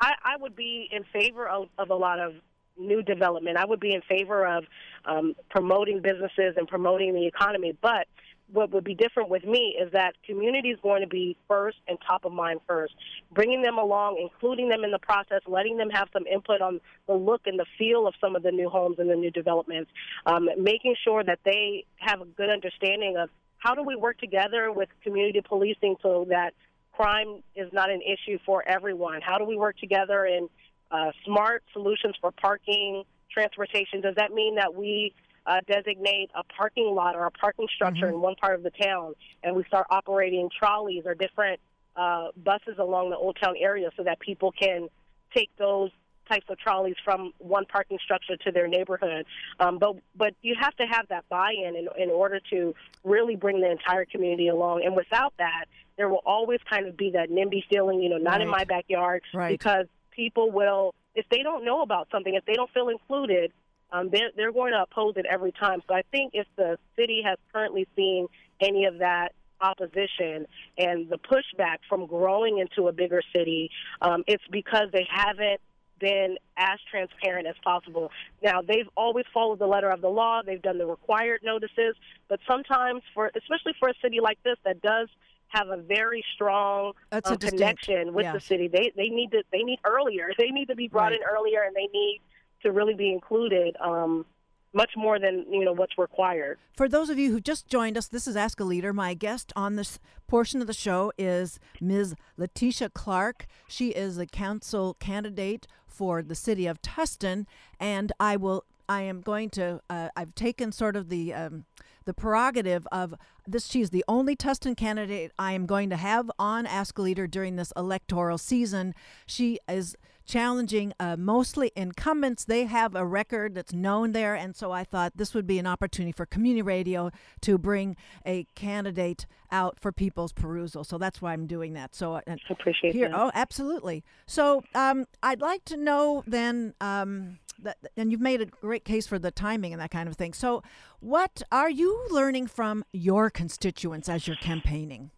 I, 0.00 0.12
I 0.24 0.36
would 0.38 0.54
be 0.54 0.88
in 0.90 1.04
favor 1.12 1.46
of, 1.48 1.68
of 1.76 1.90
a 1.90 1.94
lot 1.94 2.20
of 2.20 2.34
new 2.78 3.02
development. 3.02 3.56
I 3.56 3.64
would 3.64 3.80
be 3.80 3.94
in 3.94 4.02
favor 4.02 4.46
of 4.46 4.64
um, 5.04 5.34
promoting 5.50 6.00
businesses 6.00 6.54
and 6.56 6.66
promoting 6.68 7.14
the 7.14 7.26
economy. 7.26 7.76
But 7.80 8.06
what 8.52 8.70
would 8.70 8.84
be 8.84 8.94
different 8.94 9.28
with 9.28 9.44
me 9.44 9.76
is 9.80 9.90
that 9.92 10.14
community 10.24 10.68
is 10.68 10.78
going 10.82 11.02
to 11.02 11.08
be 11.08 11.36
first 11.48 11.78
and 11.88 11.98
top 12.06 12.24
of 12.24 12.32
mind 12.32 12.60
first. 12.66 12.94
Bringing 13.32 13.62
them 13.62 13.78
along, 13.78 14.18
including 14.20 14.68
them 14.68 14.84
in 14.84 14.90
the 14.90 14.98
process, 14.98 15.40
letting 15.46 15.76
them 15.76 15.90
have 15.90 16.08
some 16.12 16.26
input 16.26 16.60
on 16.60 16.80
the 17.08 17.14
look 17.14 17.42
and 17.46 17.58
the 17.58 17.66
feel 17.78 18.06
of 18.06 18.14
some 18.20 18.36
of 18.36 18.42
the 18.42 18.52
new 18.52 18.68
homes 18.68 18.96
and 18.98 19.10
the 19.10 19.16
new 19.16 19.30
developments, 19.30 19.90
um, 20.26 20.48
making 20.58 20.94
sure 21.02 21.24
that 21.24 21.40
they 21.44 21.84
have 21.96 22.20
a 22.20 22.24
good 22.24 22.50
understanding 22.50 23.16
of 23.16 23.30
how 23.58 23.74
do 23.74 23.82
we 23.82 23.96
work 23.96 24.18
together 24.18 24.70
with 24.70 24.88
community 25.02 25.40
policing 25.40 25.96
so 26.00 26.26
that 26.28 26.54
crime 26.92 27.42
is 27.54 27.70
not 27.72 27.90
an 27.90 28.00
issue 28.00 28.38
for 28.46 28.66
everyone. 28.66 29.20
How 29.20 29.38
do 29.38 29.44
we 29.44 29.56
work 29.56 29.76
together 29.78 30.24
in 30.24 30.48
uh, 30.90 31.10
smart 31.24 31.62
solutions 31.72 32.14
for 32.20 32.30
parking, 32.32 33.02
transportation? 33.30 34.00
Does 34.00 34.14
that 34.16 34.32
mean 34.32 34.56
that 34.56 34.74
we 34.74 35.14
uh, 35.46 35.60
designate 35.68 36.30
a 36.34 36.42
parking 36.44 36.94
lot 36.94 37.14
or 37.14 37.26
a 37.26 37.30
parking 37.30 37.68
structure 37.74 38.08
in 38.08 38.20
one 38.20 38.34
part 38.36 38.54
of 38.54 38.62
the 38.62 38.70
town, 38.70 39.14
and 39.42 39.54
we 39.54 39.64
start 39.64 39.86
operating 39.90 40.48
trolleys 40.58 41.04
or 41.06 41.14
different 41.14 41.60
uh, 41.96 42.28
buses 42.36 42.76
along 42.78 43.10
the 43.10 43.16
Old 43.16 43.36
Town 43.40 43.54
area 43.58 43.90
so 43.96 44.02
that 44.02 44.18
people 44.20 44.52
can 44.52 44.88
take 45.34 45.50
those 45.58 45.90
types 46.28 46.46
of 46.48 46.58
trolleys 46.58 46.96
from 47.04 47.32
one 47.38 47.64
parking 47.66 47.98
structure 48.02 48.36
to 48.36 48.50
their 48.50 48.66
neighborhood. 48.66 49.24
Um, 49.60 49.78
but 49.78 49.96
but 50.16 50.34
you 50.42 50.56
have 50.60 50.74
to 50.76 50.84
have 50.84 51.06
that 51.08 51.24
buy-in 51.28 51.76
in, 51.76 51.86
in 51.96 52.10
order 52.10 52.40
to 52.50 52.74
really 53.04 53.36
bring 53.36 53.60
the 53.60 53.70
entire 53.70 54.04
community 54.04 54.48
along. 54.48 54.82
And 54.84 54.96
without 54.96 55.34
that, 55.38 55.66
there 55.96 56.08
will 56.08 56.22
always 56.26 56.58
kind 56.68 56.86
of 56.88 56.96
be 56.96 57.10
that 57.10 57.30
NIMBY 57.30 57.64
feeling, 57.70 58.02
you 58.02 58.08
know, 58.08 58.18
not 58.18 58.40
in 58.40 58.48
my 58.48 58.64
backyard, 58.64 59.22
Right. 59.32 59.56
because 59.58 59.86
people 60.16 60.50
will, 60.50 60.94
if 61.14 61.26
they 61.30 61.42
don't 61.42 61.64
know 61.64 61.82
about 61.82 62.08
something, 62.10 62.34
if 62.34 62.44
they 62.46 62.54
don't 62.54 62.70
feel 62.72 62.88
included, 62.88 63.52
um, 63.92 64.08
they're, 64.10 64.30
they're 64.36 64.52
going 64.52 64.72
to 64.72 64.82
oppose 64.82 65.14
it 65.16 65.26
every 65.30 65.52
time. 65.52 65.82
So 65.86 65.94
I 65.94 66.02
think 66.10 66.32
if 66.34 66.46
the 66.56 66.78
city 66.96 67.22
has 67.24 67.38
currently 67.52 67.86
seen 67.94 68.26
any 68.60 68.86
of 68.86 68.98
that 68.98 69.28
opposition 69.60 70.46
and 70.76 71.08
the 71.08 71.18
pushback 71.18 71.78
from 71.88 72.06
growing 72.06 72.58
into 72.58 72.88
a 72.88 72.92
bigger 72.92 73.22
city, 73.34 73.70
um, 74.02 74.24
it's 74.26 74.42
because 74.50 74.88
they 74.92 75.06
haven't 75.10 75.60
been 75.98 76.36
as 76.56 76.78
transparent 76.90 77.46
as 77.46 77.54
possible. 77.64 78.10
Now 78.42 78.60
they've 78.62 78.88
always 78.96 79.24
followed 79.32 79.58
the 79.58 79.66
letter 79.66 79.88
of 79.88 80.00
the 80.00 80.08
law. 80.08 80.42
They've 80.44 80.60
done 80.60 80.78
the 80.78 80.86
required 80.86 81.40
notices, 81.42 81.94
but 82.28 82.40
sometimes 82.46 83.02
for 83.14 83.30
especially 83.34 83.72
for 83.78 83.88
a 83.88 83.94
city 84.02 84.20
like 84.20 84.38
this 84.42 84.56
that 84.64 84.82
does 84.82 85.08
have 85.48 85.68
a 85.68 85.76
very 85.76 86.24
strong 86.34 86.92
That's 87.10 87.30
a 87.30 87.36
connection 87.36 88.12
with 88.14 88.32
the 88.32 88.40
city. 88.40 88.68
They 88.68 88.92
they 88.96 89.08
need 89.08 89.30
to 89.32 89.42
they 89.52 89.62
need 89.62 89.78
earlier. 89.84 90.30
They 90.38 90.50
need 90.50 90.66
to 90.68 90.76
be 90.76 90.88
brought 90.88 91.12
Right. 91.12 91.20
in 91.20 91.26
earlier, 91.26 91.62
and 91.62 91.74
they 91.74 91.88
need 91.92 92.20
to 92.62 92.72
really 92.72 92.94
be 92.94 93.12
included. 93.12 93.76
Um, 93.80 94.26
much 94.72 94.90
more 94.96 95.18
than 95.18 95.46
you 95.50 95.64
know 95.64 95.72
what's 95.72 95.96
required. 95.96 96.58
For 96.76 96.88
those 96.88 97.08
of 97.08 97.18
you 97.18 97.32
who 97.32 97.40
just 97.40 97.66
joined 97.66 97.96
us, 97.96 98.08
this 98.08 98.26
is 98.26 98.36
Ask 98.36 98.60
a 98.60 98.64
Leader. 98.64 98.92
My 98.92 99.14
guest 99.14 99.52
on 99.56 99.76
this 99.76 99.98
portion 100.26 100.60
of 100.60 100.66
the 100.66 100.74
show 100.74 101.12
is 101.16 101.58
Ms. 101.80 102.14
Letitia 102.36 102.90
Clark. 102.90 103.46
She 103.68 103.90
is 103.90 104.18
a 104.18 104.26
council 104.26 104.94
candidate 105.00 105.66
for 105.86 106.22
the 106.22 106.34
city 106.34 106.66
of 106.66 106.82
Tustin, 106.82 107.46
and 107.80 108.12
I 108.20 108.36
will. 108.36 108.64
I 108.88 109.02
am 109.02 109.20
going 109.22 109.50
to. 109.50 109.80
Uh, 109.88 110.10
I've 110.14 110.34
taken 110.34 110.72
sort 110.72 110.94
of 110.94 111.08
the 111.08 111.32
um, 111.32 111.64
the 112.04 112.12
prerogative 112.12 112.86
of 112.92 113.14
this. 113.46 113.66
She's 113.66 113.90
the 113.90 114.04
only 114.08 114.36
Tustin 114.36 114.76
candidate 114.76 115.32
I 115.38 115.52
am 115.52 115.66
going 115.66 115.90
to 115.90 115.96
have 115.96 116.30
on 116.38 116.66
Ask 116.66 116.98
a 116.98 117.02
Leader 117.02 117.26
during 117.26 117.56
this 117.56 117.72
electoral 117.76 118.38
season. 118.38 118.94
She 119.26 119.58
is 119.68 119.96
challenging 120.26 120.92
uh, 120.98 121.16
mostly 121.16 121.72
incumbents. 121.76 122.44
They 122.44 122.64
have 122.64 122.94
a 122.94 123.06
record 123.06 123.54
that's 123.54 123.72
known 123.72 124.12
there, 124.12 124.34
and 124.34 124.54
so 124.56 124.72
I 124.72 124.84
thought 124.84 125.16
this 125.16 125.34
would 125.34 125.46
be 125.46 125.58
an 125.58 125.66
opportunity 125.66 126.12
for 126.12 126.26
community 126.26 126.62
radio 126.62 127.10
to 127.42 127.56
bring 127.58 127.96
a 128.26 128.46
candidate 128.54 129.26
out 129.50 129.78
for 129.78 129.92
people's 129.92 130.32
perusal. 130.32 130.82
So 130.84 130.98
that's 130.98 131.22
why 131.22 131.32
I'm 131.32 131.46
doing 131.46 131.74
that. 131.74 131.94
So 131.94 132.20
and 132.26 132.40
Appreciate 132.50 132.94
here, 132.94 133.08
that. 133.08 133.18
oh, 133.18 133.30
absolutely. 133.34 134.04
So 134.26 134.64
um, 134.74 135.06
I'd 135.22 135.40
like 135.40 135.64
to 135.66 135.76
know 135.76 136.24
then. 136.26 136.74
Um, 136.80 137.38
that, 137.62 137.78
and 137.96 138.10
you've 138.10 138.20
made 138.20 138.40
a 138.40 138.46
great 138.46 138.84
case 138.84 139.06
for 139.06 139.18
the 139.18 139.30
timing 139.30 139.72
and 139.72 139.80
that 139.80 139.90
kind 139.90 140.08
of 140.08 140.16
thing. 140.16 140.32
So, 140.32 140.62
what 141.00 141.42
are 141.50 141.70
you 141.70 142.06
learning 142.10 142.48
from 142.48 142.84
your 142.92 143.30
constituents 143.30 144.08
as 144.08 144.26
you're 144.26 144.36
campaigning? 144.36 145.10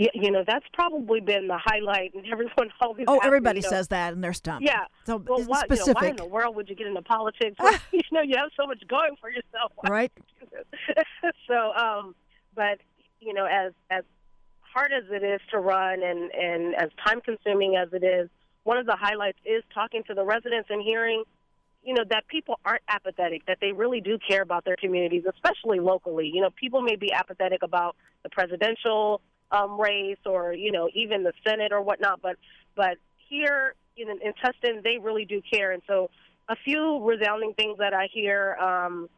You, 0.00 0.08
you 0.14 0.30
know 0.30 0.42
that's 0.46 0.64
probably 0.72 1.20
been 1.20 1.46
the 1.46 1.58
highlight, 1.58 2.14
and 2.14 2.24
everyone 2.32 2.70
always. 2.80 3.04
Oh, 3.06 3.14
me, 3.14 3.20
everybody 3.22 3.60
know, 3.60 3.68
says 3.68 3.88
that, 3.88 4.14
and 4.14 4.24
they're 4.24 4.32
stumped. 4.32 4.66
Yeah. 4.66 4.84
So 5.04 5.18
Well, 5.18 5.44
why, 5.44 5.64
you 5.68 5.68
know, 5.68 5.74
specific, 5.76 6.00
why 6.00 6.08
in 6.08 6.16
the 6.16 6.24
world 6.24 6.56
would 6.56 6.70
you 6.70 6.74
get 6.74 6.86
into 6.86 7.02
politics? 7.02 7.56
when, 7.60 7.74
you 7.92 8.00
know, 8.10 8.22
you 8.22 8.36
have 8.38 8.48
so 8.58 8.66
much 8.66 8.82
going 8.88 9.16
for 9.20 9.28
yourself. 9.28 9.72
Right? 9.88 10.10
so, 11.46 11.72
um, 11.74 12.14
but 12.54 12.78
you 13.20 13.34
know, 13.34 13.44
as 13.44 13.72
as 13.90 14.04
hard 14.62 14.92
as 14.92 15.04
it 15.10 15.22
is 15.22 15.40
to 15.50 15.58
run 15.58 16.02
and 16.02 16.30
and 16.32 16.74
as 16.76 16.88
time 17.06 17.20
consuming 17.20 17.76
as 17.76 17.92
it 17.92 18.02
is, 18.02 18.30
one 18.64 18.76
of 18.76 18.86
the 18.86 18.96
highlights 18.96 19.38
is 19.44 19.62
talking 19.72 20.02
to 20.04 20.14
the 20.14 20.24
residents 20.24 20.68
and 20.70 20.82
hearing, 20.82 21.24
you 21.82 21.94
know, 21.94 22.04
that 22.10 22.26
people 22.28 22.58
aren't 22.64 22.82
apathetic, 22.88 23.46
that 23.46 23.58
they 23.60 23.72
really 23.72 24.00
do 24.00 24.18
care 24.18 24.42
about 24.42 24.64
their 24.64 24.76
communities, 24.76 25.24
especially 25.28 25.80
locally. 25.80 26.30
You 26.32 26.42
know, 26.42 26.50
people 26.50 26.82
may 26.82 26.96
be 26.96 27.12
apathetic 27.12 27.62
about 27.62 27.96
the 28.22 28.28
presidential 28.28 29.22
um, 29.50 29.80
race 29.80 30.18
or 30.26 30.52
you 30.52 30.70
know 30.70 30.88
even 30.94 31.24
the 31.24 31.32
Senate 31.44 31.72
or 31.72 31.82
whatnot, 31.82 32.20
but 32.22 32.36
but 32.76 32.98
here 33.28 33.74
in, 33.96 34.08
in 34.08 34.32
Tustin, 34.42 34.82
they 34.82 34.98
really 34.98 35.24
do 35.24 35.42
care, 35.52 35.72
and 35.72 35.82
so 35.86 36.10
a 36.48 36.56
few 36.56 37.02
resounding 37.04 37.54
things 37.54 37.78
that 37.78 37.94
I 37.94 38.08
hear. 38.12 38.54
Um, 38.54 39.08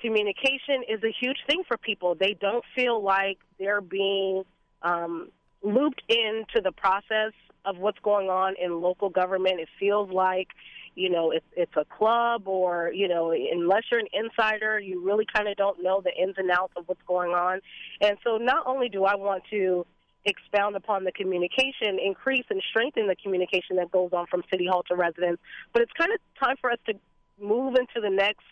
communication 0.00 0.84
is 0.88 1.02
a 1.02 1.12
huge 1.20 1.38
thing 1.48 1.64
for 1.66 1.76
people. 1.76 2.14
They 2.14 2.36
don't 2.40 2.64
feel 2.76 3.02
like 3.02 3.38
they're 3.58 3.80
being 3.80 4.44
um, 4.82 5.30
looped 5.60 6.02
into 6.08 6.60
the 6.62 6.70
process 6.70 7.32
of 7.68 7.78
what's 7.78 7.98
going 8.00 8.28
on 8.28 8.54
in 8.62 8.80
local 8.80 9.10
government. 9.10 9.60
It 9.60 9.68
feels 9.78 10.10
like, 10.10 10.48
you 10.94 11.10
know, 11.10 11.30
it's, 11.30 11.46
it's 11.56 11.76
a 11.76 11.84
club 11.84 12.48
or, 12.48 12.90
you 12.94 13.08
know, 13.08 13.32
unless 13.32 13.82
you're 13.90 14.00
an 14.00 14.08
insider, 14.12 14.78
you 14.78 15.04
really 15.04 15.26
kind 15.32 15.48
of 15.48 15.56
don't 15.56 15.82
know 15.82 16.00
the 16.02 16.12
ins 16.20 16.34
and 16.38 16.50
outs 16.50 16.72
of 16.76 16.84
what's 16.86 17.02
going 17.06 17.32
on. 17.32 17.60
And 18.00 18.16
so 18.24 18.38
not 18.38 18.66
only 18.66 18.88
do 18.88 19.04
I 19.04 19.16
want 19.16 19.44
to 19.50 19.86
expound 20.24 20.76
upon 20.76 21.04
the 21.04 21.12
communication, 21.12 21.98
increase 22.04 22.44
and 22.50 22.62
strengthen 22.70 23.06
the 23.06 23.16
communication 23.16 23.76
that 23.76 23.90
goes 23.90 24.10
on 24.12 24.26
from 24.26 24.42
City 24.50 24.66
Hall 24.66 24.82
to 24.88 24.96
residents, 24.96 25.42
but 25.72 25.82
it's 25.82 25.92
kind 25.92 26.12
of 26.12 26.18
time 26.42 26.56
for 26.60 26.70
us 26.70 26.78
to 26.86 26.94
move 27.40 27.76
into 27.76 28.00
the 28.00 28.10
next 28.10 28.44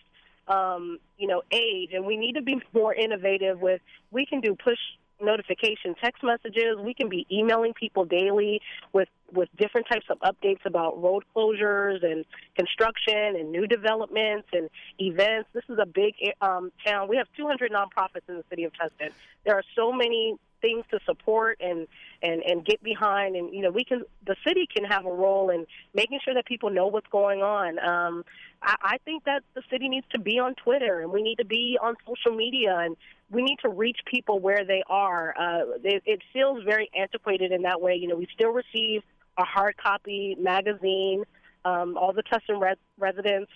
um, 0.47 0.99
you 1.17 1.27
know, 1.27 1.41
age, 1.51 1.89
and 1.93 2.05
we 2.05 2.15
need 2.17 2.33
to 2.33 2.41
be 2.41 2.61
more 2.73 2.93
innovative 2.93 3.59
with. 3.59 3.81
We 4.11 4.25
can 4.25 4.41
do 4.41 4.55
push 4.55 4.79
notification 5.21 5.95
text 6.01 6.23
messages. 6.23 6.77
We 6.79 6.93
can 6.93 7.09
be 7.09 7.25
emailing 7.31 7.73
people 7.73 8.05
daily 8.05 8.61
with 8.93 9.09
with 9.31 9.49
different 9.57 9.87
types 9.91 10.05
of 10.09 10.19
updates 10.19 10.65
about 10.65 11.01
road 11.01 11.25
closures 11.35 12.03
and 12.03 12.23
construction 12.55 13.35
and 13.35 13.51
new 13.51 13.67
developments 13.67 14.47
and 14.53 14.69
events. 14.99 15.49
This 15.53 15.65
is 15.67 15.77
a 15.81 15.85
big 15.85 16.13
um, 16.41 16.71
town. 16.85 17.09
We 17.09 17.17
have 17.17 17.27
200 17.35 17.71
nonprofits 17.71 18.21
in 18.29 18.37
the 18.37 18.43
city 18.49 18.63
of 18.63 18.71
Tustin. 18.73 19.11
There 19.45 19.55
are 19.55 19.63
so 19.75 19.91
many 19.91 20.37
things 20.61 20.83
to 20.91 20.99
support 21.05 21.57
and 21.59 21.87
and 22.21 22.41
and 22.43 22.65
get 22.65 22.81
behind 22.83 23.35
and 23.35 23.53
you 23.53 23.61
know 23.61 23.71
we 23.71 23.83
can 23.83 24.01
the 24.25 24.35
city 24.45 24.67
can 24.73 24.83
have 24.83 25.05
a 25.05 25.11
role 25.11 25.49
in 25.49 25.65
making 25.93 26.19
sure 26.23 26.33
that 26.33 26.45
people 26.45 26.69
know 26.69 26.87
what's 26.87 27.07
going 27.07 27.41
on 27.41 27.79
um 27.79 28.23
I, 28.61 28.75
I 28.81 28.97
think 29.05 29.25
that 29.25 29.43
the 29.53 29.61
city 29.69 29.89
needs 29.89 30.05
to 30.13 30.19
be 30.19 30.39
on 30.39 30.55
Twitter 30.55 31.01
and 31.01 31.11
we 31.11 31.21
need 31.21 31.37
to 31.37 31.45
be 31.45 31.77
on 31.81 31.95
social 32.07 32.35
media 32.35 32.77
and 32.77 32.95
we 33.29 33.41
need 33.41 33.57
to 33.61 33.69
reach 33.69 33.99
people 34.05 34.39
where 34.39 34.63
they 34.65 34.83
are. 34.87 35.35
Uh, 35.37 35.77
it, 35.83 36.01
it 36.05 36.21
feels 36.33 36.63
very 36.63 36.89
antiquated 36.97 37.51
in 37.51 37.63
that 37.63 37.81
way. 37.81 37.95
You 37.95 38.07
know, 38.07 38.15
we 38.15 38.27
still 38.33 38.51
receive 38.51 39.03
a 39.37 39.43
hard 39.43 39.75
copy 39.77 40.35
magazine. 40.39 41.23
Um, 41.65 41.97
all 41.97 42.13
the 42.13 42.23
Tustin 42.23 42.61
res- 42.61 42.77
residents 42.97 43.51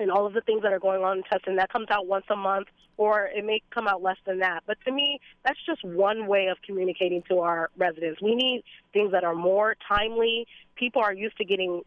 and 0.00 0.10
all 0.10 0.26
of 0.26 0.32
the 0.32 0.40
things 0.40 0.62
that 0.62 0.72
are 0.72 0.80
going 0.80 1.02
on 1.02 1.18
in 1.18 1.22
Tustin. 1.24 1.56
that 1.56 1.70
comes 1.70 1.88
out 1.90 2.06
once 2.06 2.24
a 2.30 2.36
month, 2.36 2.68
or 2.96 3.26
it 3.26 3.44
may 3.44 3.62
come 3.72 3.86
out 3.86 4.02
less 4.02 4.16
than 4.26 4.40
that. 4.40 4.62
But 4.66 4.78
to 4.86 4.92
me, 4.92 5.20
that's 5.44 5.58
just 5.66 5.84
one 5.84 6.26
way 6.26 6.46
of 6.46 6.56
communicating 6.66 7.22
to 7.28 7.40
our 7.40 7.70
residents. 7.76 8.20
We 8.22 8.34
need 8.34 8.64
things 8.92 9.12
that 9.12 9.24
are 9.24 9.34
more 9.34 9.76
timely. 9.88 10.46
People 10.76 11.02
are 11.02 11.14
used 11.14 11.36
to 11.38 11.44
getting 11.44 11.82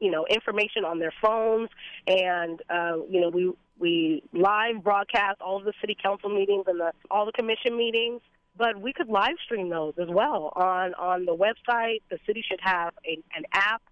you 0.00 0.10
know 0.10 0.26
information 0.28 0.84
on 0.84 0.98
their 0.98 1.12
phones 1.22 1.68
and 2.06 2.60
uh, 2.68 2.96
you 3.08 3.20
know 3.20 3.28
we 3.28 3.52
we 3.78 4.24
live 4.32 4.82
broadcast 4.82 5.40
all 5.40 5.58
of 5.58 5.64
the 5.64 5.72
city 5.80 5.96
council 6.02 6.28
meetings 6.28 6.64
and 6.66 6.80
the 6.80 6.92
all 7.12 7.24
the 7.26 7.32
commission 7.32 7.76
meetings 7.76 8.20
but 8.56 8.80
we 8.80 8.92
could 8.92 9.08
live 9.08 9.36
stream 9.44 9.68
those 9.68 9.94
as 10.00 10.08
well 10.08 10.52
on 10.56 10.94
on 10.94 11.26
the 11.26 11.36
website 11.36 12.02
the 12.10 12.18
city 12.26 12.44
should 12.48 12.58
have 12.60 12.92
a, 13.06 13.22
an 13.36 13.44
app 13.52 13.82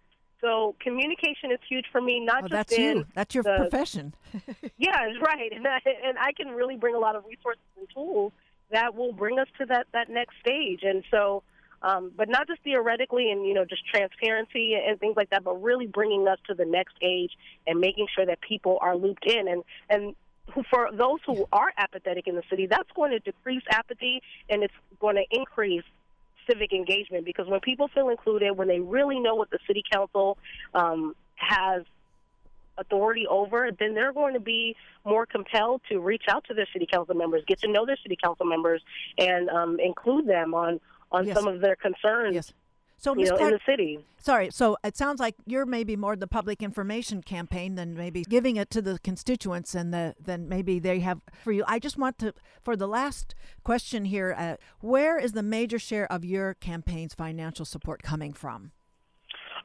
so 0.41 0.75
communication 0.81 1.51
is 1.51 1.59
huge 1.69 1.87
for 1.91 2.01
me 2.01 2.21
not 2.21 2.39
Oh, 2.45 2.49
just 2.49 2.53
that's 2.53 2.73
in 2.73 2.99
you. 2.99 3.07
That's 3.15 3.35
your 3.35 3.45
the- 3.45 3.57
profession. 3.59 4.15
yeah, 4.79 4.97
right. 5.21 5.53
And 5.53 5.67
I, 5.67 5.79
and 6.05 6.19
I 6.19 6.33
can 6.33 6.49
really 6.49 6.77
bring 6.77 6.95
a 6.95 6.99
lot 6.99 7.17
of 7.17 7.25
resources 7.25 7.63
and 7.79 7.89
tools 7.93 8.33
that 8.71 8.95
will 8.95 9.13
bring 9.13 9.39
us 9.39 9.49
to 9.59 9.67
that 9.67 9.87
that 9.93 10.11
next 10.11 10.35
stage. 10.41 10.81
And 10.83 11.05
so, 11.11 11.43
um, 11.83 12.11
but 12.17 12.29
not 12.29 12.47
just 12.49 12.61
theoretically 12.63 13.31
and 13.31 13.47
you 13.47 13.55
know 13.55 13.65
just 13.65 13.83
transparency 13.87 14.75
and 14.75 14.99
things 15.01 15.15
like 15.17 15.31
that, 15.31 15.45
but 15.45 15.63
really 15.63 15.87
bringing 15.87 16.27
us 16.29 16.39
to 16.49 16.55
the 16.55 16.65
next 16.65 16.95
age 17.03 17.31
and 17.67 17.81
making 17.81 18.07
sure 18.15 18.27
that 18.27 18.41
people 18.41 18.79
are 18.81 18.97
looped 18.97 19.25
in. 19.27 19.49
And 19.49 19.63
and 19.89 20.15
who, 20.53 20.63
for 20.71 20.89
those 20.93 21.19
who 21.27 21.47
are 21.53 21.73
apathetic 21.79 22.27
in 22.29 22.35
the 22.37 22.43
city, 22.51 22.67
that's 22.67 22.91
going 22.95 23.11
to 23.13 23.19
decrease 23.21 23.63
apathy 23.71 24.21
and 24.49 24.63
it's 24.63 24.75
going 25.01 25.17
to 25.17 25.25
increase 25.31 25.83
civic 26.47 26.73
engagement 26.73 27.25
because 27.25 27.47
when 27.49 27.61
people 27.61 27.89
feel 27.89 28.09
included, 28.09 28.53
when 28.57 28.69
they 28.69 28.81
really 28.81 29.19
know 29.21 29.35
what 29.35 29.51
the 29.51 29.59
city 29.67 29.83
council 29.91 30.39
um, 30.75 31.15
has 31.37 31.83
authority 32.79 33.27
over, 33.27 33.71
then 33.79 33.95
they're 33.95 34.13
going 34.13 34.35
to 34.35 34.41
be 34.41 34.77
more 35.05 35.27
compelled 35.27 35.81
to 35.89 35.99
reach 35.99 36.25
out 36.29 36.45
to 36.45 36.55
their 36.55 36.67
city 36.73 36.87
council 36.91 37.15
members, 37.15 37.43
get 37.47 37.59
to 37.61 37.69
know 37.69 37.87
their 37.87 37.97
city 38.03 38.17
council 38.23 38.47
members, 38.47 38.83
and 39.19 39.49
um, 39.49 39.79
include 39.81 40.27
them 40.27 40.55
on 40.55 40.81
on 41.13 41.25
Yes. 41.27 41.37
some 41.37 41.47
of 41.47 41.61
their 41.61 41.77
concerns. 41.77 42.35
Yes. 42.35 42.53
So, 42.99 43.13
you 43.13 43.21
Ms. 43.21 43.31
know, 43.31 43.37
Clark, 43.37 43.53
in 43.53 43.59
the 43.59 43.73
city. 43.73 43.99
sorry. 44.19 44.51
So 44.51 44.77
it 44.83 44.97
sounds 44.97 45.21
like 45.21 45.35
you're 45.45 45.67
maybe 45.67 45.97
more 45.97 46.17
the 46.17 46.27
public 46.27 46.63
information 46.63 47.23
campaign 47.23 47.75
than 47.75 47.95
maybe 47.95 48.23
giving 48.23 48.57
it 48.57 48.71
to 48.71 48.83
the 48.83 48.99
constituents, 49.01 49.75
and 49.75 49.93
the 49.93 50.15
then 50.19 50.49
maybe 50.49 50.79
they 50.79 51.01
have 51.01 51.21
for 51.45 51.53
you. 51.53 51.63
I 51.67 51.79
just 51.79 51.99
want 51.99 52.19
to 52.19 52.33
for 52.63 52.75
the 52.75 52.89
last 52.89 53.35
question 53.65 54.07
here. 54.07 54.35
Uh, 54.37 54.57
where 54.81 55.19
is 55.19 55.33
the 55.33 55.43
major 55.43 55.79
share 55.79 56.11
of 56.11 56.25
your 56.25 56.55
campaign's 56.55 57.15
financial 57.15 57.65
support 57.65 58.03
coming 58.03 58.33
from? 58.33 58.73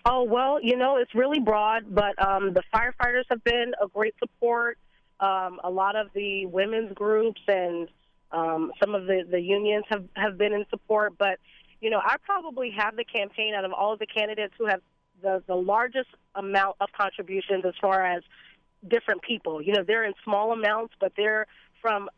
Oh 0.06 0.24
well, 0.24 0.60
you 0.62 0.76
know 0.76 0.98
it's 0.98 1.14
really 1.16 1.40
broad, 1.40 1.84
but 1.90 2.22
um, 2.26 2.54
the 2.54 2.64
firefighters 2.74 3.24
have 3.30 3.44
been 3.44 3.74
a 3.82 3.88
great 3.88 4.16
support. 4.20 4.78
Um, 5.20 5.60
a 5.64 5.70
lot 5.70 5.96
of 5.96 6.08
the 6.16 6.48
women's 6.48 6.94
groups 6.94 7.40
and 7.48 7.88
um, 8.32 8.72
some 8.80 8.96
of 8.96 9.06
the, 9.06 9.24
the 9.30 9.40
unions 9.40 9.86
have, 9.90 10.06
have 10.16 10.38
been 10.38 10.54
in 10.54 10.66
support. 10.72 11.14
But 11.20 11.38
you 11.82 11.90
know, 11.90 12.00
I 12.04 12.16
probably 12.26 12.72
have 12.78 12.96
the 12.96 13.04
campaign 13.04 13.54
out 13.56 13.66
of 13.66 13.74
all 13.74 13.94
of 13.94 14.00
the 14.00 14.06
candidates 14.06 14.54
who 14.58 14.68
have 14.68 14.82
the 15.22 15.44
the 15.48 15.56
largest 15.56 16.10
amount 16.36 16.78
of 16.80 16.90
contributions 16.98 17.66
as 17.66 17.74
far 17.82 18.06
as 18.06 18.24
different 18.88 19.22
people. 19.22 19.62
You 19.62 19.74
know, 19.74 19.84
they're 19.86 20.04
in 20.04 20.14
small 20.24 20.52
amounts, 20.52 20.94
but 21.00 21.14
they're 21.18 21.48
from 21.82 22.10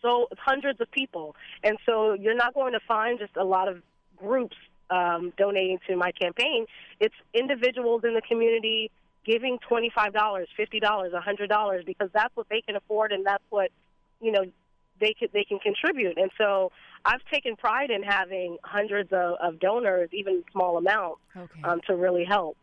so 0.00 0.28
hundreds 0.38 0.80
of 0.80 0.90
people, 0.90 1.36
and 1.62 1.76
so 1.84 2.14
you're 2.14 2.36
not 2.36 2.54
going 2.54 2.72
to 2.72 2.80
find 2.86 3.18
just 3.18 3.36
a 3.36 3.44
lot 3.44 3.68
of 3.68 3.82
groups 4.16 4.56
um, 4.90 5.32
donating 5.36 5.78
to 5.88 5.96
my 5.96 6.12
campaign. 6.12 6.66
It's 7.00 7.14
individuals 7.34 8.02
in 8.04 8.14
the 8.14 8.22
community 8.22 8.90
giving 9.24 9.58
$25, 9.70 10.12
$50, 10.12 10.46
$100 10.58 11.86
because 11.86 12.08
that's 12.12 12.34
what 12.36 12.48
they 12.48 12.62
can 12.62 12.76
afford 12.76 13.12
and 13.12 13.24
that's 13.24 13.44
what, 13.50 13.70
you 14.20 14.32
know, 14.32 14.44
they 15.00 15.14
can, 15.18 15.28
they 15.32 15.44
can 15.44 15.58
contribute. 15.58 16.16
And 16.18 16.30
so 16.38 16.70
I've 17.04 17.24
taken 17.32 17.56
pride 17.56 17.90
in 17.90 18.02
having 18.02 18.58
hundreds 18.62 19.12
of, 19.12 19.34
of 19.42 19.58
donors, 19.60 20.10
even 20.12 20.44
small 20.52 20.78
amounts, 20.78 21.20
Okay. 21.36 21.60
um, 21.64 21.80
to 21.86 21.96
really 21.96 22.24
help. 22.24 22.56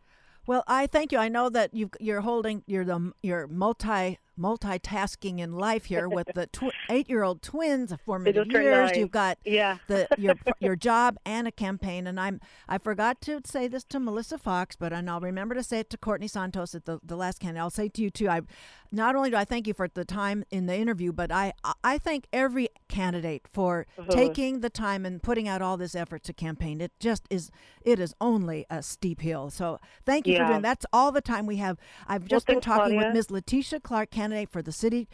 Well, 0.46 0.64
I 0.68 0.88
thank 0.88 1.12
you. 1.12 1.18
I 1.18 1.28
know 1.28 1.50
that 1.50 1.74
you 1.74 1.90
you're 2.00 2.22
holding 2.22 2.64
you're 2.68 2.86
the 2.86 3.12
you're 3.22 3.48
multi 3.48 4.18
multitasking 4.38 5.40
in 5.40 5.54
life 5.54 5.86
here 5.86 6.08
with 6.18 6.28
the 6.34 6.48
tw- 6.48 6.74
eight 6.90 7.10
year 7.10 7.24
old 7.24 7.42
twins, 7.42 7.94
formative 8.06 8.48
years. 8.48 8.92
nine. 8.92 9.00
You've 9.00 9.12
got 9.12 9.38
Yeah. 9.44 9.78
the 9.88 10.08
your 10.18 10.36
your 10.60 10.76
job 10.76 11.18
and 11.26 11.48
a 11.48 11.52
campaign. 11.52 12.08
And 12.08 12.20
I'm 12.20 12.40
I 12.68 12.78
forgot 12.78 13.22
to 13.22 13.42
say 13.46 13.68
this 13.68 13.84
to 13.86 14.00
Melissa 14.00 14.38
Fox, 14.38 14.76
but 14.76 14.94
and 14.94 15.10
I'll 15.10 15.20
remember 15.20 15.56
to 15.56 15.64
say 15.64 15.80
it 15.80 15.90
to 15.92 15.98
Courtney 15.98 16.28
Santos 16.28 16.76
at 16.76 16.86
the, 16.86 17.00
the 17.04 17.16
last 17.16 17.40
candidate. 17.40 17.62
I'll 17.62 17.70
say 17.70 17.90
to 17.90 18.02
you 18.02 18.10
too. 18.10 18.30
I 18.30 18.42
not 18.92 19.16
only 19.16 19.30
do 19.30 19.36
I 19.36 19.44
thank 19.46 19.68
you 19.68 19.74
for 19.74 19.88
the 19.88 20.06
time 20.06 20.44
in 20.50 20.66
the 20.66 20.76
interview, 20.76 21.12
but 21.12 21.32
I 21.32 21.54
I 21.84 21.98
thank 21.98 22.28
every 22.32 22.70
candidate 22.88 23.48
for 23.52 23.86
uh-huh. 23.98 24.10
taking 24.12 24.62
the 24.62 24.70
time 24.70 25.06
and 25.06 25.22
putting 25.22 25.48
out 25.48 25.62
all 25.62 25.78
this 25.78 25.96
effort 25.96 26.24
to 26.24 26.34
campaign. 26.34 26.80
It 26.82 26.92
just 27.00 27.26
is 27.30 27.52
it 27.82 28.00
is 28.00 28.14
only 28.22 28.66
a 28.70 28.82
steep 28.82 29.22
hill. 29.22 29.50
So 29.50 29.80
thank 30.06 30.28
you 30.28 30.36
for 30.36 30.44
Yeah. 30.44 30.48
doing. 30.50 30.62
That's 30.62 30.86
all 30.94 31.12
the 31.12 31.22
time 31.22 31.46
we 31.46 31.58
have. 31.58 31.78
I've 32.08 32.26
just 32.26 32.46
been 32.48 32.56
thanks, 32.62 32.66
talking 32.66 32.98
with. 32.98 33.14
Ms. 33.14 33.32
Letitia 33.32 33.80
Clark, 33.80 34.10
candidate 34.28 34.50
for 34.50 34.62
the 34.62 34.74
city 34.74 35.08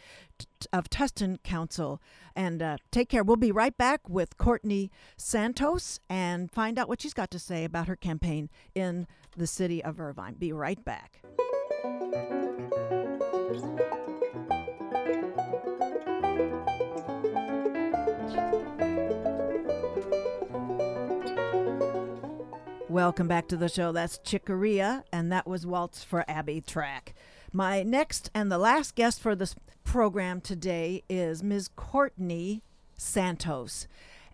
of 0.72 0.90
Tustin 0.90 1.40
Council. 1.44 2.02
And 2.34 2.60
uh, 2.60 2.78
take 2.90 3.08
care. 3.08 3.22
We'll 3.22 3.36
be 3.36 3.52
right 3.52 3.76
back 3.76 4.08
with 4.08 4.36
Courtney 4.38 4.90
Santos 5.16 6.00
and 6.10 6.50
find 6.50 6.80
out 6.80 6.88
what 6.88 7.00
she's 7.00 7.14
got 7.14 7.30
to 7.30 7.38
say 7.38 7.64
about 7.64 7.86
her 7.86 7.94
campaign 7.94 8.50
in 8.74 9.06
the 9.36 9.46
city 9.46 9.84
of 9.84 10.00
Irvine. 10.00 10.34
Be 10.34 10.52
right 10.52 10.84
back. 10.84 11.20
Welcome 22.88 23.28
back 23.28 23.46
to 23.48 23.56
the 23.56 23.68
show. 23.68 23.92
That's 23.92 24.18
Chicoria, 24.18 25.04
and 25.12 25.30
that 25.30 25.46
was 25.46 25.66
Waltz 25.66 26.02
for 26.02 26.24
Abby 26.28 26.60
Track. 26.60 27.14
My 27.56 27.84
next 27.84 28.32
and 28.34 28.50
the 28.50 28.58
last 28.58 28.96
guest 28.96 29.20
for 29.20 29.36
this 29.36 29.54
program 29.84 30.40
today 30.40 31.04
is 31.08 31.40
Ms. 31.40 31.68
Courtney 31.76 32.64
Santos. 32.96 33.86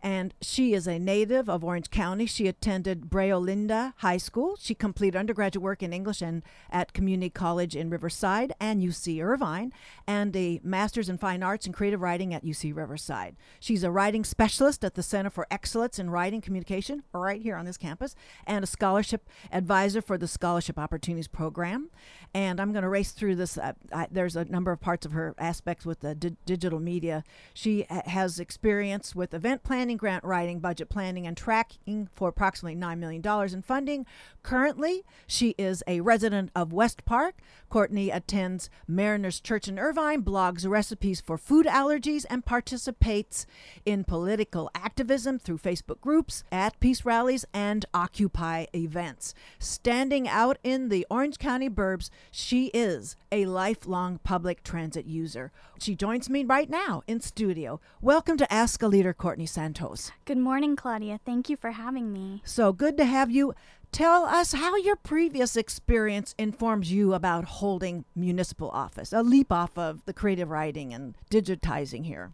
And 0.02 0.34
she 0.40 0.72
is 0.74 0.86
a 0.86 0.98
native 0.98 1.48
of 1.48 1.62
Orange 1.62 1.90
County. 1.90 2.26
She 2.26 2.46
attended 2.46 3.10
Brea 3.10 3.28
Olinda 3.28 3.92
High 3.98 4.16
School. 4.16 4.56
She 4.58 4.74
completed 4.74 5.18
undergraduate 5.18 5.62
work 5.62 5.82
in 5.82 5.92
English 5.92 6.22
and 6.22 6.42
at 6.70 6.92
Community 6.92 7.30
College 7.30 7.76
in 7.76 7.90
Riverside 7.90 8.54
and 8.58 8.82
UC 8.82 9.22
Irvine, 9.22 9.72
and 10.06 10.34
a 10.34 10.60
master's 10.62 11.08
in 11.08 11.18
fine 11.18 11.42
arts 11.42 11.66
and 11.66 11.74
creative 11.74 12.00
writing 12.00 12.32
at 12.32 12.44
UC 12.44 12.74
Riverside. 12.74 13.36
She's 13.58 13.84
a 13.84 13.90
writing 13.90 14.24
specialist 14.24 14.84
at 14.84 14.94
the 14.94 15.02
Center 15.02 15.30
for 15.30 15.46
Excellence 15.50 15.98
in 15.98 16.10
Writing 16.10 16.40
Communication, 16.40 17.02
right 17.12 17.42
here 17.42 17.56
on 17.56 17.66
this 17.66 17.76
campus, 17.76 18.14
and 18.46 18.64
a 18.64 18.66
scholarship 18.66 19.28
advisor 19.52 20.00
for 20.00 20.16
the 20.16 20.28
Scholarship 20.28 20.78
Opportunities 20.78 21.28
Program. 21.28 21.90
And 22.32 22.60
I'm 22.60 22.72
going 22.72 22.82
to 22.82 22.88
race 22.88 23.12
through 23.12 23.36
this. 23.36 23.58
Uh, 23.58 23.72
I, 23.92 24.06
there's 24.10 24.36
a 24.36 24.44
number 24.44 24.70
of 24.70 24.80
parts 24.80 25.04
of 25.04 25.12
her 25.12 25.34
aspects 25.38 25.84
with 25.84 26.00
the 26.00 26.14
di- 26.14 26.36
digital 26.46 26.78
media. 26.78 27.24
She 27.54 27.86
ha- 27.90 28.02
has 28.06 28.38
experience 28.38 29.14
with 29.14 29.34
event 29.34 29.62
planning, 29.64 29.89
grant 29.96 30.24
writing, 30.24 30.60
budget 30.60 30.88
planning, 30.88 31.26
and 31.26 31.36
tracking 31.36 32.08
for 32.12 32.28
approximately 32.28 32.78
$9 32.80 32.98
million 32.98 33.52
in 33.52 33.62
funding. 33.62 34.06
Currently, 34.42 35.04
she 35.26 35.54
is 35.58 35.82
a 35.86 36.00
resident 36.00 36.50
of 36.54 36.70
Westpark. 36.70 37.32
Courtney 37.68 38.10
attends 38.10 38.70
Mariners 38.88 39.40
Church 39.40 39.68
in 39.68 39.78
Irvine, 39.78 40.22
blogs 40.22 40.68
recipes 40.68 41.20
for 41.20 41.38
food 41.38 41.66
allergies, 41.66 42.24
and 42.28 42.44
participates 42.44 43.46
in 43.84 44.04
political 44.04 44.70
activism 44.74 45.38
through 45.38 45.58
Facebook 45.58 46.00
groups, 46.00 46.42
at 46.50 46.78
peace 46.80 47.04
rallies, 47.04 47.44
and 47.52 47.86
Occupy 47.94 48.66
events. 48.74 49.34
Standing 49.58 50.28
out 50.28 50.58
in 50.64 50.88
the 50.88 51.06
Orange 51.10 51.38
County 51.38 51.68
burbs, 51.68 52.10
she 52.30 52.66
is 52.68 53.16
a 53.30 53.46
lifelong 53.46 54.18
public 54.24 54.62
transit 54.62 55.06
user. 55.06 55.52
She 55.78 55.94
joins 55.94 56.28
me 56.28 56.44
right 56.44 56.68
now 56.68 57.02
in 57.06 57.20
studio. 57.20 57.80
Welcome 58.00 58.36
to 58.38 58.52
Ask 58.52 58.82
a 58.82 58.88
Leader, 58.88 59.12
Courtney 59.12 59.46
Santos. 59.46 59.79
Good 60.24 60.38
morning, 60.38 60.76
Claudia. 60.76 61.20
Thank 61.24 61.48
you 61.48 61.56
for 61.56 61.72
having 61.72 62.12
me. 62.12 62.42
So 62.44 62.72
good 62.72 62.96
to 62.98 63.04
have 63.04 63.30
you. 63.30 63.54
Tell 63.92 64.24
us 64.24 64.52
how 64.52 64.76
your 64.76 64.94
previous 64.94 65.56
experience 65.56 66.34
informs 66.38 66.92
you 66.92 67.14
about 67.14 67.44
holding 67.44 68.04
municipal 68.14 68.70
office, 68.70 69.12
a 69.12 69.22
leap 69.22 69.50
off 69.50 69.76
of 69.76 70.04
the 70.04 70.12
creative 70.12 70.50
writing 70.50 70.94
and 70.94 71.16
digitizing 71.30 72.04
here. 72.04 72.32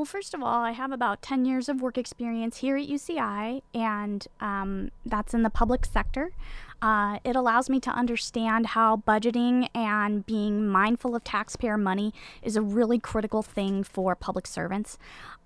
Well, 0.00 0.06
first 0.06 0.32
of 0.32 0.42
all, 0.42 0.62
I 0.62 0.70
have 0.70 0.92
about 0.92 1.20
10 1.20 1.44
years 1.44 1.68
of 1.68 1.82
work 1.82 1.98
experience 1.98 2.56
here 2.56 2.74
at 2.74 2.88
UCI, 2.88 3.60
and 3.74 4.26
um, 4.40 4.92
that's 5.04 5.34
in 5.34 5.42
the 5.42 5.50
public 5.50 5.84
sector. 5.84 6.32
Uh, 6.80 7.18
it 7.22 7.36
allows 7.36 7.68
me 7.68 7.80
to 7.80 7.90
understand 7.90 8.68
how 8.68 8.96
budgeting 8.96 9.68
and 9.74 10.24
being 10.24 10.66
mindful 10.66 11.14
of 11.14 11.22
taxpayer 11.22 11.76
money 11.76 12.14
is 12.42 12.56
a 12.56 12.62
really 12.62 12.98
critical 12.98 13.42
thing 13.42 13.84
for 13.84 14.14
public 14.14 14.46
servants. 14.46 14.96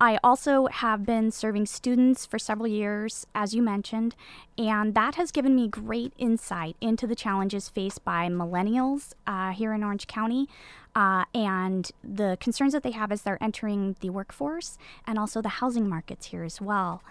I 0.01 0.21
also 0.23 0.67
have 0.67 1.05
been 1.05 1.33
serving 1.33 1.67
students 1.67 2.25
for 2.25 2.39
several 2.39 2.69
years, 2.69 3.27
as 3.35 3.55
you 3.55 3.63
mentioned, 3.63 4.15
and 4.57 4.95
that 4.95 5.17
has 5.17 5.33
given 5.33 5.57
me 5.57 5.67
great 5.67 6.13
insight 6.17 6.77
into 6.81 7.09
the 7.09 7.17
challenges 7.17 7.69
faced 7.69 8.05
by 8.05 8.29
millennials 8.29 9.15
uh, 9.27 9.51
here 9.51 9.73
in 9.73 9.83
Orange 9.83 10.07
County 10.07 10.49
uh, 10.95 11.25
and 11.35 11.91
the 12.03 12.37
concerns 12.41 12.73
that 12.73 12.83
they 12.83 12.93
have 12.93 13.11
as 13.13 13.23
they're 13.23 13.43
entering 13.43 13.97
the 14.01 14.11
workforce 14.11 14.79
and 15.07 15.19
also 15.19 15.41
the 15.43 15.49
housing 15.61 15.89
markets 15.89 16.27
here 16.27 16.45
as 16.45 16.61
well. 16.61 17.03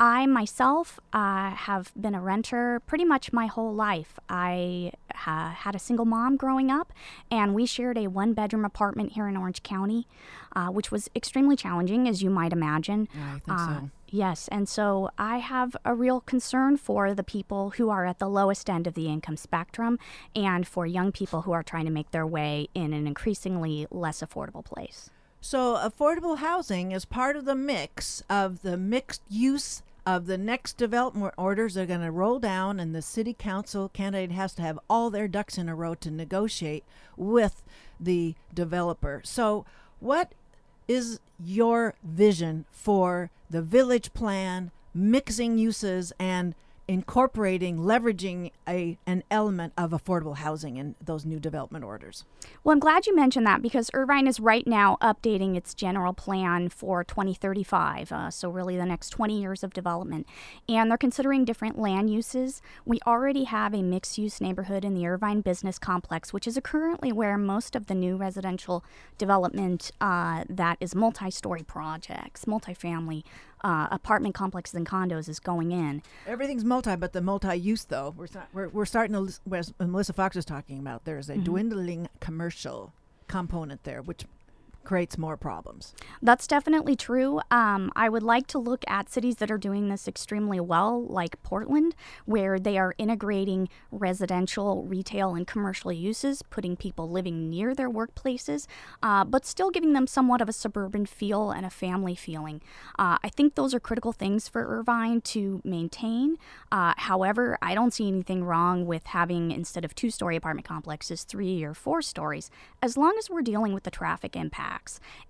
I 0.00 0.26
myself 0.26 1.00
uh, 1.12 1.50
have 1.50 1.90
been 2.00 2.14
a 2.14 2.20
renter 2.20 2.78
pretty 2.86 3.04
much 3.04 3.32
my 3.32 3.46
whole 3.46 3.74
life. 3.74 4.16
I 4.28 4.92
uh, 5.26 5.50
had 5.50 5.74
a 5.74 5.78
single 5.80 6.04
mom 6.04 6.36
growing 6.36 6.70
up, 6.70 6.92
and 7.32 7.52
we 7.52 7.66
shared 7.66 7.98
a 7.98 8.06
one 8.06 8.32
bedroom 8.32 8.64
apartment 8.64 9.12
here 9.12 9.26
in 9.26 9.36
Orange 9.36 9.64
County, 9.64 10.06
uh, 10.54 10.68
which 10.68 10.92
was 10.92 11.10
extremely 11.16 11.56
challenging, 11.56 12.06
as 12.06 12.22
you 12.22 12.30
might 12.30 12.52
imagine. 12.52 13.08
Yeah, 13.12 13.26
I 13.34 13.38
think 13.40 13.48
Uh, 13.60 13.66
so. 13.80 13.90
Yes, 14.10 14.48
and 14.48 14.68
so 14.68 15.10
I 15.18 15.38
have 15.38 15.76
a 15.84 15.94
real 15.94 16.20
concern 16.20 16.78
for 16.78 17.12
the 17.12 17.22
people 17.22 17.70
who 17.70 17.90
are 17.90 18.06
at 18.06 18.18
the 18.18 18.28
lowest 18.28 18.70
end 18.70 18.86
of 18.86 18.94
the 18.94 19.06
income 19.06 19.36
spectrum 19.36 19.98
and 20.34 20.66
for 20.66 20.86
young 20.86 21.12
people 21.12 21.42
who 21.42 21.52
are 21.52 21.62
trying 21.62 21.84
to 21.84 21.90
make 21.90 22.10
their 22.10 22.26
way 22.26 22.68
in 22.74 22.94
an 22.94 23.06
increasingly 23.06 23.86
less 23.90 24.22
affordable 24.22 24.64
place. 24.64 25.10
So, 25.40 25.74
affordable 25.76 26.38
housing 26.38 26.92
is 26.92 27.04
part 27.04 27.36
of 27.36 27.44
the 27.44 27.54
mix 27.54 28.22
of 28.28 28.62
the 28.62 28.76
mixed 28.76 29.22
use 29.28 29.82
of 30.06 30.26
the 30.26 30.38
next 30.38 30.78
development 30.78 31.34
orders 31.36 31.76
are 31.76 31.84
going 31.84 32.00
to 32.00 32.10
roll 32.10 32.38
down, 32.38 32.80
and 32.80 32.94
the 32.94 33.02
city 33.02 33.34
council 33.34 33.90
candidate 33.90 34.32
has 34.32 34.54
to 34.54 34.62
have 34.62 34.78
all 34.88 35.10
their 35.10 35.28
ducks 35.28 35.58
in 35.58 35.68
a 35.68 35.74
row 35.74 35.94
to 35.94 36.10
negotiate 36.10 36.82
with 37.16 37.62
the 38.00 38.34
developer. 38.54 39.20
So, 39.22 39.66
what 40.00 40.32
is 40.88 41.20
your 41.38 41.94
vision 42.02 42.64
for 42.72 43.30
the 43.48 43.62
village 43.62 44.12
plan, 44.14 44.72
mixing 44.92 45.58
uses, 45.58 46.12
and 46.18 46.54
incorporating, 46.88 47.78
leveraging 47.78 48.50
a 48.66 48.98
an 49.06 49.22
element 49.30 49.72
of 49.76 49.90
affordable 49.90 50.38
housing 50.38 50.78
in 50.78 50.94
those 51.04 51.24
new 51.24 51.38
development 51.38 51.84
orders? 51.84 52.24
Well, 52.64 52.72
I'm 52.72 52.80
glad 52.80 53.06
you 53.06 53.14
mentioned 53.14 53.46
that 53.46 53.62
because 53.62 53.90
Irvine 53.94 54.26
is 54.26 54.40
right 54.40 54.66
now 54.66 54.96
updating 55.00 55.56
its 55.56 55.74
general 55.74 56.12
plan 56.12 56.68
for 56.68 57.04
2035, 57.04 58.12
uh, 58.12 58.30
so 58.30 58.50
really 58.50 58.76
the 58.76 58.84
next 58.86 59.10
20 59.10 59.40
years 59.40 59.62
of 59.62 59.72
development. 59.72 60.26
And 60.68 60.90
they're 60.90 60.98
considering 60.98 61.44
different 61.44 61.78
land 61.78 62.10
uses. 62.10 62.60
We 62.84 62.98
already 63.06 63.44
have 63.44 63.74
a 63.74 63.82
mixed 63.82 64.18
use 64.18 64.40
neighborhood 64.40 64.84
in 64.84 64.94
the 64.94 65.06
Irvine 65.06 65.40
Business 65.40 65.78
Complex, 65.78 66.32
which 66.32 66.46
is 66.46 66.58
currently 66.62 67.12
where 67.12 67.38
most 67.38 67.74
of 67.74 67.86
the 67.86 67.94
new 67.94 68.16
residential 68.16 68.84
development 69.16 69.90
uh, 70.00 70.44
that 70.48 70.76
is 70.80 70.94
multi 70.94 71.30
story 71.30 71.62
projects, 71.62 72.44
multifamily 72.44 73.24
uh, 73.64 73.88
apartment 73.90 74.34
complexes 74.34 74.74
and 74.76 74.86
condos 74.86 75.28
is 75.28 75.40
going 75.40 75.72
in. 75.72 76.00
Everything's 76.26 76.64
multi, 76.64 76.94
but 76.94 77.12
the 77.12 77.20
multi-use 77.20 77.84
though 77.84 78.14
we're 78.16 78.28
we're, 78.52 78.68
we're 78.68 78.86
starting 78.86 79.14
to 79.14 79.32
as 79.56 79.74
Melissa 79.80 80.12
Fox 80.12 80.36
was 80.36 80.44
talking 80.44 80.78
about. 80.78 81.04
There's 81.04 81.28
a 81.28 81.38
Mm-hmm. 81.38 81.44
dwindling 81.44 82.08
commercial 82.20 82.37
component 83.26 83.84
there, 83.84 84.02
which 84.02 84.24
creates 84.88 85.18
more 85.18 85.36
problems. 85.36 85.94
That's 86.22 86.46
definitely 86.46 86.96
true. 86.96 87.40
Um, 87.50 87.92
I 87.94 88.08
would 88.08 88.22
like 88.22 88.46
to 88.46 88.58
look 88.58 88.82
at 88.88 89.10
cities 89.10 89.36
that 89.36 89.50
are 89.50 89.58
doing 89.58 89.90
this 89.90 90.08
extremely 90.08 90.60
well, 90.60 91.04
like 91.04 91.42
Portland, 91.42 91.94
where 92.24 92.58
they 92.58 92.78
are 92.78 92.94
integrating 92.96 93.68
residential, 93.92 94.84
retail, 94.84 95.34
and 95.34 95.46
commercial 95.46 95.92
uses, 95.92 96.40
putting 96.40 96.74
people 96.74 97.10
living 97.10 97.50
near 97.50 97.74
their 97.74 97.90
workplaces, 97.90 98.66
uh, 99.02 99.24
but 99.26 99.44
still 99.44 99.70
giving 99.70 99.92
them 99.92 100.06
somewhat 100.06 100.40
of 100.40 100.48
a 100.48 100.54
suburban 100.54 101.04
feel 101.04 101.50
and 101.50 101.66
a 101.66 101.70
family 101.70 102.14
feeling. 102.14 102.62
Uh, 102.98 103.18
I 103.22 103.28
think 103.28 103.56
those 103.56 103.74
are 103.74 103.80
critical 103.80 104.12
things 104.12 104.48
for 104.48 104.64
Irvine 104.64 105.20
to 105.20 105.60
maintain. 105.64 106.38
Uh, 106.72 106.94
however, 106.96 107.58
I 107.60 107.74
don't 107.74 107.92
see 107.92 108.08
anything 108.08 108.42
wrong 108.42 108.86
with 108.86 109.08
having, 109.08 109.50
instead 109.50 109.84
of 109.84 109.94
two 109.94 110.10
story 110.10 110.34
apartment 110.36 110.66
complexes, 110.66 111.24
three 111.24 111.62
or 111.62 111.74
four 111.74 112.00
stories, 112.00 112.50
as 112.80 112.96
long 112.96 113.14
as 113.18 113.28
we're 113.28 113.42
dealing 113.42 113.74
with 113.74 113.82
the 113.82 113.90
traffic 113.90 114.34
impact. 114.34 114.77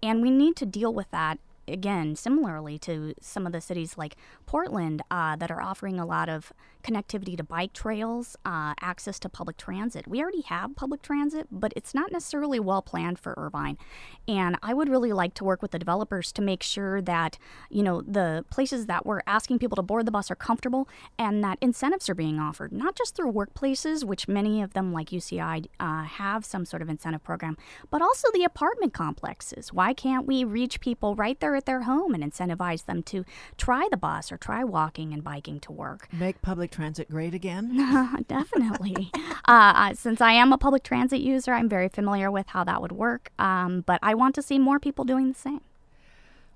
And 0.03 0.22
we 0.22 0.30
need 0.30 0.57
to 0.57 0.66
deal 0.66 0.92
with 0.92 1.11
that 1.11 1.38
again, 1.69 2.16
similarly 2.16 2.79
to 2.81 3.14
some 3.21 3.47
of 3.47 3.53
the 3.53 3.61
cities 3.61 3.97
like 3.97 4.16
Portland 4.47 5.03
uh, 5.11 5.37
that 5.37 5.51
are 5.51 5.61
offering 5.61 5.99
a 5.99 6.07
lot 6.07 6.29
of 6.29 6.53
connectivity 6.83 7.37
to 7.37 7.45
bike 7.45 7.73
trails, 7.73 8.37
uh, 8.45 8.75
access 8.81 9.19
to 9.19 9.29
public 9.29 9.57
transit. 9.57 10.07
We 10.07 10.23
already 10.23 10.43
have 10.43 10.77
public 10.77 11.03
transit, 11.03 11.49
but 11.51 11.73
it's 11.77 11.95
not 11.95 12.12
necessarily 12.12 12.61
well 12.61 12.83
planned 12.83 13.19
for 13.19 13.35
Irvine. 13.37 13.79
And 14.27 14.57
I 14.62 14.75
would 14.75 14.89
really 14.89 15.12
like 15.12 15.35
to 15.35 15.45
work 15.45 15.61
with 15.61 15.73
the 15.73 15.79
developers 15.79 16.33
to 16.33 16.43
make 16.43 16.62
sure 16.62 17.03
that, 17.03 17.39
you 17.71 17.83
know, 17.83 18.03
the 18.03 18.45
places 18.51 18.87
that 18.87 19.05
we're 19.05 19.23
asking 19.27 19.59
people 19.59 19.77
to 19.77 19.83
board 19.83 20.07
the 20.07 20.11
bus 20.11 20.31
are 20.31 20.37
comfortable 20.37 20.89
and 21.19 21.43
that 21.45 21.59
incentives 21.61 22.09
are 22.09 22.14
being 22.14 22.39
offered, 22.39 22.73
not 22.73 22.95
just 22.95 23.14
through 23.14 23.33
workplaces, 23.33 24.05
which 24.05 24.29
many 24.29 24.62
of 24.62 24.73
them, 24.73 24.93
like 24.93 25.11
UCI, 25.11 25.66
uh, 25.81 26.05
have 26.05 26.45
some 26.45 26.64
sort 26.64 26.83
of 26.83 26.89
incentive 26.89 27.23
program, 27.23 27.57
but 27.91 28.03
also 28.03 28.29
the 28.33 28.45
apartment 28.45 28.93
complexes. 28.93 29.73
Why 29.73 29.93
can't 29.93 30.27
we 30.27 30.45
reach 30.45 30.81
people 30.81 31.14
right 31.14 31.39
there 31.41 31.55
at 31.59 31.66
their 31.66 31.82
home 31.82 32.14
and 32.14 32.24
incentivize 32.24 32.86
them 32.86 33.02
to 33.02 33.26
try 33.59 33.86
the 33.90 33.98
bus 33.98 34.32
or 34.32 34.38
try 34.38 34.64
walking 34.64 35.12
and 35.12 35.22
biking 35.22 35.61
to 35.61 35.72
work? 35.72 36.09
Make 36.11 36.40
public 36.40 36.70
transit 36.70 37.11
great 37.11 37.34
again. 37.34 38.24
Definitely. 38.28 39.11
uh, 39.44 39.92
since 39.92 40.22
I 40.22 40.32
am 40.32 40.52
a 40.52 40.59
public 40.59 40.82
transit 40.82 41.20
user, 41.20 41.52
I'm 41.52 41.68
very 41.68 41.90
familiar 41.90 42.30
with 42.30 42.46
how 42.46 42.64
that 42.64 42.80
would 42.80 42.92
work. 42.92 43.30
Um, 43.38 43.82
but 43.82 43.98
I 44.02 44.14
want 44.14 44.34
to 44.36 44.42
see 44.42 44.59
more 44.59 44.78
people 44.78 45.04
doing 45.04 45.28
the 45.32 45.38
same. 45.38 45.61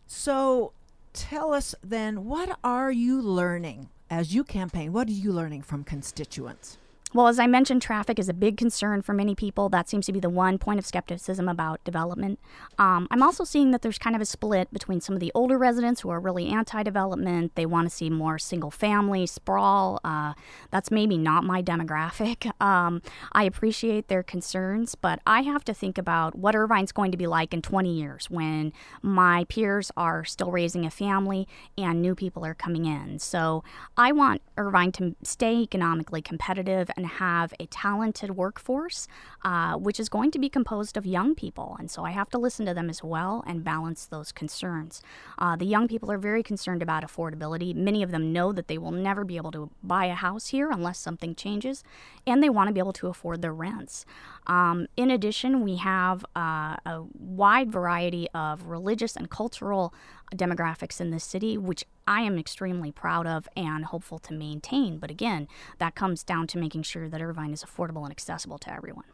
So 0.06 0.72
tell 1.12 1.52
us 1.52 1.74
then, 1.82 2.24
what 2.24 2.58
are 2.64 2.90
you 2.90 3.20
learning 3.20 3.90
as 4.10 4.34
you 4.34 4.44
campaign? 4.44 4.92
What 4.92 5.08
are 5.08 5.12
you 5.12 5.32
learning 5.32 5.62
from 5.62 5.84
constituents? 5.84 6.78
Well, 7.14 7.28
as 7.28 7.38
I 7.38 7.46
mentioned, 7.46 7.82
traffic 7.82 8.18
is 8.18 8.30
a 8.30 8.34
big 8.34 8.56
concern 8.56 9.02
for 9.02 9.12
many 9.12 9.34
people. 9.34 9.68
That 9.68 9.86
seems 9.86 10.06
to 10.06 10.12
be 10.12 10.20
the 10.20 10.30
one 10.30 10.56
point 10.56 10.78
of 10.78 10.86
skepticism 10.86 11.46
about 11.46 11.84
development. 11.84 12.38
Um, 12.78 13.06
I'm 13.10 13.22
also 13.22 13.44
seeing 13.44 13.70
that 13.72 13.82
there's 13.82 13.98
kind 13.98 14.16
of 14.16 14.22
a 14.22 14.24
split 14.24 14.72
between 14.72 15.02
some 15.02 15.14
of 15.14 15.20
the 15.20 15.30
older 15.34 15.58
residents 15.58 16.00
who 16.00 16.08
are 16.08 16.18
really 16.18 16.48
anti 16.48 16.82
development. 16.82 17.54
They 17.54 17.66
want 17.66 17.90
to 17.90 17.94
see 17.94 18.08
more 18.08 18.38
single 18.38 18.70
family 18.70 19.26
sprawl. 19.26 20.00
Uh, 20.02 20.32
that's 20.70 20.90
maybe 20.90 21.18
not 21.18 21.44
my 21.44 21.62
demographic. 21.62 22.50
Um, 22.62 23.02
I 23.32 23.42
appreciate 23.42 24.06
their 24.06 24.22
concerns, 24.22 24.94
but 24.94 25.20
I 25.26 25.42
have 25.42 25.64
to 25.64 25.74
think 25.74 25.98
about 25.98 26.36
what 26.36 26.54
Irvine's 26.54 26.92
going 26.92 27.10
to 27.10 27.16
be 27.16 27.26
like 27.26 27.52
in 27.52 27.60
20 27.60 27.92
years 27.92 28.30
when 28.30 28.72
my 29.02 29.44
peers 29.48 29.90
are 29.96 30.24
still 30.24 30.52
raising 30.52 30.86
a 30.86 30.90
family 30.90 31.48
and 31.76 32.00
new 32.00 32.14
people 32.14 32.44
are 32.44 32.54
coming 32.54 32.84
in. 32.84 33.18
So 33.18 33.64
I 33.96 34.12
want 34.12 34.42
Irvine 34.56 34.92
to 34.92 35.16
stay 35.24 35.56
economically 35.56 36.22
competitive 36.22 36.88
and 37.02 37.10
have 37.10 37.52
a 37.58 37.66
talented 37.66 38.36
workforce, 38.36 39.08
uh, 39.44 39.74
which 39.74 39.98
is 39.98 40.08
going 40.08 40.30
to 40.30 40.38
be 40.38 40.48
composed 40.48 40.96
of 40.96 41.04
young 41.04 41.34
people. 41.34 41.76
And 41.80 41.90
so 41.90 42.04
I 42.04 42.12
have 42.12 42.30
to 42.30 42.38
listen 42.38 42.64
to 42.66 42.74
them 42.74 42.88
as 42.88 43.02
well 43.02 43.42
and 43.44 43.64
balance 43.64 44.06
those 44.06 44.30
concerns. 44.30 45.02
Uh, 45.36 45.56
the 45.56 45.64
young 45.64 45.88
people 45.88 46.12
are 46.12 46.18
very 46.18 46.44
concerned 46.44 46.80
about 46.80 47.02
affordability. 47.02 47.74
Many 47.74 48.04
of 48.04 48.12
them 48.12 48.32
know 48.32 48.52
that 48.52 48.68
they 48.68 48.78
will 48.78 48.92
never 48.92 49.24
be 49.24 49.36
able 49.36 49.50
to 49.50 49.70
buy 49.82 50.04
a 50.04 50.14
house 50.14 50.48
here 50.48 50.70
unless 50.70 50.98
something 50.98 51.34
changes, 51.34 51.82
and 52.24 52.40
they 52.40 52.48
want 52.48 52.68
to 52.68 52.74
be 52.74 52.78
able 52.78 52.92
to 52.92 53.08
afford 53.08 53.42
their 53.42 53.52
rents. 53.52 54.06
Um, 54.46 54.88
in 54.96 55.10
addition, 55.10 55.62
we 55.62 55.76
have 55.76 56.24
uh, 56.34 56.76
a 56.84 57.04
wide 57.18 57.70
variety 57.70 58.28
of 58.34 58.66
religious 58.66 59.16
and 59.16 59.30
cultural 59.30 59.94
demographics 60.34 61.00
in 61.00 61.10
this 61.10 61.24
city, 61.24 61.56
which 61.56 61.84
I 62.06 62.22
am 62.22 62.38
extremely 62.38 62.90
proud 62.90 63.26
of 63.26 63.48
and 63.56 63.84
hopeful 63.84 64.18
to 64.20 64.32
maintain. 64.32 64.98
But 64.98 65.10
again, 65.10 65.46
that 65.78 65.94
comes 65.94 66.24
down 66.24 66.46
to 66.48 66.58
making 66.58 66.82
sure 66.82 67.08
that 67.08 67.22
Irvine 67.22 67.52
is 67.52 67.62
affordable 67.62 68.02
and 68.02 68.10
accessible 68.10 68.58
to 68.58 68.72
everyone. 68.72 69.04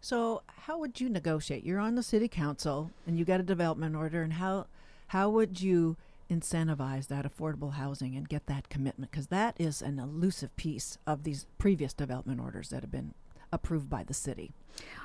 So, 0.00 0.42
how 0.66 0.78
would 0.78 1.00
you 1.00 1.08
negotiate? 1.08 1.64
You're 1.64 1.80
on 1.80 1.94
the 1.94 2.02
city 2.02 2.28
council 2.28 2.90
and 3.06 3.18
you 3.18 3.24
got 3.24 3.40
a 3.40 3.44
development 3.44 3.96
order, 3.96 4.22
and 4.22 4.34
how 4.34 4.66
how 5.08 5.30
would 5.30 5.60
you 5.60 5.96
incentivize 6.30 7.08
that 7.08 7.24
affordable 7.24 7.74
housing 7.74 8.16
and 8.16 8.28
get 8.28 8.46
that 8.46 8.68
commitment? 8.68 9.10
Because 9.10 9.28
that 9.28 9.54
is 9.58 9.82
an 9.82 9.98
elusive 9.98 10.54
piece 10.56 10.98
of 11.06 11.24
these 11.24 11.46
previous 11.58 11.92
development 11.92 12.40
orders 12.40 12.70
that 12.70 12.82
have 12.82 12.90
been 12.90 13.14
approved 13.54 13.88
by 13.88 14.04
the 14.04 14.14
city. 14.14 14.52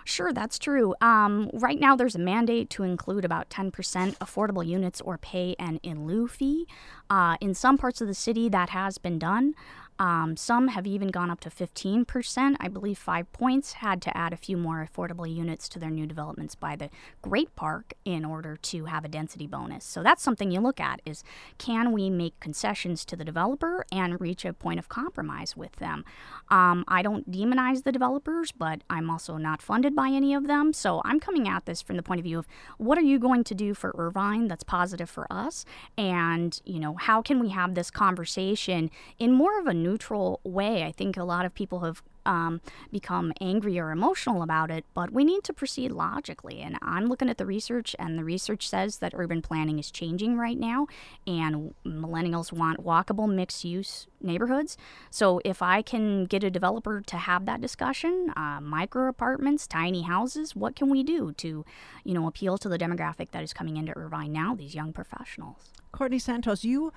Sure, 0.04 0.34
that's 0.34 0.58
true. 0.58 0.96
Um, 1.02 1.52
right 1.54 1.80
now, 1.80 1.96
there's 1.96 2.16
a 2.16 2.20
mandate 2.20 2.70
to 2.72 2.84
include 2.84 3.24
about 3.24 3.50
10% 3.50 3.72
affordable 4.18 4.66
units 4.66 5.00
or 5.02 5.20
pay 5.20 5.56
an 5.60 5.80
in 5.84 6.06
lieu 6.08 6.28
fee. 6.28 6.68
Uh, 7.10 7.38
in 7.40 7.54
some 7.54 7.78
parts 7.78 8.02
of 8.02 8.08
the 8.08 8.16
city, 8.16 8.50
that 8.50 8.70
has 8.72 8.98
been 8.98 9.20
done. 9.20 9.54
Um, 10.00 10.38
some 10.38 10.70
have 10.70 10.88
even 10.88 11.10
gone 11.10 11.30
up 11.30 11.42
to 11.42 11.50
15%. 11.50 12.56
I 12.60 12.68
believe 12.70 12.98
Five 12.98 13.32
Points 13.34 13.74
had 13.74 14.02
to 14.04 14.16
add 14.18 14.32
a 14.32 14.38
few 14.38 14.56
more 14.56 14.88
affordable 14.88 15.32
units 15.32 15.68
to 15.70 15.80
their 15.80 15.90
new 15.90 16.08
developments 16.08 16.56
by 16.56 16.78
the 16.78 16.90
Great 17.22 17.54
Park 17.58 17.94
in 18.06 18.24
order 18.24 18.56
to 18.56 18.86
have 18.86 19.04
a 19.04 19.10
density 19.10 19.46
bonus. 19.46 19.84
So 19.84 20.02
that's 20.02 20.24
something 20.24 20.52
you 20.52 20.62
look 20.62 20.80
at 20.80 21.02
is 21.06 21.24
can 21.58 21.92
we 21.92 22.10
make 22.10 22.40
concessions 22.40 23.04
to 23.06 23.18
the 23.18 23.26
developer 23.26 23.86
and 23.92 24.20
reach 24.22 24.46
a 24.46 24.54
point 24.54 24.80
of 24.80 24.88
compromise 24.88 25.58
with 25.58 25.76
them? 25.76 26.06
Um, 26.50 26.86
I 26.88 27.02
don't 27.02 27.30
demonize 27.30 27.84
the 27.84 27.92
developers, 27.92 28.54
but 28.54 28.82
I'm 28.90 29.10
also 29.10 29.36
not 29.36 29.62
funded 29.62 29.96
by 29.96 30.10
any 30.10 30.34
of 30.34 30.48
them. 30.48 30.72
So 30.72 31.02
I'm 31.04 31.20
coming 31.20 31.48
at 31.48 31.66
this 31.66 31.82
from 31.82 31.98
the 31.98 32.04
point 32.04 32.20
of 32.20 32.24
view 32.24 32.40
of 32.40 32.48
what 32.78 32.98
are 32.98 33.02
you 33.02 33.20
going 33.20 33.44
to 33.44 33.56
do 33.56 33.74
for 33.74 33.94
Irvine 33.98 34.48
that's 34.48 34.64
positive 34.64 35.10
for 35.10 35.28
us? 35.30 35.66
And, 35.98 36.60
you 36.64 36.80
know, 36.80 36.96
how 36.96 37.22
can 37.22 37.40
we 37.40 37.50
have 37.50 37.76
this 37.76 37.92
conversation 37.92 38.90
in 39.18 39.34
more 39.34 39.60
of 39.60 39.68
a 39.68 39.74
neutral 39.90 40.40
way? 40.44 40.84
I 40.84 40.92
think 40.92 41.18
a 41.18 41.24
lot 41.24 41.46
of 41.46 41.54
people 41.54 41.80
have 41.82 42.02
um, 42.26 42.62
become 42.92 43.34
angry 43.42 43.80
or 43.80 43.92
emotional 43.92 44.44
about 44.44 44.70
it, 44.70 44.86
but 44.94 45.12
we 45.12 45.24
need 45.24 45.44
to 45.46 45.54
proceed 45.54 45.92
logically. 45.92 46.62
And 46.62 46.78
I'm 46.82 47.08
looking 47.08 47.30
at 47.30 47.38
the 47.38 47.46
research, 47.46 47.96
and 47.98 48.20
the 48.20 48.24
research 48.24 48.68
says 48.68 49.00
that 49.00 49.14
urban 49.16 49.42
planning 49.42 49.80
is 49.80 49.90
changing 49.90 50.38
right 50.38 50.58
now, 50.58 50.88
and 51.26 51.74
millennials 51.86 52.52
want 52.52 52.86
walkable 52.86 53.34
mixed 53.34 53.66
use 53.66 54.08
neighborhoods. 54.22 54.78
So 55.10 55.42
if 55.44 55.62
I 55.62 55.82
can 55.82 56.26
get 56.26 56.44
a 56.44 56.52
developer 56.52 57.02
to 57.02 57.18
have 57.18 57.46
that 57.46 57.62
discussion, 57.62 58.32
uh, 58.36 58.60
micro 58.62 59.08
apartments, 59.08 59.66
tiny 59.66 60.04
houses, 60.04 60.56
what 60.56 60.76
can 60.76 60.90
we 60.90 61.04
do 61.04 61.32
to, 61.34 61.66
you 62.04 62.14
know, 62.14 62.28
appeal 62.28 62.58
to 62.60 62.70
the 62.70 62.78
demographic 62.78 63.32
that 63.32 63.44
is 63.44 63.54
coming 63.54 63.78
into 63.78 63.98
Irvine 63.98 64.34
now, 64.34 64.54
these 64.54 64.76
young 64.76 64.94
professionals? 64.94 65.72
Courtney 65.92 66.20
Santos, 66.20 66.64
you 66.64 66.94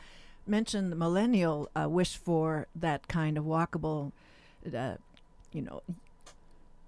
mentioned 0.47 0.90
the 0.90 0.97
millennial 0.97 1.68
uh, 1.74 1.88
wish 1.88 2.16
for 2.16 2.66
that 2.74 3.09
kind 3.09 3.38
of 3.38 3.45
walkable, 3.45 4.12
uh, 4.76 4.97
you 5.53 5.62
know, 5.62 5.82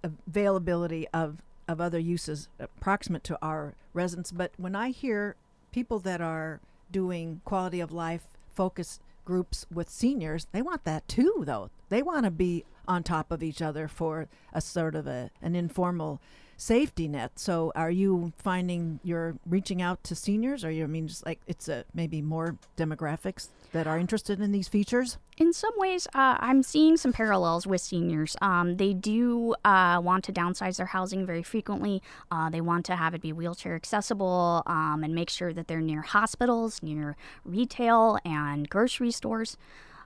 availability 0.03 1.07
of 1.09 1.39
of 1.67 1.81
other 1.81 1.99
uses 1.99 2.49
approximate 2.59 3.25
to 3.25 3.39
our 3.41 3.75
residents. 3.95 4.31
But 4.31 4.53
when 4.59 4.77
I 4.77 4.91
hear 4.91 5.35
people 5.73 5.99
that 6.01 6.21
are 6.21 6.61
doing 6.91 7.41
quality 7.45 7.81
of 7.81 7.91
life 7.91 8.25
focus 8.53 9.01
groups 9.25 9.65
with 9.73 9.89
seniors, 9.89 10.47
they 10.53 10.61
want 10.61 10.85
that 10.85 11.09
too, 11.09 11.43
though. 11.47 11.71
They 11.89 12.03
want 12.03 12.25
to 12.25 12.31
be 12.31 12.65
on 12.87 13.03
top 13.03 13.33
of 13.33 13.43
each 13.43 13.63
other 13.63 13.89
for 13.89 14.29
a 14.53 14.61
sort 14.61 14.95
of 14.95 15.07
a 15.07 15.31
an 15.41 15.57
informal 15.57 16.21
safety 16.57 17.09
net. 17.09 17.39
So, 17.39 17.73
are 17.75 17.91
you 17.91 18.33
finding 18.39 19.01
you're 19.03 19.37
reaching 19.47 19.83
out 19.83 20.03
to 20.05 20.15
seniors, 20.15 20.65
or 20.65 20.71
you 20.71 20.85
I 20.85 20.87
mean 20.87 21.09
just 21.09 21.27
like 21.27 21.41
it's 21.47 21.69
a 21.69 21.85
maybe 21.95 22.23
more 22.23 22.57
demographics? 22.77 23.49
that 23.75 23.87
are 23.89 23.99
interested 23.99 24.41
in 24.41 24.53
these 24.53 24.69
features? 24.69 25.19
In 25.37 25.53
some 25.53 25.73
ways, 25.77 26.07
uh, 26.15 26.39
I'm 26.39 26.63
seeing 26.63 26.97
some 26.97 27.13
parallels 27.13 27.67
with 27.67 27.81
seniors. 27.81 28.37
Um, 28.41 28.77
they 28.77 28.95
do 28.95 29.55
uh, 29.65 30.01
want 30.03 30.25
to 30.25 30.33
downsize 30.33 30.77
their 30.77 30.87
housing 30.87 31.27
very 31.27 31.43
frequently. 31.43 32.01
Uh, 32.31 32.49
they 32.49 32.61
want 32.61 32.87
to 32.87 32.97
have 32.97 33.15
it 33.15 33.21
be 33.21 33.33
wheelchair 33.33 33.75
accessible 33.75 34.63
um, 34.67 35.03
and 35.03 35.15
make 35.15 35.29
sure 35.29 35.53
that 35.53 35.67
they're 35.67 35.81
near 35.81 36.03
hospitals, 36.03 36.83
near 36.83 37.17
retail 37.45 38.19
and 38.25 38.71
grocery 38.71 39.11
stores. 39.11 39.59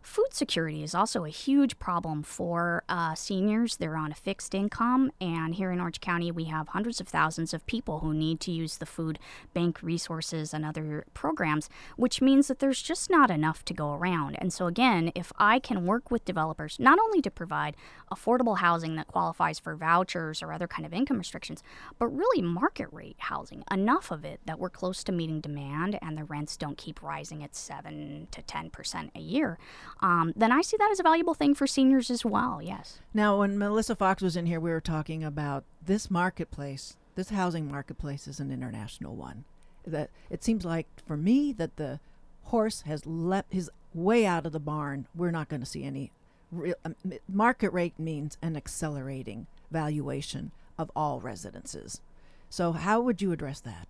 Food 0.08 0.32
security 0.32 0.82
is 0.82 0.94
also 0.94 1.26
a 1.26 1.28
huge 1.28 1.78
problem 1.78 2.22
for 2.22 2.82
uh, 2.88 3.14
seniors. 3.14 3.76
They're 3.76 3.94
on 3.94 4.10
a 4.10 4.14
fixed 4.14 4.54
income, 4.54 5.12
and 5.20 5.54
here 5.54 5.70
in 5.70 5.80
Orange 5.80 6.00
County, 6.00 6.32
we 6.32 6.44
have 6.44 6.68
hundreds 6.68 6.98
of 6.98 7.08
thousands 7.08 7.52
of 7.52 7.66
people 7.66 7.98
who 7.98 8.14
need 8.14 8.40
to 8.40 8.50
use 8.50 8.78
the 8.78 8.86
food 8.86 9.18
bank 9.52 9.82
resources 9.82 10.54
and 10.54 10.64
other 10.64 11.04
programs, 11.12 11.68
which 11.96 12.22
means 12.22 12.48
that 12.48 12.58
there's 12.58 12.80
just 12.80 13.10
not 13.10 13.30
enough 13.30 13.66
to 13.66 13.74
go 13.74 13.92
around. 13.92 14.36
And 14.40 14.50
so, 14.50 14.66
again, 14.66 15.12
if 15.14 15.30
I 15.36 15.58
can 15.58 15.84
work 15.84 16.10
with 16.10 16.24
developers 16.24 16.78
not 16.80 16.98
only 16.98 17.20
to 17.20 17.30
provide 17.30 17.76
affordable 18.10 18.58
housing 18.58 18.96
that 18.96 19.08
qualifies 19.08 19.58
for 19.58 19.76
vouchers 19.76 20.42
or 20.42 20.54
other 20.54 20.66
kind 20.66 20.86
of 20.86 20.94
income 20.94 21.18
restrictions, 21.18 21.62
but 21.98 22.06
really 22.06 22.40
market 22.40 22.88
rate 22.92 23.16
housing, 23.18 23.62
enough 23.70 24.10
of 24.10 24.24
it 24.24 24.40
that 24.46 24.58
we're 24.58 24.70
close 24.70 25.04
to 25.04 25.12
meeting 25.12 25.42
demand 25.42 25.98
and 26.00 26.16
the 26.16 26.24
rents 26.24 26.56
don't 26.56 26.78
keep 26.78 27.02
rising 27.02 27.44
at 27.44 27.54
7 27.54 28.28
to 28.30 28.40
10% 28.40 29.10
a 29.14 29.20
year 29.20 29.58
um, 30.00 30.32
then 30.36 30.52
I 30.52 30.62
see 30.62 30.76
that 30.76 30.90
as 30.90 31.00
a 31.00 31.02
valuable 31.02 31.34
thing 31.34 31.54
for 31.54 31.66
seniors 31.66 32.10
as 32.10 32.24
well. 32.24 32.60
Yes. 32.62 33.00
Now, 33.12 33.40
when 33.40 33.58
Melissa 33.58 33.96
Fox 33.96 34.22
was 34.22 34.36
in 34.36 34.46
here, 34.46 34.60
we 34.60 34.70
were 34.70 34.80
talking 34.80 35.24
about 35.24 35.64
this 35.84 36.10
marketplace. 36.10 36.96
This 37.14 37.30
housing 37.30 37.70
marketplace 37.70 38.28
is 38.28 38.38
an 38.38 38.52
international 38.52 39.16
one. 39.16 39.44
That 39.86 40.10
it 40.30 40.44
seems 40.44 40.64
like 40.64 40.86
for 41.06 41.16
me 41.16 41.52
that 41.54 41.76
the 41.76 41.98
horse 42.44 42.82
has 42.82 43.06
leapt 43.06 43.52
his 43.52 43.70
way 43.92 44.24
out 44.24 44.46
of 44.46 44.52
the 44.52 44.60
barn. 44.60 45.06
We're 45.14 45.30
not 45.30 45.48
going 45.48 45.60
to 45.60 45.66
see 45.66 45.84
any 45.84 46.12
real 46.52 46.76
um, 46.84 46.94
market 47.28 47.72
rate 47.72 47.98
means 47.98 48.38
an 48.40 48.56
accelerating 48.56 49.46
valuation 49.70 50.52
of 50.78 50.90
all 50.94 51.20
residences. 51.20 52.00
So, 52.48 52.72
how 52.72 53.00
would 53.00 53.20
you 53.20 53.32
address 53.32 53.60
that? 53.60 53.88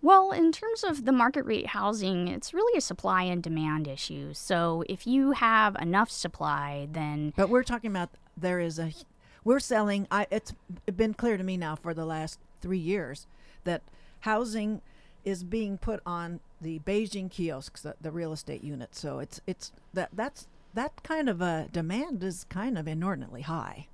Well, 0.00 0.30
in 0.30 0.52
terms 0.52 0.84
of 0.84 1.04
the 1.04 1.12
market 1.12 1.44
rate 1.44 1.68
housing, 1.68 2.28
it's 2.28 2.54
really 2.54 2.78
a 2.78 2.80
supply 2.80 3.24
and 3.24 3.42
demand 3.42 3.88
issue. 3.88 4.32
So 4.32 4.84
if 4.88 5.06
you 5.06 5.32
have 5.32 5.74
enough 5.76 6.10
supply, 6.10 6.88
then. 6.92 7.32
But 7.36 7.48
we're 7.48 7.64
talking 7.64 7.90
about 7.90 8.10
there 8.36 8.60
is 8.60 8.78
a. 8.78 8.92
We're 9.44 9.60
selling. 9.60 10.06
I, 10.10 10.26
it's 10.30 10.54
been 10.94 11.14
clear 11.14 11.36
to 11.36 11.42
me 11.42 11.56
now 11.56 11.74
for 11.74 11.94
the 11.94 12.04
last 12.04 12.38
three 12.60 12.78
years 12.78 13.26
that 13.64 13.82
housing 14.20 14.82
is 15.24 15.42
being 15.42 15.78
put 15.78 16.00
on 16.06 16.40
the 16.60 16.78
Beijing 16.80 17.30
kiosks, 17.30 17.82
the, 17.82 17.94
the 18.00 18.10
real 18.10 18.32
estate 18.32 18.62
unit. 18.62 18.94
So 18.94 19.18
it's 19.18 19.40
it's 19.46 19.72
that 19.94 20.10
that's 20.12 20.46
that 20.74 21.02
kind 21.02 21.28
of 21.28 21.40
a 21.40 21.68
demand 21.72 22.22
is 22.22 22.44
kind 22.48 22.78
of 22.78 22.86
inordinately 22.86 23.42
high. 23.42 23.88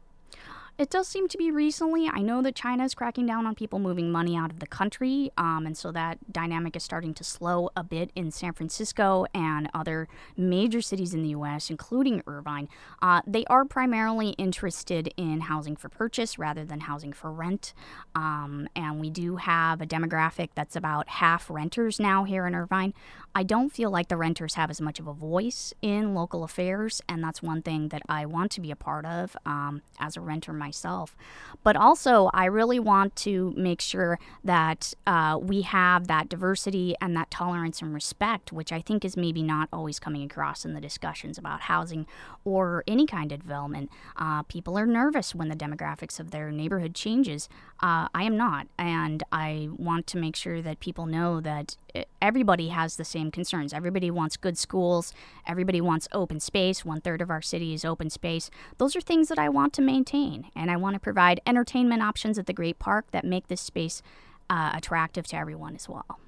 It 0.76 0.90
does 0.90 1.06
seem 1.06 1.28
to 1.28 1.38
be 1.38 1.52
recently. 1.52 2.08
I 2.08 2.18
know 2.18 2.42
that 2.42 2.56
China 2.56 2.82
is 2.82 2.96
cracking 2.96 3.26
down 3.26 3.46
on 3.46 3.54
people 3.54 3.78
moving 3.78 4.10
money 4.10 4.36
out 4.36 4.50
of 4.50 4.58
the 4.58 4.66
country, 4.66 5.30
um, 5.38 5.66
and 5.66 5.76
so 5.76 5.92
that 5.92 6.32
dynamic 6.32 6.74
is 6.74 6.82
starting 6.82 7.14
to 7.14 7.22
slow 7.22 7.70
a 7.76 7.84
bit 7.84 8.10
in 8.16 8.32
San 8.32 8.54
Francisco 8.54 9.24
and 9.32 9.70
other 9.72 10.08
major 10.36 10.80
cities 10.80 11.14
in 11.14 11.22
the 11.22 11.28
U.S., 11.28 11.70
including 11.70 12.24
Irvine. 12.26 12.68
Uh, 13.00 13.20
they 13.24 13.44
are 13.44 13.64
primarily 13.64 14.30
interested 14.30 15.14
in 15.16 15.42
housing 15.42 15.76
for 15.76 15.88
purchase 15.88 16.40
rather 16.40 16.64
than 16.64 16.80
housing 16.80 17.12
for 17.12 17.30
rent, 17.30 17.72
um, 18.16 18.68
and 18.74 18.98
we 18.98 19.10
do 19.10 19.36
have 19.36 19.80
a 19.80 19.86
demographic 19.86 20.48
that's 20.56 20.74
about 20.74 21.08
half 21.08 21.48
renters 21.48 22.00
now 22.00 22.24
here 22.24 22.48
in 22.48 22.54
Irvine. 22.56 22.94
I 23.32 23.44
don't 23.44 23.70
feel 23.70 23.90
like 23.90 24.08
the 24.08 24.16
renters 24.16 24.54
have 24.54 24.70
as 24.70 24.80
much 24.80 24.98
of 24.98 25.06
a 25.06 25.12
voice 25.12 25.72
in 25.82 26.14
local 26.14 26.42
affairs, 26.42 27.00
and 27.08 27.22
that's 27.22 27.42
one 27.42 27.62
thing 27.62 27.90
that 27.90 28.02
I 28.08 28.26
want 28.26 28.50
to 28.52 28.60
be 28.60 28.72
a 28.72 28.76
part 28.76 29.04
of 29.04 29.36
um, 29.46 29.82
as 30.00 30.16
a 30.16 30.20
renter 30.20 30.52
myself. 30.64 31.14
But 31.62 31.76
also, 31.76 32.30
I 32.32 32.46
really 32.46 32.80
want 32.80 33.14
to 33.16 33.52
make 33.56 33.80
sure 33.80 34.18
that 34.42 34.94
uh, 35.06 35.38
we 35.40 35.62
have 35.62 36.06
that 36.06 36.28
diversity 36.28 36.94
and 37.00 37.14
that 37.16 37.30
tolerance 37.30 37.82
and 37.82 37.92
respect, 37.92 38.52
which 38.52 38.72
I 38.72 38.80
think 38.80 39.04
is 39.04 39.16
maybe 39.16 39.42
not 39.42 39.68
always 39.72 39.98
coming 39.98 40.22
across 40.22 40.64
in 40.64 40.74
the 40.74 40.80
discussions 40.80 41.36
about 41.38 41.62
housing 41.62 42.06
or 42.44 42.84
any 42.86 43.06
kind 43.06 43.32
of 43.32 43.40
development. 43.40 43.90
Uh, 44.16 44.42
people 44.44 44.78
are 44.78 44.86
nervous 44.86 45.34
when 45.34 45.48
the 45.48 45.56
demographics 45.56 46.18
of 46.18 46.30
their 46.30 46.50
neighborhood 46.50 46.94
changes. 46.94 47.48
Uh, 47.84 48.08
I 48.14 48.22
am 48.22 48.38
not, 48.38 48.66
and 48.78 49.22
I 49.30 49.68
want 49.76 50.06
to 50.06 50.16
make 50.16 50.36
sure 50.36 50.62
that 50.62 50.80
people 50.80 51.04
know 51.04 51.38
that 51.42 51.76
everybody 52.22 52.68
has 52.68 52.96
the 52.96 53.04
same 53.04 53.30
concerns. 53.30 53.74
Everybody 53.74 54.10
wants 54.10 54.38
good 54.38 54.56
schools. 54.56 55.12
Everybody 55.46 55.82
wants 55.82 56.08
open 56.10 56.40
space. 56.40 56.82
One 56.82 57.02
third 57.02 57.20
of 57.20 57.28
our 57.28 57.42
city 57.42 57.74
is 57.74 57.84
open 57.84 58.08
space. 58.08 58.50
Those 58.78 58.96
are 58.96 59.02
things 59.02 59.28
that 59.28 59.38
I 59.38 59.50
want 59.50 59.74
to 59.74 59.82
maintain, 59.82 60.46
and 60.56 60.70
I 60.70 60.78
want 60.78 60.94
to 60.94 60.98
provide 60.98 61.42
entertainment 61.46 62.00
options 62.00 62.38
at 62.38 62.46
the 62.46 62.54
Great 62.54 62.78
Park 62.78 63.04
that 63.10 63.22
make 63.22 63.48
this 63.48 63.60
space 63.60 64.00
uh, 64.48 64.70
attractive 64.72 65.26
to 65.26 65.36
everyone 65.36 65.74
as 65.74 65.86
well. 65.86 66.18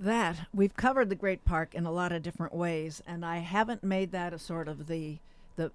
That 0.00 0.46
we've 0.54 0.74
covered 0.74 1.10
the 1.10 1.16
Great 1.16 1.44
Park 1.44 1.74
in 1.74 1.84
a 1.84 1.92
lot 1.92 2.12
of 2.12 2.22
different 2.22 2.54
ways, 2.54 3.02
and 3.06 3.26
I 3.26 3.40
haven't 3.40 3.84
made 3.84 4.12
that 4.12 4.32
a 4.32 4.38
sort 4.38 4.68
of 4.68 4.86
the 4.86 5.18
the 5.56 5.70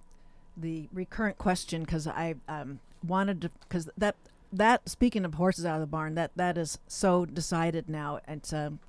the 0.57 0.88
recurrent 0.91 1.38
question 1.38 1.84
because 1.84 2.07
I 2.07 2.34
um, 2.47 2.79
wanted 3.04 3.41
to 3.41 3.51
because 3.62 3.89
that 3.97 4.16
that 4.51 4.88
speaking 4.88 5.26
of 5.26 5.34
horses 5.36 5.66
out 5.66 5.76
of 5.76 5.82
the 5.82 5.88
barn, 5.88 6.16
that 6.16 6.32
that 6.36 6.58
is 6.58 6.80
so 6.88 7.26
decided 7.26 7.89
now. 7.89 8.20
It's 8.28 8.54
um, 8.54 8.80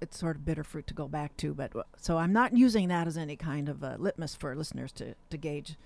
it's 0.00 0.18
sort 0.18 0.36
of 0.36 0.44
bitter 0.44 0.64
fruit 0.64 0.86
to 0.88 0.94
go 0.94 1.08
back 1.08 1.36
to. 1.38 1.54
But 1.54 1.72
so 1.96 2.18
I'm 2.18 2.32
not 2.32 2.56
using 2.56 2.88
that 2.88 3.06
as 3.06 3.16
any 3.16 3.36
kind 3.36 3.68
of 3.68 3.82
a 3.82 3.96
litmus 3.98 4.34
for 4.34 4.54
listeners 4.54 4.92
to 4.92 5.14
to 5.30 5.36
gauge 5.36 5.76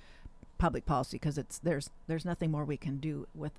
public 0.59 0.87
policy 0.87 1.17
because 1.17 1.39
it's 1.39 1.59
there's 1.59 1.91
there's 2.07 2.25
nothing 2.25 2.51
more 2.51 2.65
we 2.65 2.77
can 2.77 2.99
do 2.99 3.27
with 3.35 3.53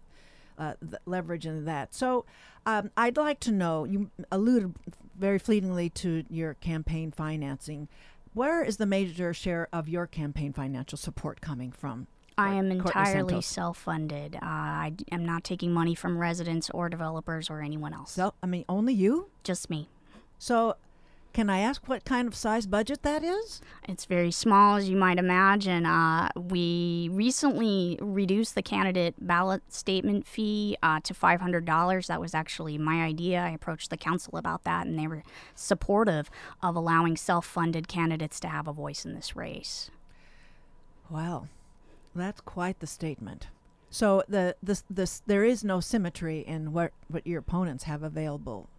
uh, 0.58 0.74
leverage 1.06 1.46
in 1.46 1.66
that. 1.66 1.94
So 1.94 2.26
um, 2.66 2.92
I'd 2.98 3.18
like 3.18 3.40
to 3.42 3.52
know. 3.52 3.84
You 3.84 4.10
alluded 4.32 4.74
very 5.18 5.40
fleetingly 5.40 5.90
to 5.90 6.24
your 6.30 6.56
campaign 6.56 7.12
financing. 7.12 7.88
Where 8.34 8.64
is 8.64 8.78
the 8.78 8.88
major 8.88 9.34
share 9.34 9.68
of 9.72 9.88
your 9.88 10.08
campaign 10.08 10.54
financial 10.54 10.98
support 10.98 11.40
coming 11.40 11.72
from? 11.72 12.08
I 12.38 12.54
am 12.54 12.72
entirely 12.72 13.42
self 13.42 13.78
funded. 13.78 14.36
Uh, 14.36 14.40
I 14.42 14.94
am 15.12 15.26
not 15.26 15.44
taking 15.44 15.72
money 15.72 15.96
from 15.96 16.18
residents 16.18 16.70
or 16.72 16.90
developers 16.90 17.50
or 17.50 17.62
anyone 17.62 17.94
else. 17.94 18.12
So, 18.12 18.34
I 18.42 18.48
mean, 18.48 18.66
only 18.68 18.94
you? 18.94 19.30
Just 19.44 19.70
me. 19.70 19.90
So, 20.38 20.76
can 21.34 21.50
I 21.50 21.60
ask 21.60 21.88
what 21.88 22.06
kind 22.06 22.28
of 22.28 22.36
size 22.36 22.68
budget 22.68 23.02
that 23.02 23.24
is? 23.24 23.60
It's 23.90 24.06
very 24.06 24.30
small, 24.30 24.76
as 24.76 24.88
you 24.88 24.96
might 24.96 25.18
imagine. 25.18 25.84
Uh, 25.84 26.30
we 26.36 27.10
recently 27.12 27.98
reduced 28.00 28.54
the 28.54 28.62
candidate 28.62 29.16
ballot 29.20 29.64
statement 29.74 30.28
fee 30.28 30.78
uh, 30.84 31.00
to 31.02 31.14
$500. 31.16 32.08
That 32.08 32.22
was 32.22 32.36
actually 32.36 32.78
my 32.78 33.04
idea. 33.04 33.40
I 33.40 33.50
approached 33.50 33.90
the 33.90 33.98
council 33.98 34.38
about 34.38 34.64
that, 34.66 34.86
and 34.86 34.98
they 34.98 35.08
were 35.08 35.24
supportive 35.56 36.30
of 36.62 36.76
allowing 36.76 37.18
self 37.18 37.48
funded 37.48 37.88
candidates 37.88 38.40
to 38.42 38.48
have 38.48 38.68
a 38.68 38.74
voice 38.74 39.04
in 39.04 39.16
this 39.16 39.36
race. 39.36 39.90
Wow. 41.10 41.48
That's 42.16 42.42
quite 42.42 42.80
the 42.80 42.88
statement. 42.88 43.48
So 43.90 44.24
the 44.28 44.56
this 44.64 44.84
this 44.90 45.22
there 45.28 45.44
is 45.44 45.64
no 45.64 45.80
symmetry 45.80 46.40
in 46.40 46.74
what 46.74 46.92
what 47.10 47.28
your 47.28 47.40
opponents 47.40 47.84
have 47.84 48.02
available, 48.02 48.70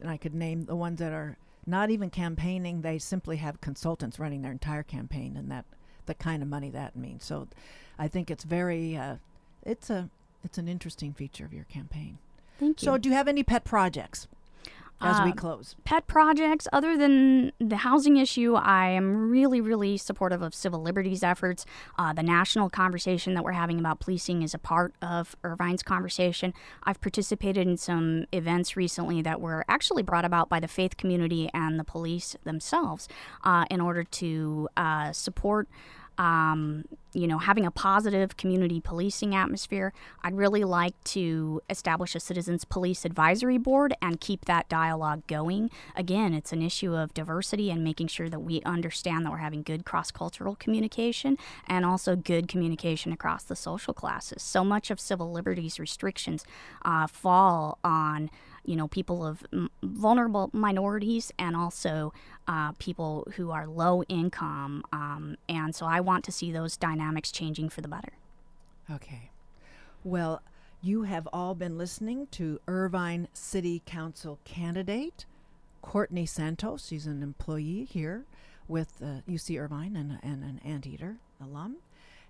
and 0.00 0.10
I 0.10 0.16
could 0.16 0.34
name 0.34 0.64
the 0.64 0.76
ones 0.76 0.98
that 0.98 1.12
are 1.12 1.38
not 1.66 1.90
even 1.90 2.10
campaigning; 2.10 2.82
they 2.82 2.98
simply 2.98 3.38
have 3.38 3.60
consultants 3.60 4.18
running 4.18 4.42
their 4.42 4.52
entire 4.52 4.82
campaign, 4.82 5.36
and 5.36 5.50
that 5.50 5.64
the 6.04 6.14
kind 6.14 6.42
of 6.42 6.48
money 6.48 6.70
that 6.70 6.96
means. 6.96 7.24
So, 7.24 7.48
I 7.98 8.08
think 8.08 8.30
it's 8.30 8.44
very 8.44 8.96
uh, 8.96 9.16
it's 9.62 9.88
a 9.88 10.10
it's 10.44 10.58
an 10.58 10.68
interesting 10.68 11.14
feature 11.14 11.46
of 11.46 11.52
your 11.54 11.64
campaign. 11.64 12.18
Thank 12.58 12.82
you. 12.82 12.86
So, 12.86 12.98
do 12.98 13.08
you 13.08 13.14
have 13.14 13.28
any 13.28 13.42
pet 13.42 13.64
projects? 13.64 14.28
As 15.00 15.20
we 15.22 15.30
Uh, 15.30 15.34
close. 15.34 15.76
Pet 15.84 16.06
projects, 16.06 16.66
other 16.72 16.96
than 16.96 17.52
the 17.58 17.78
housing 17.78 18.16
issue, 18.16 18.54
I 18.54 18.88
am 18.88 19.30
really, 19.30 19.60
really 19.60 19.96
supportive 19.96 20.42
of 20.42 20.54
civil 20.54 20.82
liberties 20.82 21.22
efforts. 21.22 21.64
Uh, 21.98 22.12
the 22.12 22.22
national 22.22 22.68
conversation 22.68 23.34
that 23.34 23.44
we're 23.44 23.52
having 23.52 23.78
about 23.78 24.00
policing 24.00 24.42
is 24.42 24.54
a 24.54 24.58
part 24.58 24.94
of 25.00 25.36
Irvine's 25.44 25.82
conversation. 25.82 26.52
I've 26.82 27.00
participated 27.00 27.66
in 27.66 27.76
some 27.76 28.26
events 28.32 28.76
recently 28.76 29.22
that 29.22 29.40
were 29.40 29.64
actually 29.68 30.02
brought 30.02 30.24
about 30.24 30.48
by 30.48 30.60
the 30.60 30.68
faith 30.68 30.96
community 30.96 31.48
and 31.54 31.78
the 31.78 31.84
police 31.84 32.36
themselves 32.44 33.08
uh, 33.44 33.64
in 33.70 33.80
order 33.80 34.02
to 34.04 34.68
uh, 34.76 35.12
support. 35.12 35.68
Um, 36.18 36.84
you 37.14 37.26
know, 37.26 37.38
having 37.38 37.64
a 37.64 37.70
positive 37.70 38.36
community 38.36 38.80
policing 38.80 39.34
atmosphere. 39.34 39.92
I'd 40.22 40.34
really 40.36 40.64
like 40.64 40.92
to 41.04 41.62
establish 41.70 42.14
a 42.14 42.20
citizens 42.20 42.64
police 42.64 43.04
advisory 43.04 43.58
board 43.58 43.94
and 44.02 44.20
keep 44.20 44.44
that 44.44 44.68
dialogue 44.68 45.26
going. 45.26 45.70
Again, 45.96 46.34
it's 46.34 46.52
an 46.52 46.62
issue 46.62 46.94
of 46.94 47.14
diversity 47.14 47.70
and 47.70 47.82
making 47.82 48.08
sure 48.08 48.28
that 48.28 48.40
we 48.40 48.62
understand 48.62 49.24
that 49.24 49.30
we're 49.30 49.38
having 49.38 49.62
good 49.62 49.84
cross 49.84 50.10
cultural 50.10 50.54
communication 50.54 51.38
and 51.66 51.86
also 51.86 52.14
good 52.14 52.46
communication 52.46 53.12
across 53.12 53.44
the 53.44 53.56
social 53.56 53.94
classes. 53.94 54.42
So 54.42 54.62
much 54.62 54.90
of 54.90 55.00
civil 55.00 55.32
liberties 55.32 55.80
restrictions 55.80 56.44
uh, 56.84 57.06
fall 57.06 57.78
on 57.82 58.30
you 58.68 58.76
know 58.76 58.86
people 58.88 59.24
of 59.26 59.42
vulnerable 59.82 60.50
minorities 60.52 61.32
and 61.38 61.56
also 61.56 62.12
uh, 62.46 62.72
people 62.72 63.26
who 63.36 63.50
are 63.50 63.66
low 63.66 64.02
income 64.04 64.82
um, 64.92 65.36
and 65.48 65.74
so 65.74 65.86
i 65.86 66.00
want 66.00 66.24
to 66.24 66.32
see 66.32 66.52
those 66.52 66.76
dynamics 66.76 67.32
changing 67.32 67.68
for 67.68 67.80
the 67.80 67.88
better 67.88 68.12
Okay. 68.90 69.30
Well, 70.02 70.42
you 70.80 71.02
have 71.02 71.28
all 71.32 71.54
been 71.54 71.76
listening 71.76 72.26
to 72.32 72.60
Irvine 72.66 73.28
City 73.34 73.82
Council 73.84 74.38
candidate 74.44 75.26
Courtney 75.82 76.24
Santos. 76.24 76.86
She's 76.86 77.06
an 77.06 77.22
employee 77.22 77.84
here 77.84 78.24
with 78.66 79.02
uh, 79.02 79.20
UC 79.28 79.60
Irvine 79.60 79.94
and, 79.94 80.18
and 80.22 80.42
an 80.42 80.60
Anteater 80.64 81.16
alum. 81.40 81.76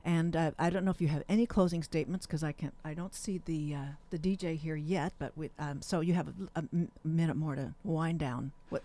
And 0.05 0.37
uh, 0.37 0.53
I 0.59 0.71
don't 0.71 0.85
know 0.85 0.91
if 0.91 1.01
you 1.01 1.09
have 1.09 1.23
any 1.29 1.47
closing 1.47 1.83
statements 1.83 2.27
because 2.27 2.43
I 2.43 2.53
can't. 2.53 2.75
I 2.85 2.95
don't 2.95 3.15
see 3.15 3.41
the 3.45 3.75
uh, 3.75 3.85
the 4.11 4.19
DJ 4.19 4.57
here 4.57 4.77
yet. 4.77 5.13
But 5.19 5.37
we, 5.37 5.51
um, 5.59 5.83
so 5.83 6.01
you 6.01 6.15
have 6.15 6.29
a, 6.55 6.65
minute 7.05 7.37
more 7.37 7.55
to 7.55 7.75
wind 7.85 8.19
down. 8.19 8.53
What, 8.71 8.83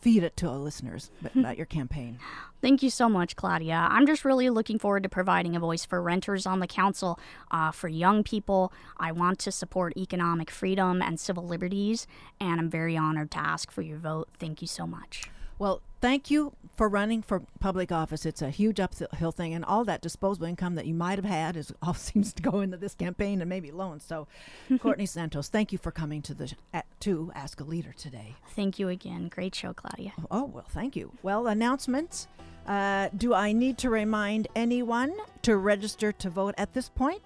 feed 0.00 0.22
it 0.22 0.36
to 0.36 0.48
our 0.48 0.56
listeners 0.56 1.10
about 1.34 1.56
your 1.56 1.66
campaign. 1.66 2.18
Thank 2.60 2.82
you 2.82 2.90
so 2.90 3.08
much, 3.08 3.36
Claudia. 3.36 3.88
I'm 3.90 4.06
just 4.06 4.24
really 4.24 4.50
looking 4.50 4.78
forward 4.78 5.02
to 5.04 5.08
providing 5.08 5.56
a 5.56 5.60
voice 5.60 5.84
for 5.84 6.02
renters 6.02 6.46
on 6.46 6.60
the 6.60 6.66
council, 6.66 7.18
uh, 7.50 7.70
for 7.70 7.88
young 7.88 8.22
people. 8.22 8.72
I 8.98 9.12
want 9.12 9.38
to 9.40 9.52
support 9.52 9.96
economic 9.96 10.50
freedom 10.50 11.02
and 11.02 11.18
civil 11.18 11.46
liberties, 11.46 12.06
and 12.40 12.60
I'm 12.60 12.70
very 12.70 12.96
honored 12.96 13.30
to 13.32 13.38
ask 13.38 13.70
for 13.70 13.82
your 13.82 13.98
vote. 13.98 14.28
Thank 14.38 14.60
you 14.62 14.68
so 14.68 14.86
much. 14.86 15.30
Well, 15.58 15.82
thank 16.00 16.30
you 16.30 16.52
for 16.76 16.88
running 16.88 17.22
for 17.22 17.42
public 17.58 17.90
office. 17.90 18.24
It's 18.24 18.40
a 18.40 18.50
huge 18.50 18.78
uphill 18.78 19.32
thing, 19.32 19.52
and 19.52 19.64
all 19.64 19.84
that 19.84 20.00
disposable 20.00 20.46
income 20.46 20.76
that 20.76 20.86
you 20.86 20.94
might 20.94 21.18
have 21.18 21.24
had 21.24 21.56
is 21.56 21.72
all 21.82 21.94
seems 21.94 22.32
to 22.34 22.42
go 22.42 22.60
into 22.60 22.76
this 22.76 22.94
campaign 22.94 23.40
and 23.40 23.48
maybe 23.48 23.72
loans. 23.72 24.04
So, 24.04 24.28
Courtney 24.80 25.06
Santos, 25.06 25.48
thank 25.48 25.72
you 25.72 25.78
for 25.78 25.90
coming 25.90 26.22
to 26.22 26.34
the 26.34 26.52
at, 26.72 26.86
to 27.00 27.32
Ask 27.34 27.60
a 27.60 27.64
Leader 27.64 27.92
today. 27.92 28.36
Thank 28.54 28.78
you 28.78 28.88
again. 28.88 29.28
Great 29.28 29.54
show, 29.54 29.72
Claudia. 29.72 30.12
Oh 30.30 30.44
well, 30.44 30.66
thank 30.70 30.94
you. 30.94 31.12
Well, 31.22 31.48
announcements. 31.48 32.28
Uh, 32.66 33.08
do 33.16 33.32
I 33.32 33.52
need 33.52 33.78
to 33.78 33.88
remind 33.88 34.46
anyone 34.54 35.14
to 35.40 35.56
register 35.56 36.12
to 36.12 36.28
vote 36.28 36.54
at 36.58 36.74
this 36.74 36.90
point? 36.90 37.22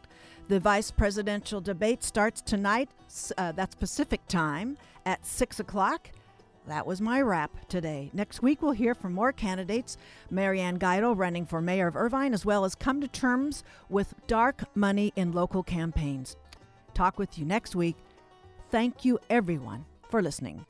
The 0.46 0.60
vice 0.60 0.92
presidential 0.92 1.60
debate 1.60 2.04
starts 2.04 2.40
tonight. 2.40 2.90
Uh, 3.36 3.50
that's 3.50 3.74
Pacific 3.74 4.20
time 4.28 4.78
at 5.04 5.26
six 5.26 5.58
o'clock. 5.58 6.10
That 6.66 6.86
was 6.86 7.00
my 7.00 7.20
wrap 7.20 7.68
today. 7.68 8.10
Next 8.12 8.40
week, 8.40 8.62
we'll 8.62 8.72
hear 8.72 8.94
from 8.94 9.12
more 9.12 9.32
candidates 9.32 9.96
Mary 10.30 10.60
Ann 10.60 10.78
Gaido 10.78 11.16
running 11.16 11.44
for 11.44 11.60
mayor 11.60 11.88
of 11.88 11.96
Irvine, 11.96 12.32
as 12.32 12.44
well 12.44 12.64
as 12.64 12.74
come 12.74 13.00
to 13.00 13.08
terms 13.08 13.64
with 13.88 14.14
dark 14.26 14.64
money 14.76 15.12
in 15.16 15.32
local 15.32 15.62
campaigns. 15.62 16.36
Talk 16.94 17.18
with 17.18 17.36
you 17.36 17.44
next 17.44 17.74
week. 17.74 17.96
Thank 18.70 19.04
you, 19.04 19.18
everyone, 19.28 19.84
for 20.08 20.22
listening. 20.22 20.64